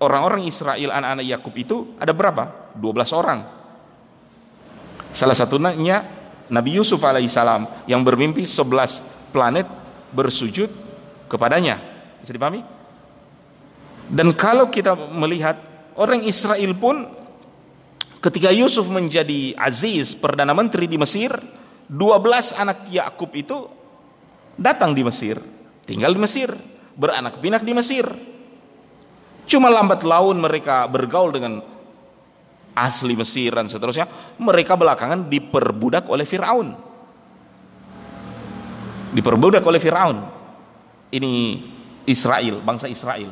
orang-orang 0.00 0.48
Israel 0.48 0.88
anak-anak 0.88 1.26
Yakub 1.28 1.54
itu 1.60 1.76
ada 2.00 2.16
berapa? 2.16 2.72
12 2.80 3.12
orang. 3.12 3.40
Salah 5.12 5.36
satunya 5.36 6.00
Nabi 6.52 6.76
Yusuf 6.76 7.00
alaihissalam 7.00 7.88
yang 7.88 8.04
bermimpi 8.04 8.44
11 8.44 9.32
planet 9.32 9.64
bersujud 10.12 10.68
kepadanya. 11.24 11.80
Bisa 12.20 12.36
dipahami? 12.36 12.60
Dan 14.12 14.36
kalau 14.36 14.68
kita 14.68 14.92
melihat 14.92 15.56
orang 15.96 16.20
Israel 16.28 16.76
pun 16.76 17.08
ketika 18.20 18.52
Yusuf 18.52 18.84
menjadi 18.92 19.56
aziz 19.56 20.12
perdana 20.12 20.52
menteri 20.52 20.84
di 20.84 21.00
Mesir, 21.00 21.32
12 21.88 22.60
anak 22.60 22.84
Yakub 22.92 23.32
itu 23.32 23.56
datang 24.60 24.92
di 24.92 25.00
Mesir, 25.00 25.40
tinggal 25.88 26.12
di 26.12 26.20
Mesir 26.20 26.52
beranak 26.92 27.40
pinak 27.40 27.64
di 27.64 27.72
Mesir. 27.72 28.04
Cuma 29.48 29.72
lambat 29.72 30.04
laun 30.06 30.38
mereka 30.38 30.86
bergaul 30.86 31.32
dengan 31.34 31.71
asli 32.72 33.14
Mesir 33.16 33.52
dan 33.52 33.68
seterusnya. 33.68 34.08
Mereka 34.40 34.76
belakangan 34.76 35.28
diperbudak 35.28 36.08
oleh 36.08 36.24
Fir'aun. 36.24 36.74
Diperbudak 39.12 39.64
oleh 39.64 39.80
Fir'aun. 39.80 40.18
Ini 41.12 41.32
Israel, 42.08 42.64
bangsa 42.64 42.88
Israel. 42.88 43.28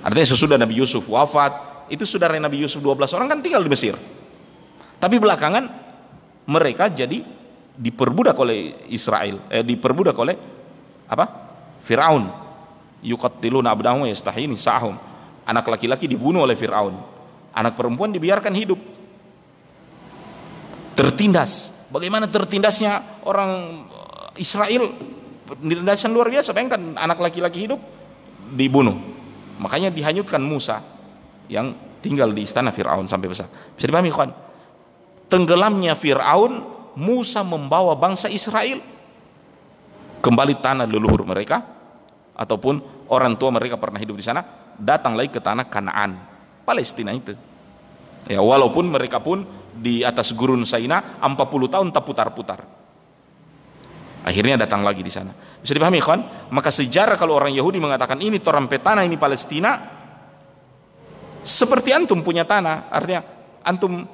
Artinya 0.00 0.28
sesudah 0.28 0.56
Nabi 0.56 0.80
Yusuf 0.80 1.04
wafat, 1.04 1.86
itu 1.92 2.08
saudara 2.08 2.36
Nabi 2.40 2.64
Yusuf 2.64 2.80
12 2.80 3.12
orang 3.16 3.28
kan 3.28 3.38
tinggal 3.44 3.60
di 3.60 3.70
Mesir. 3.70 3.94
Tapi 4.98 5.16
belakangan 5.20 5.68
mereka 6.48 6.88
jadi 6.88 7.20
diperbudak 7.78 8.34
oleh 8.40 8.88
Israel, 8.90 9.44
eh, 9.52 9.62
diperbudak 9.62 10.16
oleh 10.16 10.34
apa? 11.06 11.26
Firaun 11.84 12.28
yuqattiluna 13.04 13.70
abnahum 13.70 14.08
yastahini 14.08 14.58
sahum 14.58 14.98
anak 15.46 15.64
laki-laki 15.64 16.04
dibunuh 16.10 16.44
oleh 16.44 16.58
Firaun 16.58 16.98
anak 17.58 17.74
perempuan 17.74 18.14
dibiarkan 18.14 18.54
hidup. 18.54 18.78
Tertindas. 20.94 21.74
Bagaimana 21.90 22.30
tertindasnya 22.30 23.22
orang 23.26 23.82
Israel? 24.38 24.94
Penindasan 25.48 26.14
luar 26.14 26.30
biasa. 26.30 26.54
Bayangkan 26.54 26.94
anak 26.94 27.18
laki-laki 27.18 27.66
hidup 27.66 27.80
dibunuh. 28.54 28.94
Makanya 29.58 29.90
dihanyutkan 29.90 30.38
Musa 30.38 30.78
yang 31.50 31.74
tinggal 31.98 32.30
di 32.30 32.46
istana 32.46 32.70
Firaun 32.70 33.10
sampai 33.10 33.26
besar. 33.26 33.50
Bisa 33.74 33.90
dipahami 33.90 34.14
kawan 34.14 34.30
tenggelamnya 35.26 35.98
Firaun 35.98 36.62
Musa 36.94 37.42
membawa 37.42 37.98
bangsa 37.98 38.30
Israel. 38.30 38.78
Kembali 40.18 40.58
tanah 40.58 40.86
leluhur 40.86 41.22
mereka 41.22 41.62
ataupun 42.34 43.06
orang 43.10 43.38
tua 43.38 43.54
mereka 43.54 43.78
pernah 43.78 43.98
hidup 44.02 44.18
di 44.18 44.24
sana 44.26 44.42
datang 44.74 45.14
lagi 45.14 45.30
ke 45.30 45.38
tanah 45.38 45.66
Kanaan 45.66 46.37
Palestina 46.68 47.16
itu. 47.16 47.32
Ya 48.28 48.44
walaupun 48.44 48.84
mereka 48.92 49.24
pun 49.24 49.48
di 49.72 50.04
atas 50.04 50.36
gurun 50.36 50.68
Saina 50.68 51.16
40 51.24 51.32
tahun 51.72 51.88
tak 51.88 52.04
putar-putar 52.04 52.60
akhirnya 54.28 54.60
datang 54.60 54.84
lagi 54.84 55.00
di 55.00 55.08
sana. 55.08 55.32
Bisa 55.32 55.72
dipahami 55.72 56.04
kawan 56.04 56.52
maka 56.52 56.68
sejarah 56.68 57.16
kalau 57.16 57.40
orang 57.40 57.56
Yahudi 57.56 57.80
mengatakan 57.80 58.20
ini 58.20 58.36
torampe 58.44 58.76
tanah 58.76 59.08
ini 59.08 59.16
Palestina 59.16 59.96
seperti 61.40 61.96
antum 61.96 62.20
punya 62.20 62.44
tanah 62.44 62.92
artinya 62.92 63.24
antum 63.64 64.04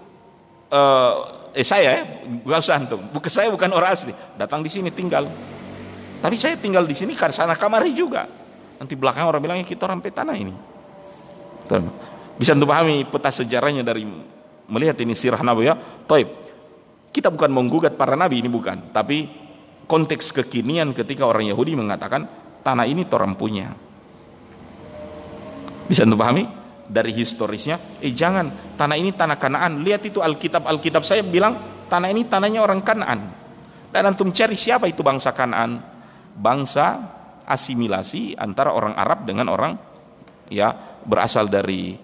uh, 0.71 1.15
eh 1.51 1.67
saya 1.67 1.83
ya 1.91 2.03
gak 2.47 2.61
usah 2.63 2.75
antum. 2.79 3.01
Bukan 3.11 3.31
saya 3.31 3.51
bukan 3.51 3.71
orang 3.75 3.91
asli. 3.91 4.15
Datang 4.39 4.63
di 4.63 4.71
sini 4.71 4.95
tinggal. 4.95 5.27
Tapi 6.23 6.37
saya 6.39 6.57
tinggal 6.57 6.87
di 6.87 6.95
sini 6.95 7.19
karena 7.19 7.35
sana 7.35 7.55
kamari 7.59 7.91
juga. 7.91 8.25
Nanti 8.79 8.95
belakang 8.95 9.29
orang 9.29 9.43
bilangnya 9.43 9.67
kita 9.67 9.87
orang 9.87 9.99
petana 9.99 10.35
ini. 10.39 10.55
Bisa 12.35 12.53
untuk 12.55 12.71
pahami 12.71 13.07
peta 13.07 13.31
sejarahnya 13.31 13.87
dari 13.87 14.03
melihat 14.67 14.99
ini 15.03 15.15
sirah 15.15 15.41
Nabi 15.41 15.71
ya. 15.71 15.75
Taib. 15.79 16.29
Kita 17.15 17.31
bukan 17.31 17.47
menggugat 17.55 17.95
para 17.95 18.19
nabi 18.19 18.43
ini 18.43 18.51
bukan, 18.51 18.91
tapi 18.91 19.31
konteks 19.87 20.35
kekinian 20.35 20.91
ketika 20.91 21.23
orang 21.23 21.47
Yahudi 21.47 21.79
mengatakan 21.79 22.27
tanah 22.67 22.91
ini 22.91 23.07
orang 23.07 23.39
punya. 23.39 23.71
Bisa 25.87 26.03
untuk 26.03 26.19
pahami? 26.19 26.67
Dari 26.85 27.17
historisnya, 27.17 28.03
eh 28.03 28.13
jangan 28.13 28.77
tanah 28.77 28.97
ini 28.99 29.15
tanah 29.15 29.39
Kanaan. 29.41 29.81
Lihat 29.87 30.05
itu 30.05 30.21
Alkitab 30.21 30.69
Alkitab 30.69 31.01
saya 31.07 31.25
bilang 31.25 31.87
tanah 31.87 32.11
ini 32.13 32.27
tanahnya 32.29 32.61
orang 32.61 32.83
Kanaan. 32.83 33.21
Dan 33.89 34.11
antum 34.11 34.35
cari 34.35 34.59
siapa 34.59 34.91
itu 34.91 35.01
bangsa 35.01 35.31
Kanaan? 35.33 35.81
Bangsa 36.35 36.99
asimilasi 37.47 38.37
antara 38.37 38.75
orang 38.75 38.99
Arab 38.99 39.23
dengan 39.25 39.49
orang 39.49 39.79
ya 40.51 40.75
berasal 41.07 41.49
dari 41.49 42.04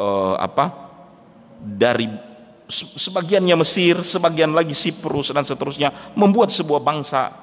uh, 0.00 0.34
apa 0.40 0.72
dari 1.60 2.08
sebagiannya 2.72 3.56
Mesir, 3.60 4.00
sebagian 4.00 4.54
lagi 4.56 4.72
Siprus 4.72 5.34
dan 5.34 5.44
seterusnya 5.44 5.92
membuat 6.16 6.48
sebuah 6.48 6.80
bangsa 6.80 7.34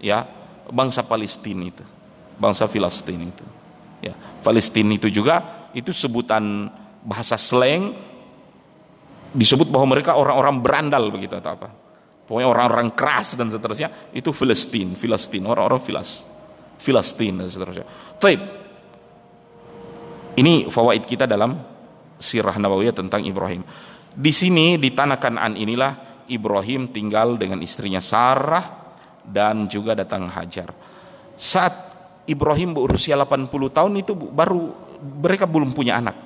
ya, 0.00 0.24
bangsa 0.70 1.04
Palestina 1.04 1.68
itu. 1.68 1.84
Bangsa 2.36 2.68
Filistin 2.68 3.32
itu. 3.32 3.44
Ya, 4.00 4.12
Palestina 4.44 4.92
itu 4.92 5.08
juga 5.08 5.68
itu 5.72 5.90
sebutan 5.92 6.68
bahasa 7.04 7.36
slang 7.40 7.96
disebut 9.36 9.68
bahwa 9.68 9.96
mereka 9.96 10.16
orang-orang 10.16 10.60
berandal 10.60 11.12
begitu 11.12 11.36
atau 11.36 11.52
apa. 11.56 11.68
Pokoknya 12.26 12.48
orang-orang 12.50 12.90
keras 12.92 13.38
dan 13.38 13.48
seterusnya 13.52 14.10
itu 14.10 14.34
Filistin, 14.34 14.98
Filistin, 14.98 15.46
orang-orang 15.46 15.78
Filas. 15.78 16.26
Filistin 16.76 17.40
dan 17.40 17.48
seterusnya. 17.48 17.86
Taib. 18.20 18.65
Ini 20.36 20.68
fawaid 20.68 21.08
kita 21.08 21.24
dalam 21.24 21.56
sirah 22.20 22.56
Nabawiyah 22.56 22.92
tentang 22.92 23.24
Ibrahim. 23.24 23.64
Di 24.16 24.32
sini 24.32 24.76
di 24.76 24.92
tanah 24.92 25.16
Kanaan 25.16 25.56
inilah 25.56 26.24
Ibrahim 26.28 26.92
tinggal 26.92 27.40
dengan 27.40 27.60
istrinya 27.64 28.00
Sarah 28.00 28.92
dan 29.24 29.64
juga 29.68 29.96
datang 29.96 30.28
Hajar. 30.28 30.72
Saat 31.36 31.74
Ibrahim 32.28 32.76
berusia 32.76 33.16
80 33.16 33.48
tahun 33.48 33.92
itu 34.00 34.12
baru 34.12 34.72
mereka 35.00 35.48
belum 35.48 35.72
punya 35.72 36.00
anak. 36.00 36.16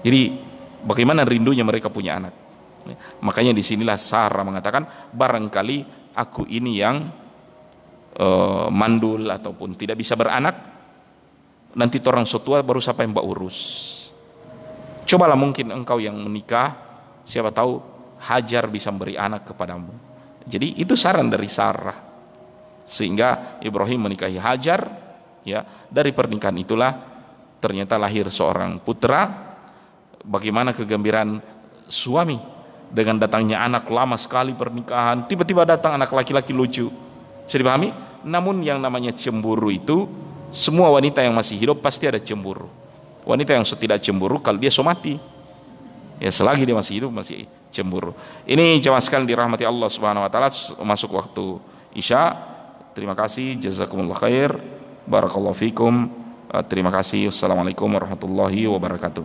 Jadi 0.00 0.34
bagaimana 0.86 1.22
rindunya 1.22 1.62
mereka 1.62 1.92
punya 1.92 2.18
anak. 2.18 2.34
Makanya 3.20 3.52
di 3.52 3.60
sinilah 3.60 4.00
Sarah 4.00 4.40
mengatakan 4.42 5.12
barangkali 5.12 6.10
aku 6.16 6.48
ini 6.48 6.80
yang 6.80 6.96
uh, 8.16 8.66
mandul 8.72 9.28
ataupun 9.28 9.76
tidak 9.76 10.00
bisa 10.00 10.16
beranak 10.16 10.79
nanti 11.76 12.02
orang 12.02 12.26
sotua 12.26 12.62
baru 12.62 12.82
siapa 12.82 13.06
yang 13.06 13.14
mbak 13.14 13.26
urus 13.26 13.58
Cobalah 15.10 15.34
mungkin 15.34 15.74
engkau 15.74 15.98
yang 15.98 16.14
menikah, 16.14 16.78
siapa 17.26 17.50
tahu 17.50 17.82
Hajar 18.20 18.70
bisa 18.70 18.94
memberi 18.94 19.18
anak 19.18 19.48
kepadamu. 19.50 19.90
Jadi 20.46 20.78
itu 20.78 20.94
saran 20.94 21.26
dari 21.26 21.50
Sarah. 21.50 21.98
Sehingga 22.86 23.58
Ibrahim 23.58 24.06
menikahi 24.06 24.38
Hajar, 24.38 24.86
ya 25.42 25.66
dari 25.90 26.14
pernikahan 26.14 26.54
itulah 26.62 26.94
ternyata 27.58 27.98
lahir 27.98 28.30
seorang 28.30 28.78
putra. 28.78 29.50
Bagaimana 30.22 30.70
kegembiraan 30.70 31.42
suami 31.90 32.38
dengan 32.86 33.18
datangnya 33.18 33.66
anak 33.66 33.90
lama 33.90 34.14
sekali 34.14 34.54
pernikahan, 34.54 35.26
tiba-tiba 35.26 35.66
datang 35.66 35.98
anak 35.98 36.14
laki-laki 36.14 36.54
lucu. 36.54 36.86
Bisa 37.50 37.56
dipahami? 37.58 37.90
Namun 38.30 38.62
yang 38.62 38.78
namanya 38.78 39.10
cemburu 39.10 39.74
itu 39.74 40.06
semua 40.50 40.90
wanita 40.90 41.22
yang 41.22 41.34
masih 41.34 41.54
hidup 41.54 41.78
pasti 41.78 42.10
ada 42.10 42.18
cemburu. 42.18 42.66
Wanita 43.22 43.54
yang 43.54 43.62
tidak 43.62 44.02
cemburu 44.02 44.42
kalau 44.42 44.58
dia 44.58 44.70
somati 44.70 45.14
ya 46.20 46.28
selagi 46.28 46.68
dia 46.68 46.76
masih 46.76 47.00
hidup 47.00 47.10
masih 47.10 47.48
cemburu. 47.72 48.12
Ini 48.44 48.82
jemaah 48.82 49.00
sekalian 49.00 49.24
dirahmati 49.24 49.64
Allah 49.64 49.88
Subhanahu 49.88 50.26
wa 50.26 50.30
taala 50.30 50.52
masuk 50.84 51.16
waktu 51.16 51.56
Isya. 51.96 52.36
Terima 52.92 53.14
kasih 53.16 53.56
jazakumullah 53.56 54.18
khair 54.18 54.52
barakallahu 55.08 55.56
fikum. 55.56 56.12
Uh, 56.50 56.64
terima 56.66 56.90
kasih 56.90 57.30
wassalamualaikum 57.30 57.86
warahmatullahi 57.86 58.66
wabarakatuh. 58.66 59.24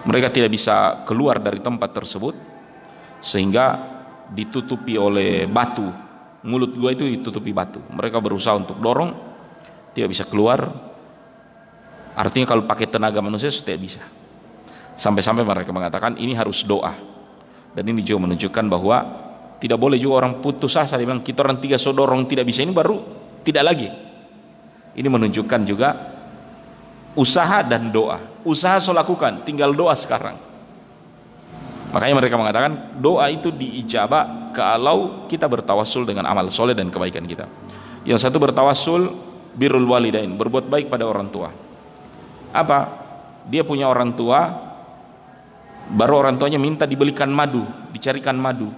Mereka 0.00 0.32
tidak 0.32 0.50
bisa 0.50 1.04
keluar 1.04 1.38
dari 1.38 1.60
tempat 1.62 1.92
tersebut 1.94 2.49
sehingga 3.20 3.76
ditutupi 4.32 4.96
oleh 4.96 5.44
batu. 5.44 5.86
Mulut 6.40 6.72
gua 6.72 6.96
itu 6.96 7.04
ditutupi 7.04 7.52
batu. 7.52 7.84
Mereka 7.92 8.16
berusaha 8.18 8.56
untuk 8.56 8.80
dorong 8.80 9.12
tidak 9.92 10.08
bisa 10.08 10.24
keluar. 10.24 10.64
Artinya 12.16 12.48
kalau 12.48 12.64
pakai 12.64 12.88
tenaga 12.88 13.20
manusia 13.20 13.52
tidak 13.52 13.78
bisa. 13.80 14.02
Sampai-sampai 14.96 15.44
mereka 15.44 15.70
mengatakan 15.70 16.16
ini 16.16 16.32
harus 16.32 16.64
doa. 16.64 16.96
Dan 17.70 17.86
ini 17.86 18.02
juga 18.02 18.26
menunjukkan 18.26 18.64
bahwa 18.66 18.98
tidak 19.60 19.78
boleh 19.78 20.00
juga 20.00 20.24
orang 20.24 20.40
putus 20.40 20.74
asa. 20.74 20.96
Dia 20.96 21.06
bilang 21.06 21.22
kita 21.22 21.44
orang 21.44 21.60
tiga 21.60 21.76
so 21.76 21.92
dorong 21.92 22.24
tidak 22.24 22.48
bisa. 22.48 22.64
Ini 22.64 22.72
baru 22.72 22.96
tidak 23.44 23.64
lagi. 23.64 23.88
Ini 24.96 25.06
menunjukkan 25.06 25.60
juga 25.68 25.88
usaha 27.14 27.62
dan 27.62 27.92
doa. 27.92 28.18
Usaha 28.42 28.80
so 28.80 28.96
lakukan 28.96 29.44
tinggal 29.44 29.76
doa 29.76 29.92
sekarang 29.92 30.49
Makanya 31.90 32.14
mereka 32.22 32.38
mengatakan 32.38 32.94
doa 33.02 33.26
itu 33.26 33.50
diijabah 33.50 34.54
kalau 34.54 35.26
kita 35.26 35.50
bertawasul 35.50 36.06
dengan 36.06 36.26
amal 36.30 36.46
soleh 36.50 36.74
dan 36.74 36.86
kebaikan 36.86 37.26
kita. 37.26 37.50
Yang 38.06 38.30
satu 38.30 38.38
bertawasul 38.38 39.10
birrul 39.54 39.86
walidain, 39.90 40.30
berbuat 40.38 40.70
baik 40.70 40.86
pada 40.86 41.06
orang 41.06 41.26
tua. 41.28 41.50
Apa? 42.54 42.78
Dia 43.50 43.66
punya 43.66 43.90
orang 43.90 44.14
tua, 44.14 44.46
baru 45.90 46.26
orang 46.26 46.38
tuanya 46.38 46.62
minta 46.62 46.86
dibelikan 46.86 47.26
madu, 47.26 47.66
dicarikan 47.90 48.38
madu. 48.38 48.70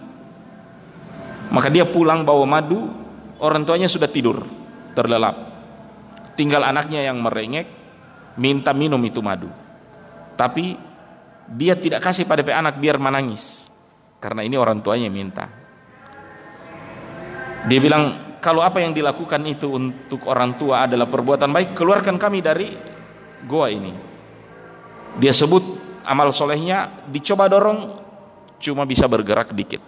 Maka 1.53 1.69
dia 1.69 1.85
pulang 1.85 2.25
bawa 2.25 2.49
madu, 2.49 2.89
orang 3.37 3.69
tuanya 3.69 3.93
sudah 3.93 4.09
tidur, 4.09 4.41
terlelap. 4.97 5.37
Tinggal 6.33 6.65
anaknya 6.65 7.05
yang 7.05 7.21
merengek, 7.21 7.69
minta 8.41 8.73
minum 8.73 9.01
itu 9.05 9.21
madu. 9.21 9.53
Tapi 10.33 10.92
dia 11.49 11.75
tidak 11.75 12.05
kasih 12.05 12.25
pada 12.29 12.45
anak 12.47 12.79
biar 12.79 12.97
menangis. 12.97 13.67
Karena 14.23 14.47
ini 14.47 14.55
orang 14.55 14.79
tuanya 14.79 15.11
minta. 15.11 15.51
Dia 17.67 17.79
bilang 17.83 18.39
kalau 18.39 18.63
apa 18.63 18.83
yang 18.83 18.95
dilakukan 18.95 19.43
itu 19.47 19.71
untuk 19.71 20.27
orang 20.31 20.55
tua 20.59 20.87
adalah 20.87 21.07
perbuatan 21.07 21.51
baik 21.51 21.75
keluarkan 21.75 22.19
kami 22.19 22.39
dari 22.43 22.71
goa 23.47 23.69
ini. 23.71 23.95
Dia 25.19 25.35
sebut 25.35 25.63
amal 26.07 26.31
solehnya 26.31 27.07
dicoba 27.11 27.51
dorong 27.51 27.99
cuma 28.63 28.87
bisa 28.87 29.11
bergerak 29.11 29.51
dikit. 29.55 29.83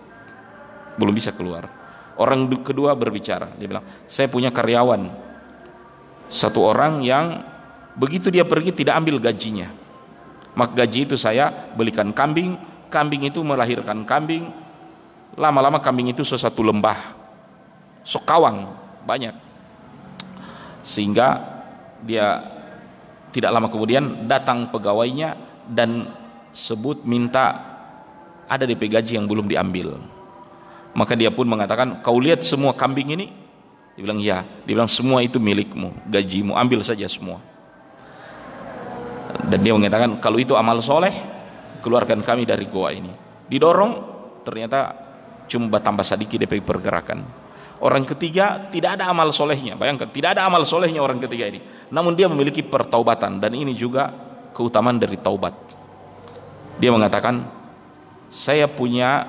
Belum 0.99 1.15
bisa 1.15 1.35
keluar. 1.35 1.67
Orang 2.19 2.47
kedua 2.63 2.95
berbicara. 2.95 3.55
Dia 3.59 3.67
bilang 3.67 3.87
saya 4.07 4.31
punya 4.31 4.55
karyawan. 4.55 5.11
Satu 6.31 6.63
orang 6.63 7.03
yang 7.07 7.43
begitu 7.95 8.31
dia 8.31 8.43
pergi 8.43 8.75
tidak 8.75 8.99
ambil 8.99 9.23
gajinya 9.23 9.84
maka 10.55 10.87
gaji 10.87 11.11
itu 11.11 11.17
saya 11.19 11.51
belikan 11.75 12.15
kambing. 12.15 12.55
Kambing 12.89 13.27
itu 13.27 13.43
melahirkan 13.43 14.07
kambing. 14.07 14.47
Lama-lama 15.35 15.83
kambing 15.83 16.15
itu 16.15 16.23
sesuatu 16.23 16.63
lembah. 16.63 16.97
Sokawang 18.07 18.71
banyak. 19.03 19.35
Sehingga 20.87 21.43
dia 22.07 22.55
tidak 23.35 23.51
lama 23.51 23.67
kemudian 23.67 24.31
datang 24.31 24.71
pegawainya 24.71 25.35
dan 25.67 26.07
sebut 26.55 27.03
minta 27.03 27.75
ada 28.47 28.63
DP 28.63 28.87
gaji 28.95 29.19
yang 29.19 29.27
belum 29.27 29.51
diambil. 29.51 29.99
Maka 30.95 31.19
dia 31.19 31.35
pun 31.35 31.51
mengatakan 31.51 31.99
kau 31.99 32.23
lihat 32.23 32.47
semua 32.47 32.71
kambing 32.71 33.19
ini? 33.19 33.27
Dia 33.99 34.03
bilang 34.07 34.23
ya 34.23 34.47
dia 34.63 34.79
bilang 34.79 34.87
semua 34.87 35.19
itu 35.27 35.43
milikmu 35.43 35.91
gajimu. 36.07 36.55
Ambil 36.55 36.87
saja 36.87 37.11
semua 37.11 37.43
dan 39.49 39.59
dia 39.61 39.73
mengatakan 39.77 40.19
kalau 40.19 40.41
itu 40.41 40.57
amal 40.57 40.81
soleh 40.81 41.13
keluarkan 41.85 42.25
kami 42.25 42.49
dari 42.49 42.65
goa 42.65 42.91
ini. 42.97 43.13
Didorong 43.45 43.93
ternyata 44.41 44.97
cuma 45.45 45.77
tambah 45.81 46.05
sedikit 46.05 46.41
dari 46.41 46.65
pergerakan. 46.65 47.45
Orang 47.85 48.09
ketiga 48.09 48.71
tidak 48.73 48.97
ada 48.97 49.13
amal 49.13 49.29
solehnya. 49.29 49.77
Bayangkan 49.77 50.09
tidak 50.09 50.39
ada 50.39 50.49
amal 50.49 50.65
solehnya 50.65 51.05
orang 51.05 51.21
ketiga 51.21 51.53
ini. 51.53 51.61
Namun 51.93 52.17
dia 52.17 52.31
memiliki 52.31 52.65
pertaubatan 52.65 53.43
dan 53.43 53.53
ini 53.53 53.77
juga 53.77 54.09
keutamaan 54.57 54.97
dari 54.97 55.21
taubat. 55.21 55.53
Dia 56.81 56.89
mengatakan 56.89 57.45
saya 58.33 58.65
punya 58.65 59.29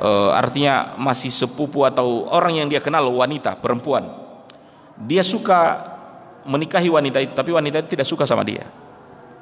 uh, 0.00 0.30
artinya 0.32 0.96
masih 0.96 1.28
sepupu 1.28 1.84
atau 1.84 2.24
orang 2.32 2.64
yang 2.64 2.68
dia 2.70 2.80
kenal 2.80 3.04
wanita 3.12 3.60
perempuan. 3.60 4.08
Dia 4.98 5.20
suka 5.20 5.97
menikahi 6.48 6.88
wanita 6.88 7.20
itu 7.20 7.32
tapi 7.36 7.52
wanita 7.52 7.84
itu 7.84 7.92
tidak 7.92 8.08
suka 8.08 8.24
sama 8.24 8.40
dia. 8.40 8.64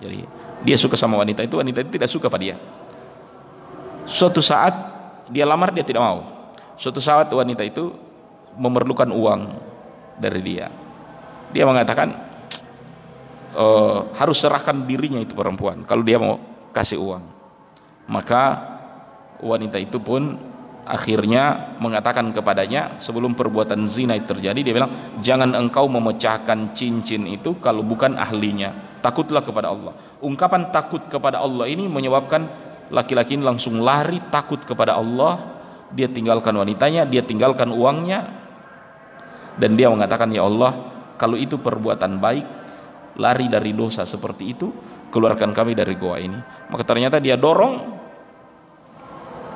Jadi 0.03 0.27
dia 0.67 0.77
suka 0.77 0.99
sama 0.99 1.17
wanita 1.23 1.47
itu 1.47 1.55
wanita 1.55 1.87
itu 1.87 1.91
tidak 1.95 2.11
suka 2.11 2.27
pada 2.27 2.43
dia. 2.43 2.57
Suatu 4.11 4.43
saat 4.43 4.75
dia 5.31 5.47
lamar 5.47 5.71
dia 5.71 5.87
tidak 5.87 6.03
mau. 6.03 6.27
Suatu 6.77 6.99
saat 6.99 7.31
wanita 7.31 7.63
itu 7.63 7.95
memerlukan 8.59 9.09
uang 9.09 9.41
dari 10.19 10.41
dia. 10.43 10.67
Dia 11.55 11.65
mengatakan 11.65 12.13
e, 13.55 13.65
harus 14.19 14.37
serahkan 14.37 14.85
dirinya 14.85 15.23
itu 15.23 15.33
perempuan 15.33 15.87
kalau 15.87 16.03
dia 16.03 16.19
mau 16.19 16.43
kasih 16.75 16.99
uang. 17.01 17.25
Maka 18.11 18.43
wanita 19.41 19.79
itu 19.81 19.99
pun 20.03 20.39
akhirnya 20.87 21.75
mengatakan 21.83 22.31
kepadanya 22.31 23.03
sebelum 23.03 23.35
perbuatan 23.35 23.91
zina 23.91 24.15
itu 24.15 24.31
terjadi 24.31 24.63
dia 24.63 24.75
bilang 24.75 25.19
jangan 25.19 25.51
engkau 25.59 25.91
memecahkan 25.91 26.71
cincin 26.73 27.27
itu 27.27 27.59
kalau 27.59 27.83
bukan 27.83 28.15
ahlinya. 28.15 28.73
Takutlah 29.03 29.43
kepada 29.43 29.71
Allah. 29.71 29.95
Ungkapan 30.23 30.71
takut 30.75 31.03
kepada 31.07 31.43
Allah 31.43 31.67
ini 31.71 31.87
menyebabkan 31.87 32.47
laki-laki 32.91 33.39
ini 33.39 33.45
langsung 33.47 33.83
lari 33.83 34.23
takut 34.31 34.63
kepada 34.63 34.95
Allah. 34.95 35.59
Dia 35.95 36.11
tinggalkan 36.11 36.55
wanitanya 36.55 37.07
dia 37.07 37.23
tinggalkan 37.23 37.71
uangnya. 37.75 38.47
Dan 39.59 39.75
dia 39.75 39.91
mengatakan 39.91 40.31
ya 40.31 40.47
Allah 40.47 40.75
kalau 41.19 41.35
itu 41.39 41.59
perbuatan 41.59 42.19
baik 42.19 42.47
lari 43.17 43.47
dari 43.49 43.73
dosa 43.73 44.05
seperti 44.05 44.45
itu 44.53 44.69
keluarkan 45.11 45.51
kami 45.55 45.73
dari 45.75 45.95
goa 45.97 46.19
ini. 46.19 46.39
Maka 46.71 46.83
ternyata 46.83 47.23
dia 47.23 47.39
dorong 47.39 47.96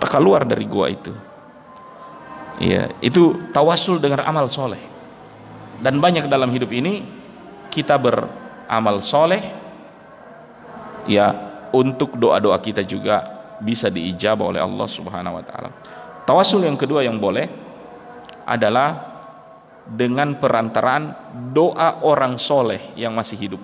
tak 0.00 0.10
keluar 0.16 0.48
dari 0.48 0.64
gua 0.64 0.88
itu 0.88 1.12
ya 2.60 2.88
itu 3.04 3.52
tawasul 3.52 4.00
dengan 4.00 4.24
amal 4.24 4.48
soleh 4.48 4.80
dan 5.80 5.96
banyak 6.00 6.28
dalam 6.28 6.48
hidup 6.52 6.72
ini 6.72 7.04
kita 7.72 7.96
beramal 7.96 9.00
soleh 9.00 9.40
ya 11.08 11.32
untuk 11.70 12.18
doa-doa 12.18 12.58
kita 12.58 12.82
juga 12.82 13.40
bisa 13.62 13.92
diijabah 13.92 14.56
oleh 14.56 14.60
Allah 14.60 14.88
Subhanahu 14.88 15.38
wa 15.38 15.44
taala. 15.44 15.70
Tawasul 16.24 16.66
yang 16.66 16.76
kedua 16.76 17.04
yang 17.04 17.20
boleh 17.20 17.46
adalah 18.48 19.08
dengan 19.84 20.36
perantaraan 20.38 21.34
doa 21.52 22.02
orang 22.02 22.36
soleh 22.40 22.94
yang 22.96 23.14
masih 23.14 23.36
hidup. 23.36 23.62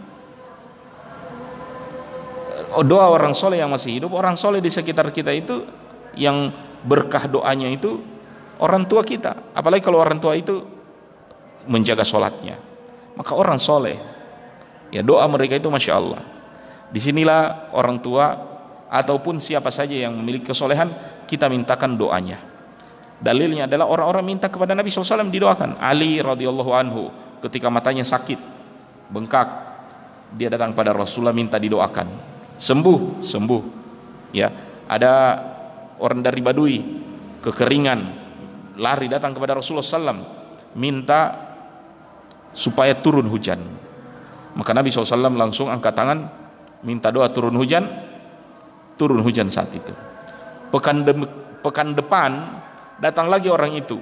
Doa 2.77 3.09
orang 3.09 3.33
soleh 3.33 3.63
yang 3.63 3.73
masih 3.73 4.01
hidup, 4.01 4.13
orang 4.13 4.37
soleh 4.37 4.61
di 4.61 4.69
sekitar 4.69 5.09
kita 5.09 5.33
itu 5.33 5.65
yang 6.17 6.51
berkah 6.83 7.29
doanya 7.29 7.69
itu 7.71 8.01
orang 8.59 8.89
tua 8.89 9.05
kita. 9.05 9.53
Apalagi 9.53 9.85
kalau 9.85 10.01
orang 10.01 10.19
tua 10.19 10.35
itu 10.35 10.65
menjaga 11.69 12.03
sholatnya. 12.03 12.57
Maka 13.17 13.33
orang 13.33 13.57
soleh 13.57 13.97
ya 14.93 15.01
doa 15.05 15.25
mereka 15.29 15.57
itu 15.57 15.69
masya 15.69 15.97
Allah. 15.97 16.23
Di 16.91 17.01
sinilah 17.03 17.73
orang 17.75 17.99
tua 18.01 18.33
ataupun 18.87 19.43
siapa 19.43 19.69
saja 19.75 19.93
yang 19.93 20.15
memiliki 20.15 20.53
kesolehan 20.53 20.93
kita 21.27 21.51
mintakan 21.51 21.99
doanya. 21.99 22.39
Dalilnya 23.17 23.65
adalah 23.65 23.89
orang-orang 23.89 24.37
minta 24.37 24.47
kepada 24.53 24.77
Nabi 24.77 24.93
SAW 24.93 25.33
didoakan. 25.33 25.81
Ali 25.81 26.21
radhiyallahu 26.21 26.71
anhu 26.77 27.09
ketika 27.41 27.73
matanya 27.73 28.05
sakit 28.05 28.39
bengkak 29.09 29.49
dia 30.37 30.51
datang 30.53 30.77
pada 30.77 30.93
Rasulullah 30.93 31.35
minta 31.35 31.57
didoakan. 31.57 32.07
Sembuh 32.61 33.25
sembuh. 33.25 33.63
Ya 34.37 34.53
ada 34.87 35.41
orang 36.01 36.21
dari 36.21 36.41
Badui 36.45 36.79
kekeringan 37.41 38.01
lari 38.77 39.07
datang 39.09 39.33
kepada 39.33 39.57
Rasulullah 39.57 39.87
SAW 39.87 40.21
minta 40.77 41.21
supaya 42.53 42.97
turun 42.97 43.29
hujan. 43.29 43.61
Maka 44.57 44.73
Nabi 44.73 44.89
SAW 44.89 45.37
langsung 45.37 45.69
angkat 45.69 45.93
tangan 45.93 46.19
minta 46.85 47.13
doa 47.13 47.29
turun 47.29 47.57
hujan 47.57 47.85
turun 48.97 49.21
hujan 49.21 49.53
saat 49.53 49.73
itu. 49.73 49.93
Pekan, 50.73 51.05
de 51.05 51.13
pekan 51.61 51.93
depan 51.93 52.61
datang 53.01 53.29
lagi 53.29 53.53
orang 53.53 53.77
itu 53.77 54.01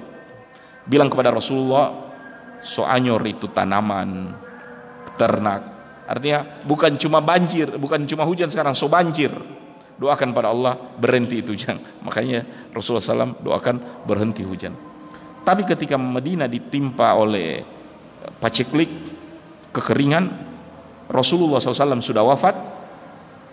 bilang 0.87 1.11
kepada 1.11 1.35
Rasulullah 1.35 1.91
soanyor 2.63 3.21
itu 3.27 3.51
tanaman 3.51 4.31
ternak. 5.19 5.61
Artinya 6.05 6.61
bukan 6.63 6.95
cuma 7.01 7.19
banjir 7.19 7.75
bukan 7.75 8.05
cuma 8.05 8.23
hujan 8.27 8.47
sekarang 8.47 8.77
so 8.77 8.85
banjir 8.85 9.33
doakan 9.95 10.35
pada 10.35 10.51
Allah 10.51 10.75
berhenti 10.77 11.39
itu 11.39 11.55
hujan. 11.55 11.79
Makanya 12.03 12.71
Rasulullah 12.75 13.03
SAW 13.03 13.39
doakan 13.39 13.75
berhenti 14.03 14.43
hujan. 14.43 14.75
Tapi 15.45 15.61
ketika 15.63 15.95
Madinah 15.95 16.49
ditimpa 16.49 17.13
oleh 17.15 17.61
paceklik 18.41 18.89
kekeringan 19.71 20.25
Rasulullah 21.11 21.61
SAW 21.61 22.01
sudah 22.01 22.25
wafat. 22.25 22.55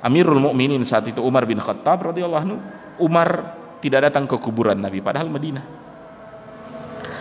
Amirul 0.02 0.42
Mukminin 0.42 0.82
saat 0.82 1.06
itu 1.06 1.22
Umar 1.22 1.46
bin 1.46 1.62
Khattab 1.62 2.10
radhiyallahu 2.10 2.42
anhu 2.42 2.58
Umar 2.98 3.54
tidak 3.78 4.10
datang 4.10 4.26
ke 4.26 4.34
kuburan 4.34 4.74
Nabi 4.74 4.98
padahal 4.98 5.30
Madinah. 5.30 5.62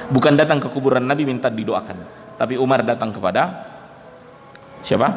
Bukan 0.10 0.34
datang 0.34 0.58
ke 0.58 0.66
kuburan 0.66 1.06
Nabi 1.06 1.30
minta 1.30 1.54
didoakan. 1.54 1.98
Tapi 2.42 2.58
Umar 2.58 2.82
datang 2.82 3.14
kepada 3.14 3.70
siapa? 4.82 5.14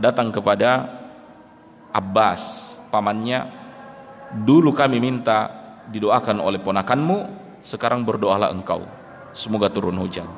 Datang 0.00 0.32
kepada 0.32 0.88
Abbas 1.92 2.73
pamannya 2.94 3.50
dulu 4.46 4.70
kami 4.70 5.02
minta 5.02 5.50
didoakan 5.90 6.38
oleh 6.38 6.62
ponakanmu 6.62 7.18
sekarang 7.58 8.06
berdoalah 8.06 8.54
engkau. 8.54 8.86
Semoga 9.34 9.66
turun 9.66 9.98
hujan. 9.98 10.30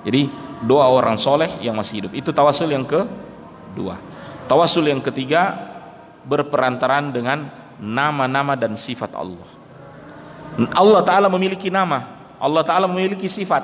Jadi 0.00 0.32
doa 0.64 0.88
orang 0.88 1.20
soleh 1.20 1.60
yang 1.60 1.76
masih 1.76 2.00
hidup. 2.00 2.12
Itu 2.16 2.32
tawasul 2.32 2.72
yang 2.72 2.88
kedua. 2.88 4.00
Tawasul 4.48 4.88
yang 4.88 5.04
ketiga 5.04 5.60
berperantaran 6.24 7.12
dengan 7.12 7.52
nama-nama 7.76 8.56
dan 8.56 8.80
sifat 8.80 9.12
Allah. 9.12 9.50
Allah 10.72 11.00
Ta'ala 11.04 11.28
memiliki 11.28 11.68
nama. 11.68 12.16
Allah 12.40 12.64
Ta'ala 12.64 12.88
memiliki 12.88 13.28
sifat. 13.28 13.60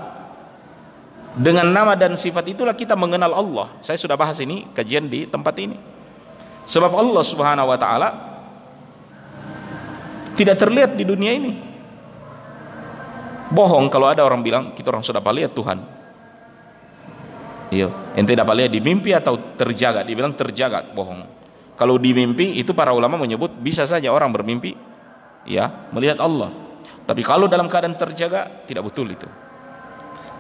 Dengan 1.36 1.68
nama 1.68 1.96
dan 1.96 2.16
sifat 2.16 2.52
itulah 2.52 2.76
kita 2.76 2.96
mengenal 2.96 3.32
Allah. 3.32 3.68
Saya 3.80 3.96
sudah 3.96 4.16
bahas 4.16 4.36
ini 4.40 4.68
kajian 4.76 5.08
di 5.08 5.24
tempat 5.24 5.56
ini 5.60 5.95
Sebab 6.66 6.90
Allah 6.90 7.22
Subhanahu 7.22 7.70
wa 7.70 7.78
taala 7.78 8.08
tidak 10.34 10.58
terlihat 10.58 10.98
di 10.98 11.06
dunia 11.06 11.32
ini. 11.32 11.52
Bohong 13.46 13.86
kalau 13.86 14.10
ada 14.10 14.26
orang 14.26 14.42
bilang 14.42 14.74
kita 14.74 14.90
orang 14.90 15.06
sudah 15.06 15.22
lihat 15.22 15.54
Tuhan. 15.54 15.78
Iya, 17.70 17.90
ente 18.14 18.34
dapat 18.34 18.62
lihat 18.62 18.70
di 18.74 18.78
mimpi 18.82 19.10
atau 19.10 19.38
terjaga? 19.58 20.06
Dibilang 20.06 20.34
terjaga, 20.34 20.86
bohong. 20.86 21.26
Kalau 21.74 21.98
di 21.98 22.14
mimpi 22.14 22.58
itu 22.58 22.74
para 22.74 22.94
ulama 22.94 23.18
menyebut 23.18 23.52
bisa 23.58 23.86
saja 23.86 24.10
orang 24.10 24.30
bermimpi 24.30 24.74
ya 25.46 25.70
melihat 25.94 26.18
Allah. 26.22 26.50
Tapi 27.06 27.22
kalau 27.22 27.46
dalam 27.46 27.70
keadaan 27.70 27.94
terjaga 27.94 28.66
tidak 28.66 28.90
betul 28.90 29.06
itu. 29.06 29.26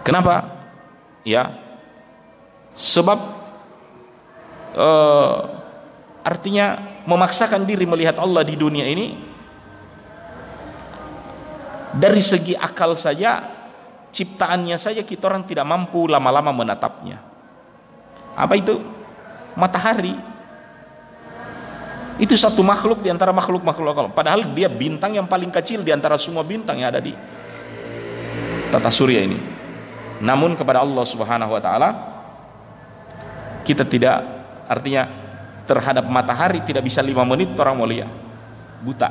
Kenapa? 0.02 0.46
Ya. 1.22 1.50
Sebab 2.74 3.18
uh, 4.76 5.38
artinya 6.26 6.82
memaksakan 7.06 7.62
diri 7.62 7.86
melihat 7.86 8.18
Allah 8.18 8.42
di 8.42 8.58
dunia 8.58 8.82
ini 8.82 9.14
dari 11.94 12.18
segi 12.18 12.58
akal 12.58 12.98
saja 12.98 13.46
ciptaannya 14.10 14.74
saja 14.74 15.06
kita 15.06 15.30
orang 15.30 15.46
tidak 15.46 15.62
mampu 15.62 16.10
lama-lama 16.10 16.50
menatapnya. 16.50 17.22
Apa 18.34 18.58
itu? 18.58 18.82
Matahari. 19.54 20.18
Itu 22.16 22.32
satu 22.32 22.64
makhluk 22.64 23.04
di 23.04 23.12
antara 23.12 23.30
makhluk-makhluk 23.30 23.92
Allah. 23.92 24.12
Padahal 24.12 24.50
dia 24.56 24.72
bintang 24.72 25.14
yang 25.14 25.28
paling 25.28 25.52
kecil 25.52 25.84
di 25.86 25.92
antara 25.94 26.18
semua 26.18 26.42
bintang 26.42 26.80
yang 26.80 26.90
ada 26.90 27.00
di 27.00 27.14
tata 28.72 28.90
surya 28.90 29.20
ini. 29.22 29.38
Namun 30.24 30.56
kepada 30.56 30.80
Allah 30.80 31.04
Subhanahu 31.04 31.52
wa 31.52 31.60
taala 31.60 31.88
kita 33.68 33.84
tidak 33.84 34.24
artinya 34.64 35.25
terhadap 35.66 36.06
matahari 36.06 36.62
tidak 36.62 36.86
bisa 36.86 37.02
lima 37.02 37.26
menit 37.26 37.52
orang 37.58 37.76
mulia 37.76 38.08
buta. 38.80 39.10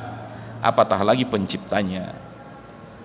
Apatah 0.63 1.03
lagi 1.05 1.27
penciptanya? 1.27 2.15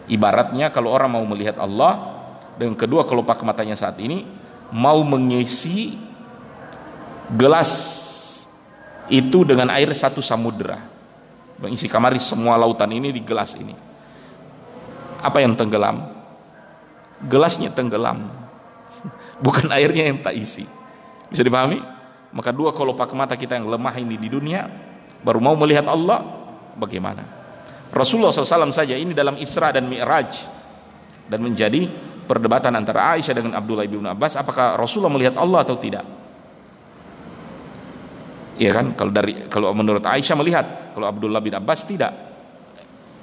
Ibaratnya 0.09 0.73
kalau 0.73 0.91
orang 0.91 1.13
mau 1.13 1.25
melihat 1.29 1.61
Allah 1.61 2.23
dengan 2.57 2.79
kedua 2.79 3.05
kelopak 3.05 3.43
matanya 3.45 3.77
saat 3.77 4.01
ini 4.01 4.25
mau 4.73 5.03
mengisi 5.05 5.99
gelas 7.35 7.71
itu 9.11 9.43
dengan 9.43 9.71
air 9.75 9.91
satu 9.91 10.23
samudera 10.23 10.91
mengisi 11.61 11.87
kamari 11.87 12.17
semua 12.17 12.57
lautan 12.57 12.89
ini 12.91 13.13
di 13.13 13.21
gelas 13.21 13.53
ini. 13.55 13.77
Apa 15.21 15.45
yang 15.45 15.53
tenggelam? 15.53 16.09
Gelasnya 17.29 17.69
tenggelam. 17.69 18.33
Bukan 19.45 19.69
airnya 19.69 20.09
yang 20.09 20.25
tak 20.25 20.41
isi. 20.41 20.65
Bisa 21.29 21.45
dipahami 21.45 21.85
maka 22.31 22.55
dua 22.55 22.71
kelopak 22.71 23.11
mata 23.13 23.35
kita 23.35 23.59
yang 23.59 23.67
lemah 23.67 23.95
ini 23.99 24.15
di 24.15 24.31
dunia 24.31 24.71
baru 25.21 25.43
mau 25.43 25.59
melihat 25.59 25.91
Allah 25.91 26.23
bagaimana? 26.79 27.41
Rasulullah 27.91 28.31
SAW 28.31 28.71
saja 28.71 28.95
ini 28.95 29.11
dalam 29.11 29.35
Isra 29.37 29.75
dan 29.75 29.91
Mi'raj. 29.91 30.63
Dan 31.31 31.47
menjadi 31.47 31.87
perdebatan 32.27 32.75
antara 32.75 33.15
Aisyah 33.15 33.35
dengan 33.39 33.55
Abdullah 33.55 33.87
bin 33.87 34.03
Abbas 34.03 34.35
apakah 34.35 34.75
Rasulullah 34.75 35.15
melihat 35.15 35.39
Allah 35.39 35.63
atau 35.63 35.79
tidak? 35.79 36.03
Iya 38.59 38.71
kan? 38.75 38.99
Kalau 38.99 39.15
dari 39.15 39.47
kalau 39.47 39.71
menurut 39.71 40.03
Aisyah 40.03 40.37
melihat 40.39 40.67
kalau 40.95 41.07
Abdullah 41.07 41.39
bin 41.39 41.55
Abbas 41.55 41.87
tidak. 41.87 42.11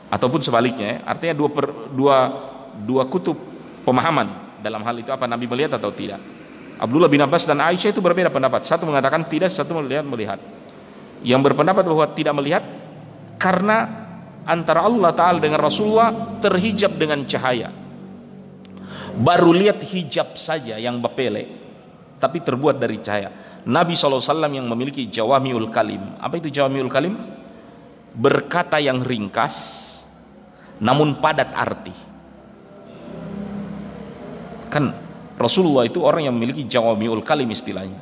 Ataupun 0.08 0.40
sebaliknya 0.40 1.04
artinya 1.04 1.36
dua 1.36 1.50
per, 1.52 1.68
dua 1.92 2.18
dua 2.80 3.04
kutub 3.12 3.36
pemahaman 3.84 4.60
dalam 4.64 4.80
hal 4.88 4.96
itu 5.04 5.12
apa 5.12 5.28
Nabi 5.28 5.52
melihat 5.52 5.76
atau 5.76 5.92
tidak. 5.92 6.20
Abdullah 6.78 7.10
bin 7.10 7.22
Abbas 7.26 7.50
dan 7.50 7.58
Aisyah 7.58 7.90
itu 7.90 8.02
berbeda 8.02 8.30
pendapat. 8.30 8.62
Satu 8.62 8.86
mengatakan 8.86 9.26
tidak, 9.26 9.50
satu 9.50 9.82
melihat 9.82 10.06
melihat. 10.06 10.40
Yang 11.26 11.42
berpendapat 11.50 11.82
bahwa 11.82 12.06
tidak 12.14 12.34
melihat 12.38 12.64
karena 13.42 13.90
antara 14.46 14.86
Allah 14.86 15.10
Ta'ala 15.12 15.42
dengan 15.42 15.58
Rasulullah 15.58 16.38
terhijab 16.38 16.94
dengan 16.94 17.26
cahaya. 17.26 17.74
Baru 19.18 19.50
lihat 19.50 19.82
hijab 19.82 20.38
saja 20.38 20.78
yang 20.78 21.02
bepele, 21.02 21.50
tapi 22.22 22.38
terbuat 22.46 22.78
dari 22.78 23.02
cahaya. 23.02 23.34
Nabi 23.66 23.98
SAW 23.98 24.22
yang 24.54 24.70
memiliki 24.70 25.10
jawamiul 25.10 25.74
kalim. 25.74 26.22
Apa 26.22 26.38
itu 26.38 26.54
jawamiul 26.54 26.94
kalim? 26.94 27.18
Berkata 28.14 28.78
yang 28.78 29.02
ringkas, 29.02 29.58
namun 30.78 31.18
padat 31.18 31.50
arti. 31.58 31.96
Kan 34.70 35.07
Rasulullah 35.38 35.86
itu 35.86 36.02
orang 36.02 36.26
yang 36.26 36.34
memiliki 36.34 36.66
jawamiul 36.66 37.22
kalim 37.22 37.48
istilahnya. 37.54 38.02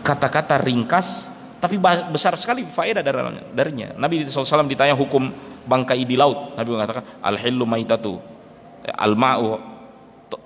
Kata-kata 0.00 0.56
ringkas 0.56 1.28
tapi 1.60 1.76
besar 2.12 2.36
sekali 2.40 2.64
faedah 2.64 3.04
darinya. 3.52 3.92
Nabi 3.96 4.24
SAW 4.28 4.64
ditanya 4.64 4.96
hukum 4.96 5.28
bangkai 5.68 6.04
di 6.08 6.16
laut. 6.16 6.56
Nabi 6.56 6.68
mengatakan 6.72 7.04
al-hillu 7.20 7.68
maitatu. 7.68 8.16
Al-ma'u 8.86 9.58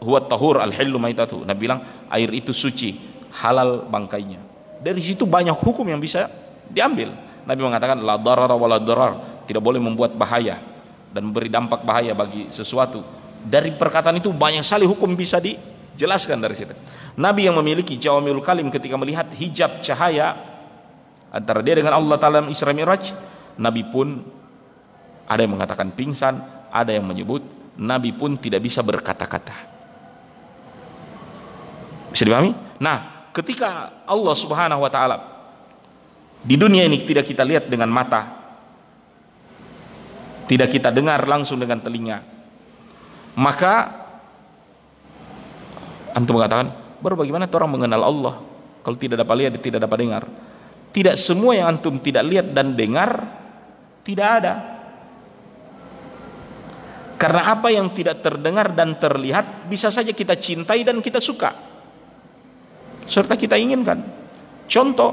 huwa 0.00 0.20
tahur 0.26 0.64
al-hillu 0.64 0.96
maitatu. 0.96 1.44
Nabi 1.44 1.58
bilang 1.60 1.80
air 2.08 2.30
itu 2.34 2.50
suci, 2.56 2.96
halal 3.42 3.84
bangkainya. 3.86 4.40
Dari 4.80 5.02
situ 5.04 5.28
banyak 5.28 5.54
hukum 5.54 5.84
yang 5.86 6.00
bisa 6.00 6.26
diambil. 6.66 7.12
Nabi 7.44 7.60
mengatakan 7.60 8.00
la 8.00 8.16
darara 8.16 8.56
wa 8.56 8.66
la 8.70 8.80
darar, 8.80 9.44
tidak 9.44 9.60
boleh 9.60 9.78
membuat 9.78 10.16
bahaya 10.16 10.56
dan 11.12 11.26
memberi 11.28 11.52
dampak 11.52 11.84
bahaya 11.84 12.16
bagi 12.16 12.48
sesuatu. 12.48 13.04
Dari 13.40 13.72
perkataan 13.72 14.20
itu 14.20 14.28
banyak 14.32 14.60
sekali 14.60 14.84
hukum 14.84 15.16
bisa 15.16 15.40
dijelaskan 15.40 16.38
dari 16.40 16.54
situ. 16.56 16.76
Nabi 17.16 17.48
yang 17.48 17.56
memiliki 17.58 17.96
jawamiul 17.96 18.44
kalim 18.44 18.68
ketika 18.68 18.94
melihat 19.00 19.28
hijab 19.34 19.80
cahaya 19.80 20.50
antara 21.30 21.62
dia 21.62 21.78
dengan 21.78 21.96
Allah 21.98 22.16
Ta'ala 22.18 22.46
Isra 22.50 22.74
Miraj 22.74 23.14
Nabi 23.58 23.86
pun 23.86 24.22
ada 25.30 25.40
yang 25.46 25.54
mengatakan 25.54 25.94
pingsan 25.94 26.42
ada 26.70 26.90
yang 26.90 27.06
menyebut 27.06 27.42
Nabi 27.78 28.10
pun 28.14 28.34
tidak 28.36 28.66
bisa 28.66 28.82
berkata-kata 28.82 29.54
bisa 32.10 32.22
dipahami? 32.26 32.52
nah 32.82 33.30
ketika 33.30 34.02
Allah 34.08 34.34
Subhanahu 34.34 34.82
Wa 34.82 34.90
Ta'ala 34.90 35.16
di 36.42 36.58
dunia 36.58 36.82
ini 36.82 36.98
tidak 37.06 37.30
kita 37.30 37.46
lihat 37.46 37.70
dengan 37.70 37.86
mata 37.92 38.38
tidak 40.50 40.66
kita 40.66 40.90
dengar 40.90 41.22
langsung 41.30 41.62
dengan 41.62 41.78
telinga 41.78 42.39
maka 43.38 43.74
antum 46.14 46.38
mengatakan 46.38 46.74
baru 46.98 47.14
bagaimana 47.18 47.46
orang 47.46 47.70
mengenal 47.70 48.02
Allah 48.02 48.34
kalau 48.82 48.96
tidak 48.98 49.22
dapat 49.22 49.34
lihat 49.46 49.52
tidak 49.62 49.80
dapat 49.82 49.98
dengar 50.02 50.22
tidak 50.90 51.14
semua 51.14 51.54
yang 51.54 51.78
antum 51.78 52.02
tidak 52.02 52.26
lihat 52.26 52.50
dan 52.50 52.74
dengar 52.74 53.40
tidak 54.10 54.28
ada. 54.42 54.54
Karena 57.20 57.52
apa 57.52 57.68
yang 57.68 57.92
tidak 57.92 58.24
terdengar 58.24 58.72
dan 58.72 58.96
terlihat 58.96 59.68
bisa 59.68 59.92
saja 59.92 60.10
kita 60.10 60.40
cintai 60.40 60.80
dan 60.82 61.04
kita 61.04 61.20
suka. 61.20 61.52
Serta 63.04 63.36
kita 63.36 63.60
inginkan. 63.60 64.00
Contoh, 64.64 65.12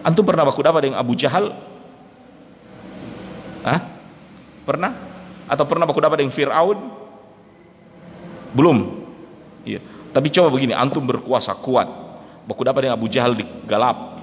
antum 0.00 0.24
pernah 0.24 0.48
baku 0.48 0.64
dapat 0.64 0.88
dengan 0.88 1.04
Abu 1.04 1.12
Jahal? 1.12 1.52
Hah? 3.68 3.80
Pernah? 4.64 5.11
Atau 5.50 5.64
pernah 5.66 5.86
dapat 5.86 6.22
dengan 6.22 6.34
Fir'aun? 6.34 6.78
Belum. 8.52 8.78
Iya. 9.64 9.80
Tapi 10.12 10.28
coba 10.28 10.48
begini, 10.52 10.76
antum 10.76 11.02
berkuasa 11.02 11.56
kuat, 11.56 11.88
dapat 12.44 12.80
dengan 12.84 12.96
Abu 13.00 13.08
Jahal 13.08 13.32
di 13.32 13.44
galap. 13.64 14.20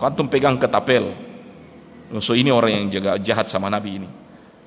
Kau 0.00 0.08
antum 0.08 0.26
pegang 0.26 0.56
ketapel. 0.56 1.12
So 2.20 2.32
ini 2.36 2.48
orang 2.52 2.72
yang 2.72 2.84
jaga 2.88 3.16
jahat 3.20 3.46
sama 3.48 3.68
Nabi 3.68 4.02
ini. 4.02 4.08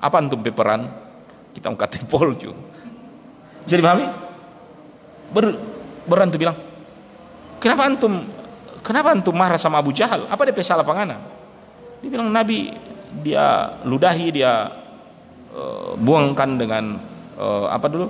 Apa 0.00 0.22
antum 0.22 0.38
peperan? 0.40 0.86
Kita 1.52 1.72
angkat 1.72 2.02
polju. 2.10 2.54
Jadi 3.66 3.80
pahami? 3.82 4.06
Ber, 5.34 5.44
berantu 6.06 6.38
bilang, 6.38 6.56
kenapa 7.58 7.82
antum 7.90 8.22
kenapa 8.86 9.10
antum 9.10 9.34
marah 9.34 9.58
sama 9.58 9.82
Abu 9.82 9.90
Jahal? 9.90 10.30
Apa 10.30 10.46
dia 10.46 10.54
salah 10.62 10.86
pangana? 10.86 11.18
Dia 11.98 12.08
bilang 12.08 12.30
Nabi 12.30 12.70
dia 13.26 13.74
ludahi 13.82 14.30
dia 14.30 14.70
uh, 15.56 15.96
buangkan 15.96 16.60
dengan 16.60 17.00
uh, 17.40 17.66
apa 17.72 17.86
dulu 17.88 18.06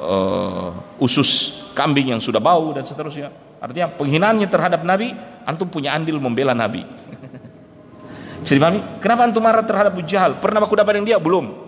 uh, 0.00 0.72
usus 1.04 1.60
kambing 1.76 2.16
yang 2.16 2.22
sudah 2.24 2.40
bau 2.40 2.72
dan 2.72 2.88
seterusnya 2.88 3.46
Artinya 3.56 3.88
penghinaannya 3.88 4.48
terhadap 4.48 4.84
Nabi, 4.84 5.16
antum 5.48 5.68
punya 5.68 5.96
andil 5.96 6.20
membela 6.20 6.52
Nabi. 6.52 6.84
Bisa 8.44 8.52
dipahami? 8.52 9.00
Kenapa 9.00 9.26
antum 9.26 9.42
marah 9.42 9.64
terhadap 9.64 9.96
Abu 9.96 10.04
Jahal? 10.04 10.36
Pernah 10.38 10.60
aku 10.60 10.76
dapat 10.76 11.00
yang 11.00 11.06
dia? 11.08 11.18
Belum. 11.18 11.64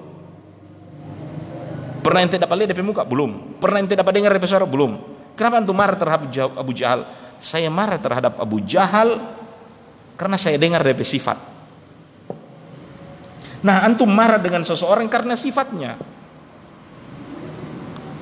Pernah 2.05 2.21
ente 2.25 2.39
dapat 2.39 2.55
lihat 2.65 2.71
dari 2.77 2.85
muka? 2.85 3.03
Belum. 3.03 3.59
Pernah 3.59 3.83
ente 3.83 3.97
dapat 3.97 4.13
dengar 4.15 4.31
dari 4.37 4.47
suara? 4.47 4.69
Belum. 4.69 5.01
Kenapa 5.35 5.59
antum 5.59 5.75
marah 5.75 5.97
terhadap 5.97 6.29
Abu 6.55 6.73
Jahal? 6.77 7.09
Saya 7.39 7.67
marah 7.73 7.99
terhadap 7.99 8.37
Abu 8.39 8.63
Jahal 8.63 9.19
karena 10.15 10.37
saya 10.37 10.61
dengar 10.61 10.85
dari 10.85 11.03
sifat. 11.03 11.58
Nah, 13.59 13.83
antum 13.83 14.07
marah 14.07 14.39
dengan 14.39 14.63
seseorang 14.63 15.11
karena 15.11 15.35
sifatnya. 15.35 15.99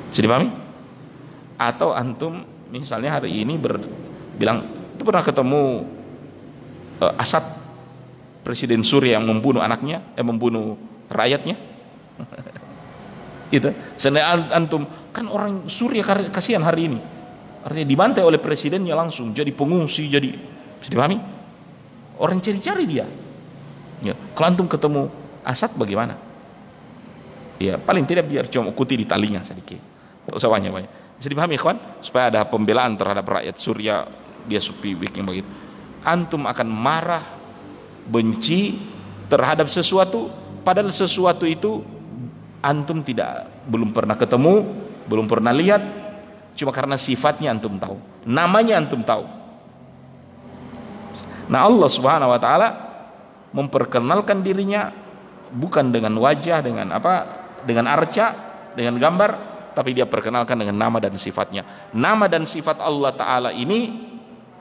Bisa 0.08 0.24
dipahami? 0.24 0.48
Atau 1.60 1.92
antum 1.92 2.40
misalnya 2.72 3.20
hari 3.20 3.44
ini 3.44 3.60
ber, 3.60 3.76
bilang 4.40 4.64
itu 4.96 5.04
pernah 5.04 5.20
ketemu 5.20 5.84
uh, 7.04 7.20
Asad 7.20 7.44
presiden 8.40 8.80
Suriah 8.80 9.20
yang 9.20 9.28
membunuh 9.28 9.60
anaknya 9.60 10.00
yang 10.16 10.32
membunuh 10.32 10.80
rakyatnya? 11.12 11.56
Itu 13.52 13.76
seandainya 14.00 14.56
antum 14.56 14.88
kan 15.12 15.28
orang 15.28 15.68
Suriah 15.68 16.32
kasihan 16.32 16.64
hari 16.64 16.88
ini. 16.88 17.00
Artinya 17.60 17.88
dibantai 17.88 18.22
oleh 18.24 18.40
presidennya 18.40 18.96
langsung 18.96 19.36
jadi 19.36 19.52
pengungsi 19.52 20.08
jadi 20.08 20.32
bisa 20.80 20.88
dipahami? 20.88 21.20
Orang 22.16 22.40
cari-cari 22.40 22.88
dia. 22.88 23.04
Ya 24.00 24.16
kalau 24.32 24.46
antum 24.48 24.64
ketemu 24.64 25.12
Asad 25.46 25.78
bagaimana 25.78 26.18
ya 27.62 27.78
paling 27.78 28.02
tidak 28.02 28.26
biar 28.26 28.50
cuma 28.50 28.74
ikuti 28.74 28.98
di 28.98 29.06
talinya 29.06 29.40
sedikit 29.46 29.78
tak 30.26 30.34
usah 30.34 30.50
banyak 30.50 30.70
banyak 30.74 30.92
bisa 31.16 31.32
dipahami 31.32 31.56
kawan? 31.56 31.78
Supaya 32.04 32.28
ada 32.28 32.44
pembelaan 32.44 32.92
terhadap 32.96 33.24
rakyat 33.24 33.56
Surya 33.56 34.04
dia 34.44 34.60
supi 34.60 34.92
bikin 34.92 35.24
begitu. 35.24 35.48
Antum 36.06 36.46
akan 36.46 36.68
marah, 36.70 37.24
benci 38.06 38.78
terhadap 39.26 39.66
sesuatu 39.66 40.30
padahal 40.62 40.92
sesuatu 40.92 41.48
itu 41.48 41.82
antum 42.62 43.02
tidak 43.02 43.48
belum 43.66 43.90
pernah 43.90 44.14
ketemu, 44.14 44.62
belum 45.08 45.26
pernah 45.26 45.50
lihat, 45.50 45.82
cuma 46.54 46.70
karena 46.70 46.94
sifatnya 47.00 47.50
antum 47.50 47.74
tahu. 47.80 47.96
Namanya 48.28 48.78
antum 48.78 49.02
tahu. 49.02 49.24
Nah, 51.46 51.62
Allah 51.66 51.88
Subhanahu 51.90 52.30
wa 52.34 52.40
taala 52.42 52.68
memperkenalkan 53.54 54.42
dirinya 54.42 54.90
bukan 55.52 55.94
dengan 55.94 56.14
wajah, 56.18 56.62
dengan 56.62 56.94
apa? 56.94 57.44
Dengan 57.66 57.90
arca, 57.90 58.34
dengan 58.74 58.94
gambar, 58.96 59.30
tapi 59.76 59.92
dia 59.92 60.08
perkenalkan 60.08 60.56
dengan 60.56 60.76
nama 60.76 60.96
dan 60.96 61.12
sifatnya. 61.20 61.92
Nama 61.92 62.24
dan 62.32 62.48
sifat 62.48 62.80
Allah 62.80 63.12
Ta'ala 63.12 63.50
ini 63.52 63.92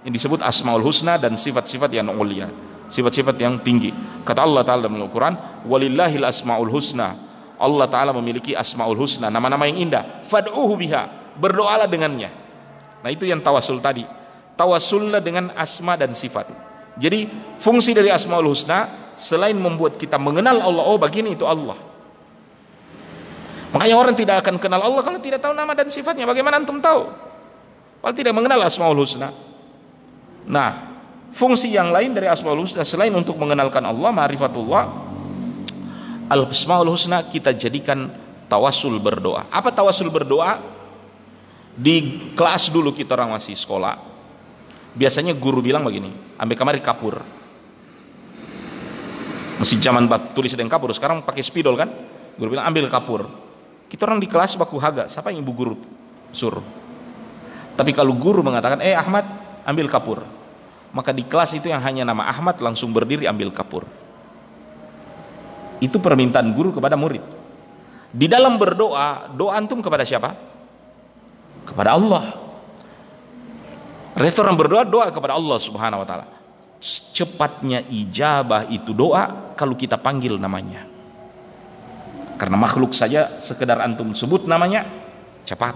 yang 0.03 0.13
disebut 0.13 0.43
Asmaul 0.43 0.83
Husna 0.83 1.15
dan 1.15 1.39
sifat-sifat 1.39 1.87
yang 1.95 2.11
mulia. 2.11 2.51
Sifat-sifat 2.91 3.39
yang 3.39 3.57
tinggi. 3.63 3.95
Kata 4.27 4.43
Allah 4.43 4.61
Ta'ala 4.67 4.85
dalam 4.85 5.01
Al-Quran, 5.01 5.65
Walillahil 5.65 6.25
Asmaul 6.27 6.67
Husna. 6.67 7.15
Allah 7.55 7.87
Ta'ala 7.87 8.11
memiliki 8.11 8.51
Asmaul 8.51 8.99
Husna, 8.99 9.31
nama-nama 9.31 9.63
yang 9.71 9.87
indah. 9.87 10.21
Fad'uhu 10.27 10.75
biha. 10.75 11.33
Berdoalah 11.39 11.87
dengannya. 11.87 12.31
Nah 12.99 13.09
itu 13.13 13.23
yang 13.23 13.39
tawasul 13.39 13.79
tadi. 13.79 14.03
Tawasullah 14.55 15.19
dengan 15.19 15.51
asma 15.55 15.99
dan 15.99 16.15
sifat. 16.15 16.47
Jadi 16.95 17.27
fungsi 17.59 17.91
dari 17.91 18.07
Asmaul 18.07 18.47
Husna 18.47 19.04
selain 19.15 19.55
membuat 19.55 19.95
kita 19.99 20.19
mengenal 20.19 20.59
Allah, 20.59 20.83
oh 20.85 20.99
begini 20.99 21.33
itu 21.35 21.47
Allah 21.47 21.75
Makanya 23.75 23.95
orang 23.99 24.15
tidak 24.15 24.39
akan 24.39 24.55
kenal 24.55 24.79
Allah 24.79 25.03
kalau 25.03 25.19
tidak 25.19 25.43
tahu 25.43 25.51
nama 25.51 25.75
dan 25.75 25.91
sifatnya. 25.91 26.23
Bagaimana 26.23 26.63
antum 26.63 26.79
tahu? 26.79 27.11
Kalau 27.99 28.15
tidak 28.15 28.31
mengenal 28.31 28.63
Asmaul 28.63 28.95
Husna. 28.95 29.35
Nah, 30.47 30.95
fungsi 31.35 31.75
yang 31.75 31.91
lain 31.91 32.15
dari 32.15 32.31
Asmaul 32.31 32.63
Husna 32.63 32.87
selain 32.87 33.11
untuk 33.11 33.35
mengenalkan 33.35 33.83
Allah, 33.83 34.15
ma'rifatullah, 34.15 34.83
Al-Asmaul 36.31 36.87
Husna 36.87 37.27
kita 37.27 37.51
jadikan 37.51 38.07
tawasul 38.47 38.95
berdoa. 38.95 39.51
Apa 39.51 39.75
tawasul 39.75 40.07
berdoa? 40.07 40.55
Di 41.75 42.31
kelas 42.31 42.71
dulu 42.71 42.95
kita 42.95 43.19
orang 43.19 43.35
masih 43.35 43.59
sekolah. 43.59 43.99
Biasanya 44.95 45.35
guru 45.35 45.59
bilang 45.59 45.83
begini, 45.83 46.39
ambil 46.39 46.55
kamar 46.55 46.79
kapur. 46.79 47.19
Masih 49.55 49.79
zaman 49.79 50.11
tulis 50.35 50.51
dan 50.51 50.67
kapur, 50.67 50.91
sekarang 50.91 51.23
pakai 51.23 51.39
spidol 51.39 51.79
kan? 51.79 51.87
Guru 52.35 52.55
bilang 52.55 52.67
ambil 52.67 52.91
kapur. 52.91 53.31
Kita 53.87 54.03
orang 54.03 54.19
di 54.19 54.27
kelas 54.27 54.59
baku 54.59 54.75
haga, 54.81 55.07
siapa 55.07 55.31
yang 55.31 55.39
ibu 55.39 55.53
guru 55.55 55.75
suruh? 56.35 56.63
Tapi 57.75 57.91
kalau 57.95 58.15
guru 58.15 58.43
mengatakan, 58.43 58.83
eh 58.83 58.95
Ahmad 58.95 59.23
ambil 59.63 59.87
kapur. 59.87 60.19
Maka 60.95 61.11
di 61.11 61.27
kelas 61.27 61.55
itu 61.55 61.67
yang 61.67 61.83
hanya 61.83 62.07
nama 62.07 62.27
Ahmad 62.27 62.55
langsung 62.63 62.91
berdiri 62.95 63.27
ambil 63.27 63.51
kapur. 63.51 63.83
Itu 65.83 65.99
permintaan 65.99 66.55
guru 66.55 66.71
kepada 66.71 66.95
murid. 66.95 67.19
Di 68.15 68.31
dalam 68.31 68.55
berdoa, 68.55 69.27
doa 69.35 69.59
antum 69.59 69.83
kepada 69.83 70.07
siapa? 70.07 70.31
Kepada 71.67 71.99
Allah. 71.99 72.31
Restoran 74.15 74.55
berdoa, 74.55 74.87
doa 74.87 75.11
kepada 75.11 75.35
Allah 75.35 75.59
subhanahu 75.59 75.99
wa 75.99 76.07
ta'ala. 76.07 76.25
Cepatnya 77.11 77.83
ijabah 77.91 78.71
itu 78.71 78.95
doa 78.95 79.44
kalau 79.55 79.73
kita 79.73 79.97
panggil 79.97 80.35
namanya. 80.37 80.85
Karena 82.35 82.59
makhluk 82.59 82.91
saja 82.91 83.39
sekedar 83.39 83.79
antum 83.79 84.11
sebut 84.11 84.43
namanya 84.43 84.83
cepat. 85.47 85.73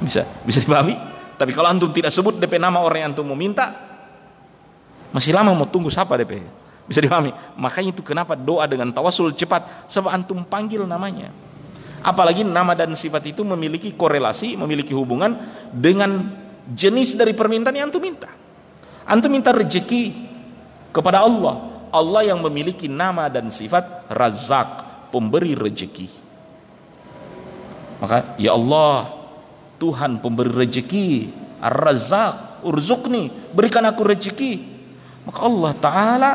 Bisa 0.00 0.22
bisa 0.46 0.62
dipahami? 0.62 0.94
Tapi 1.34 1.50
kalau 1.50 1.68
antum 1.68 1.90
tidak 1.90 2.14
sebut 2.14 2.38
DP 2.38 2.62
nama 2.62 2.78
orang 2.78 2.98
yang 3.02 3.10
antum 3.12 3.26
mau 3.26 3.36
minta, 3.36 3.74
masih 5.10 5.34
lama 5.34 5.50
mau 5.50 5.66
tunggu 5.66 5.90
siapa 5.90 6.14
DP. 6.14 6.46
Bisa 6.86 7.02
dipahami? 7.02 7.34
Makanya 7.58 7.90
itu 7.94 8.02
kenapa 8.06 8.38
doa 8.38 8.66
dengan 8.70 8.90
tawasul 8.94 9.34
cepat 9.34 9.86
sebab 9.90 10.10
antum 10.14 10.46
panggil 10.46 10.86
namanya. 10.86 11.30
Apalagi 12.00 12.46
nama 12.46 12.72
dan 12.72 12.96
sifat 12.96 13.28
itu 13.34 13.44
memiliki 13.44 13.92
korelasi, 13.92 14.56
memiliki 14.56 14.96
hubungan 14.96 15.36
dengan 15.68 16.32
jenis 16.70 17.18
dari 17.18 17.34
permintaan 17.34 17.76
yang 17.76 17.90
antum 17.90 18.00
minta. 18.00 18.30
Antum 19.04 19.28
minta 19.34 19.50
rezeki 19.50 20.29
kepada 20.90 21.24
Allah. 21.24 21.70
Allah 21.90 22.22
yang 22.22 22.38
memiliki 22.38 22.86
nama 22.86 23.26
dan 23.26 23.50
sifat 23.50 24.06
Razak, 24.06 24.68
pemberi 25.10 25.58
rezeki. 25.58 26.06
Maka 27.98 28.38
ya 28.38 28.54
Allah, 28.54 29.10
Tuhan 29.82 30.22
pemberi 30.22 30.54
rezeki, 30.54 31.08
Ar-Razzaq, 31.60 32.64
urzukni, 32.64 33.28
berikan 33.52 33.84
aku 33.84 34.06
rezeki. 34.06 34.52
Maka 35.26 35.40
Allah 35.44 35.72
Ta'ala 35.76 36.30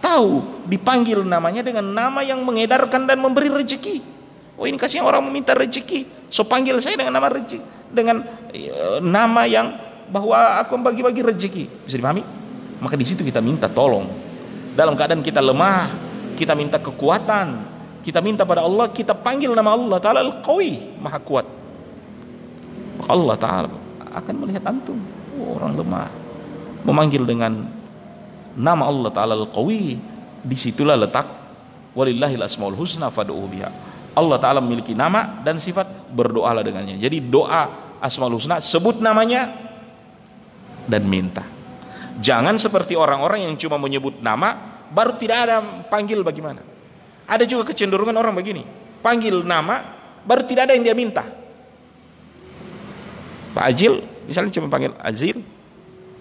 tahu 0.00 0.64
dipanggil 0.66 1.20
namanya 1.22 1.60
dengan 1.60 1.84
nama 1.84 2.24
yang 2.24 2.40
mengedarkan 2.42 3.04
dan 3.04 3.20
memberi 3.20 3.52
rezeki. 3.52 3.96
Oh 4.56 4.64
ini 4.64 4.76
kasih 4.76 5.04
orang 5.04 5.24
meminta 5.24 5.52
rezeki. 5.52 6.28
So 6.32 6.44
panggil 6.48 6.80
saya 6.80 6.96
dengan 6.96 7.20
nama 7.20 7.28
rezeki, 7.28 7.58
dengan 7.92 8.24
e, 8.52 9.00
nama 9.04 9.44
yang 9.44 9.72
bahwa 10.08 10.60
aku 10.64 10.76
membagi-bagi 10.76 11.22
rezeki. 11.24 11.64
Bisa 11.88 11.96
dipahami? 12.00 12.41
Maka 12.82 12.98
di 12.98 13.06
situ 13.06 13.22
kita 13.22 13.38
minta 13.38 13.70
tolong. 13.70 14.10
Dalam 14.74 14.98
keadaan 14.98 15.22
kita 15.22 15.38
lemah, 15.38 15.94
kita 16.34 16.58
minta 16.58 16.82
kekuatan, 16.82 17.62
kita 18.02 18.18
minta 18.18 18.42
pada 18.42 18.66
Allah, 18.66 18.90
kita 18.90 19.14
panggil 19.14 19.54
nama 19.54 19.70
Allah 19.70 20.02
Taala 20.02 20.20
Al-Qawi, 20.26 20.98
Maha 20.98 21.20
Kuat. 21.22 21.46
Allah 23.06 23.36
Taala 23.38 23.70
akan 24.12 24.34
melihat 24.44 24.62
antum, 24.68 24.98
oh, 25.40 25.56
orang 25.56 25.72
lemah, 25.78 26.08
memanggil 26.84 27.24
dengan 27.24 27.64
nama 28.52 28.84
Allah 28.84 29.10
Ta'ala 29.12 29.34
Al-Qawi 29.38 29.96
di 30.42 30.56
situlah 30.58 30.98
letak 30.98 31.24
walillahil 31.96 32.42
asmaul 32.44 32.76
husna 32.76 33.08
fad'u 33.08 33.40
biha. 33.48 33.70
Allah 34.12 34.36
Ta'ala 34.36 34.60
memiliki 34.60 34.92
nama 34.92 35.40
dan 35.40 35.56
sifat 35.56 36.12
berdoalah 36.12 36.60
dengannya. 36.60 37.00
Jadi 37.00 37.24
doa 37.24 37.96
asmaul 38.04 38.36
husna 38.36 38.60
sebut 38.60 39.00
namanya 39.00 39.48
dan 40.84 41.08
minta 41.08 41.46
jangan 42.18 42.58
seperti 42.60 42.98
orang-orang 42.98 43.48
yang 43.48 43.54
cuma 43.56 43.80
menyebut 43.80 44.20
nama 44.20 44.82
baru 44.92 45.16
tidak 45.16 45.38
ada 45.48 45.56
panggil 45.88 46.20
bagaimana. 46.20 46.60
Ada 47.24 47.46
juga 47.48 47.72
kecenderungan 47.72 48.12
orang 48.18 48.34
begini 48.36 48.66
panggil 49.00 49.42
nama 49.42 49.82
baru 50.22 50.46
tidak 50.46 50.70
ada 50.70 50.72
yang 50.76 50.84
dia 50.86 50.96
minta. 50.96 51.24
Pak 53.52 53.64
Ajil 53.68 54.00
misalnya 54.24 54.52
cuma 54.54 54.68
panggil 54.72 54.92
Azil 55.00 55.44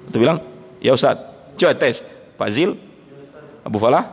itu 0.07 0.17
bilang 0.17 0.43
ya 0.83 0.91
Ustaz 0.91 1.15
coba 1.55 1.73
tes 1.77 2.03
Pak 2.35 2.49
Zil 2.51 2.75
Abu 3.63 3.77
Falah 3.77 4.03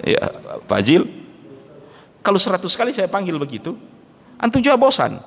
ya, 0.00 0.22
Pak 0.64 0.80
Zil 0.80 1.02
kalau 2.24 2.40
seratus 2.40 2.72
kali 2.72 2.96
saya 2.96 3.10
panggil 3.10 3.36
begitu 3.36 3.76
antum 4.40 4.64
juga 4.64 4.80
bosan. 4.80 5.20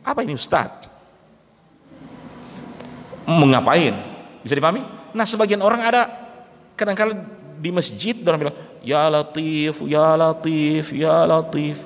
Apa 0.00 0.22
ini 0.24 0.32
Ustaz? 0.38 0.88
Mengapain 3.26 4.09
bisa 4.42 4.54
dipahami 4.56 4.82
nah 5.12 5.24
sebagian 5.26 5.60
orang 5.60 5.80
ada 5.84 6.08
kadang-kadang 6.76 7.24
di 7.60 7.70
masjid 7.72 8.16
orang 8.24 8.48
bilang 8.48 8.56
ya 8.80 9.12
latif 9.12 9.84
ya 9.84 10.16
latif 10.16 10.84
ya 10.96 11.28
latif 11.28 11.76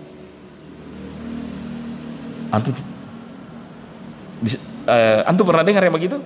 antum 2.55 2.75
bisa, 4.39 4.59
eh, 4.87 5.21
antum 5.27 5.45
pernah 5.49 5.67
dengar 5.67 5.83
yang 5.83 5.95
begitu 5.95 6.23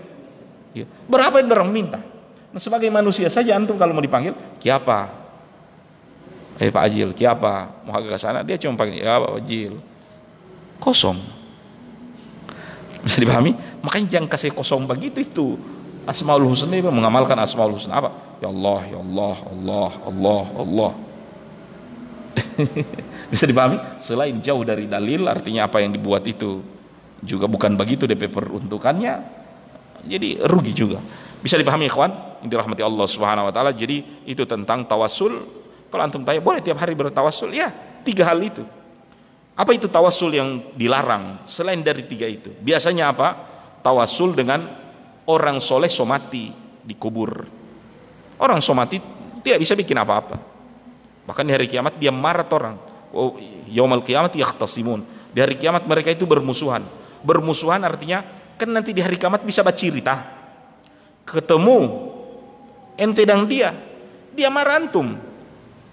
ya. 0.77 0.85
berapa 1.09 1.41
yang 1.41 1.49
orang 1.49 1.73
minta 1.73 2.01
Nah, 2.49 2.61
sebagai 2.61 2.89
manusia 2.89 3.29
saja 3.29 3.53
antum 3.61 3.77
kalau 3.77 3.93
mau 3.93 4.01
dipanggil, 4.01 4.33
kiapa? 4.57 5.13
Eh 6.59 6.73
Pak 6.73 6.83
Ajil, 6.89 7.13
kiapa? 7.13 7.85
Mau 7.85 7.93
agak 7.93 8.17
ke 8.17 8.19
sana, 8.19 8.41
dia 8.41 8.57
cuma 8.57 8.75
panggil, 8.75 9.05
ya 9.05 9.21
Pak 9.21 9.33
Ajil. 9.37 9.73
Kosong. 10.81 11.19
Bisa 13.05 13.21
dipahami? 13.21 13.55
Makanya 13.85 14.19
jangan 14.19 14.29
kasih 14.33 14.51
kosong 14.51 14.89
begitu 14.89 15.23
itu. 15.23 15.49
Asmaul 16.09 16.49
Husna 16.49 16.73
itu 16.73 16.89
mengamalkan 16.89 17.37
Asmaul 17.37 17.77
Husna 17.77 18.01
apa? 18.01 18.11
Ya 18.41 18.49
Allah, 18.49 18.81
ya 18.89 18.97
Allah, 18.97 19.37
Allah, 19.45 19.91
Allah, 20.09 20.45
Allah. 20.57 20.93
Bisa 23.33 23.45
dipahami? 23.45 23.77
Selain 24.01 24.33
jauh 24.41 24.65
dari 24.65 24.89
dalil, 24.89 25.29
artinya 25.29 25.69
apa 25.69 25.85
yang 25.85 25.93
dibuat 25.93 26.25
itu 26.25 26.65
juga 27.21 27.45
bukan 27.45 27.77
begitu 27.77 28.09
DP 28.09 28.33
peruntukannya. 28.33 29.21
Jadi 30.09 30.41
rugi 30.49 30.73
juga. 30.73 31.05
Bisa 31.45 31.61
dipahami 31.61 31.93
ikhwan? 31.93 32.41
Yang 32.41 32.57
dirahmati 32.57 32.81
Allah 32.81 33.07
Subhanahu 33.07 33.45
wa 33.51 33.53
taala. 33.53 33.77
Jadi 33.77 34.25
itu 34.25 34.49
tentang 34.49 34.89
tawasul. 34.89 35.45
Kalau 35.93 36.03
antum 36.09 36.25
tanya, 36.25 36.41
boleh 36.41 36.65
tiap 36.65 36.81
hari 36.81 36.97
bertawasul? 36.97 37.53
Ya, 37.53 37.69
tiga 38.01 38.25
hal 38.25 38.41
itu. 38.41 38.65
Apa 39.59 39.77
itu 39.77 39.91
tawasul 39.93 40.33
yang 40.33 40.73
dilarang 40.73 41.45
selain 41.45 41.85
dari 41.85 42.09
tiga 42.09 42.25
itu? 42.25 42.49
Biasanya 42.65 43.13
apa? 43.13 43.29
Tawasul 43.85 44.33
dengan 44.33 44.88
orang 45.29 45.61
soleh 45.61 45.93
somati 45.93 46.51
dikubur. 46.83 47.45
Orang 48.41 48.65
somati 48.65 48.97
tidak 49.45 49.61
bisa 49.61 49.77
bikin 49.77 50.01
apa-apa. 50.01 50.41
Bahkan 51.29 51.45
di 51.45 51.53
hari 51.53 51.69
kiamat 51.69 52.01
dia 52.01 52.09
marah 52.09 52.49
orang. 52.49 52.75
Oh, 53.13 53.37
yaumal 53.69 54.01
kiamat 54.01 54.33
yakhtasimun. 54.33 55.05
Di 55.33 55.39
hari 55.45 55.61
kiamat 55.61 55.85
mereka 55.85 56.09
itu 56.09 56.25
bermusuhan. 56.25 56.81
Bermusuhan 57.21 57.85
artinya 57.85 58.25
kan 58.59 58.73
nanti 58.73 58.91
di 58.91 59.05
hari 59.05 59.15
kiamat 59.15 59.47
bisa 59.47 59.63
baca 59.63 59.79
cerita 59.79 60.39
ketemu 61.23 61.79
ente 62.99 63.23
dan 63.23 63.47
dia 63.47 63.71
dia 64.35 64.51
marah 64.51 64.83
antum 64.83 65.15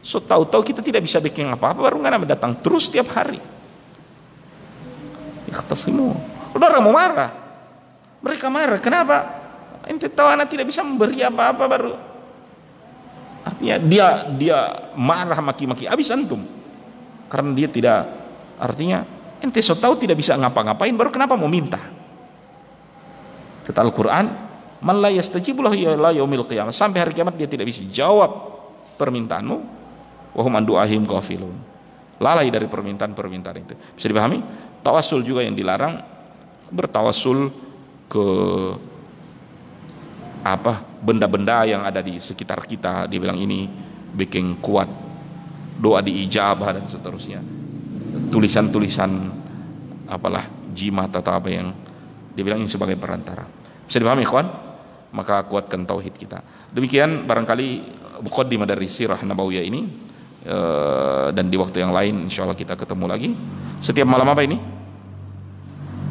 so 0.01 0.17
tahu-tahu 0.17 0.65
kita 0.65 0.81
tidak 0.81 1.05
bisa 1.05 1.21
bikin 1.21 1.45
apa-apa 1.51 1.77
baru 1.77 2.01
nggak 2.01 2.25
datang 2.25 2.57
terus 2.57 2.89
setiap 2.89 3.11
hari 3.13 3.37
ikhtasimu 5.45 6.09
udah 6.57 6.67
orang 6.71 6.83
mau 6.87 6.95
marah 6.95 7.44
mereka 8.23 8.47
marah. 8.51 8.79
Kenapa? 8.79 9.17
Ente 9.85 10.09
tahu 10.09 10.25
anak 10.25 10.49
tidak 10.49 10.69
bisa 10.69 10.81
memberi 10.81 11.21
apa-apa 11.21 11.63
baru. 11.69 11.93
Artinya 13.45 13.75
dia 13.77 14.07
dia 14.33 14.57
marah 14.97 15.37
maki-maki. 15.41 15.85
Habis 15.85 16.09
antum. 16.09 16.41
Karena 17.29 17.53
dia 17.53 17.69
tidak 17.69 17.99
artinya 18.57 19.05
ente 19.43 19.61
so 19.61 19.77
tahu 19.77 19.99
tidak 19.99 20.17
bisa 20.17 20.33
ngapa-ngapain 20.33 20.95
baru 20.95 21.13
kenapa 21.13 21.37
mau 21.37 21.49
minta? 21.49 21.77
Kata 23.65 23.81
Al-Quran 23.81 24.25
man 24.81 24.97
la 25.01 25.09
yastajibu 25.13 25.61
ila 25.61 26.09
yaumil 26.13 26.45
qiyamah. 26.45 26.73
Sampai 26.73 27.05
hari 27.05 27.13
kiamat 27.13 27.37
dia 27.37 27.49
tidak 27.49 27.69
bisa 27.69 27.85
jawab 27.89 28.31
permintaanmu. 28.97 29.57
Wa 30.35 30.41
hum 30.41 30.55
du'ahim 30.65 31.05
ghafilun. 31.05 31.55
Lalai 32.19 32.47
dari 32.47 32.67
permintaan-permintaan 32.67 33.55
itu. 33.59 33.75
Bisa 33.95 34.07
dipahami? 34.07 34.39
Tawasul 34.83 35.23
juga 35.23 35.43
yang 35.43 35.55
dilarang. 35.55 35.99
Bertawasul 36.71 37.64
ke 38.05 38.27
apa 40.45 40.85
benda-benda 41.01 41.65
yang 41.65 41.81
ada 41.81 42.05
di 42.05 42.21
sekitar 42.21 42.61
kita 42.69 43.09
dia 43.09 43.17
bilang 43.17 43.37
ini 43.41 43.65
bikin 44.13 44.61
kuat 44.61 44.87
doa 45.81 45.99
diijabah 46.05 46.77
dan 46.77 46.85
seterusnya 46.85 47.41
tulisan-tulisan 48.29 49.11
apalah 50.05 50.45
jimat 50.71 51.09
atau 51.09 51.33
apa 51.33 51.49
yang 51.49 51.73
dia 52.37 52.43
bilang 52.45 52.61
ini 52.61 52.69
sebagai 52.69 52.93
perantara 52.95 53.43
bisa 53.89 53.97
dipahami 53.97 54.21
kawan 54.21 54.65
maka 55.15 55.47
kuatkan 55.47 55.87
tauhid 55.87 56.11
kita. 56.19 56.43
Demikian 56.75 57.23
barangkali 57.23 57.67
mukaddimah 58.19 58.67
dari 58.67 58.91
sirah 58.91 59.23
nabawiyah 59.23 59.63
ini 59.63 59.81
eh, 60.43 61.27
dan 61.31 61.47
di 61.47 61.55
waktu 61.55 61.79
yang 61.87 61.95
lain 61.95 62.27
insya 62.27 62.43
Allah 62.43 62.59
kita 62.59 62.75
ketemu 62.75 63.05
lagi. 63.07 63.31
Setiap 63.79 64.03
malam 64.03 64.27
apa 64.27 64.43
ini? 64.43 64.59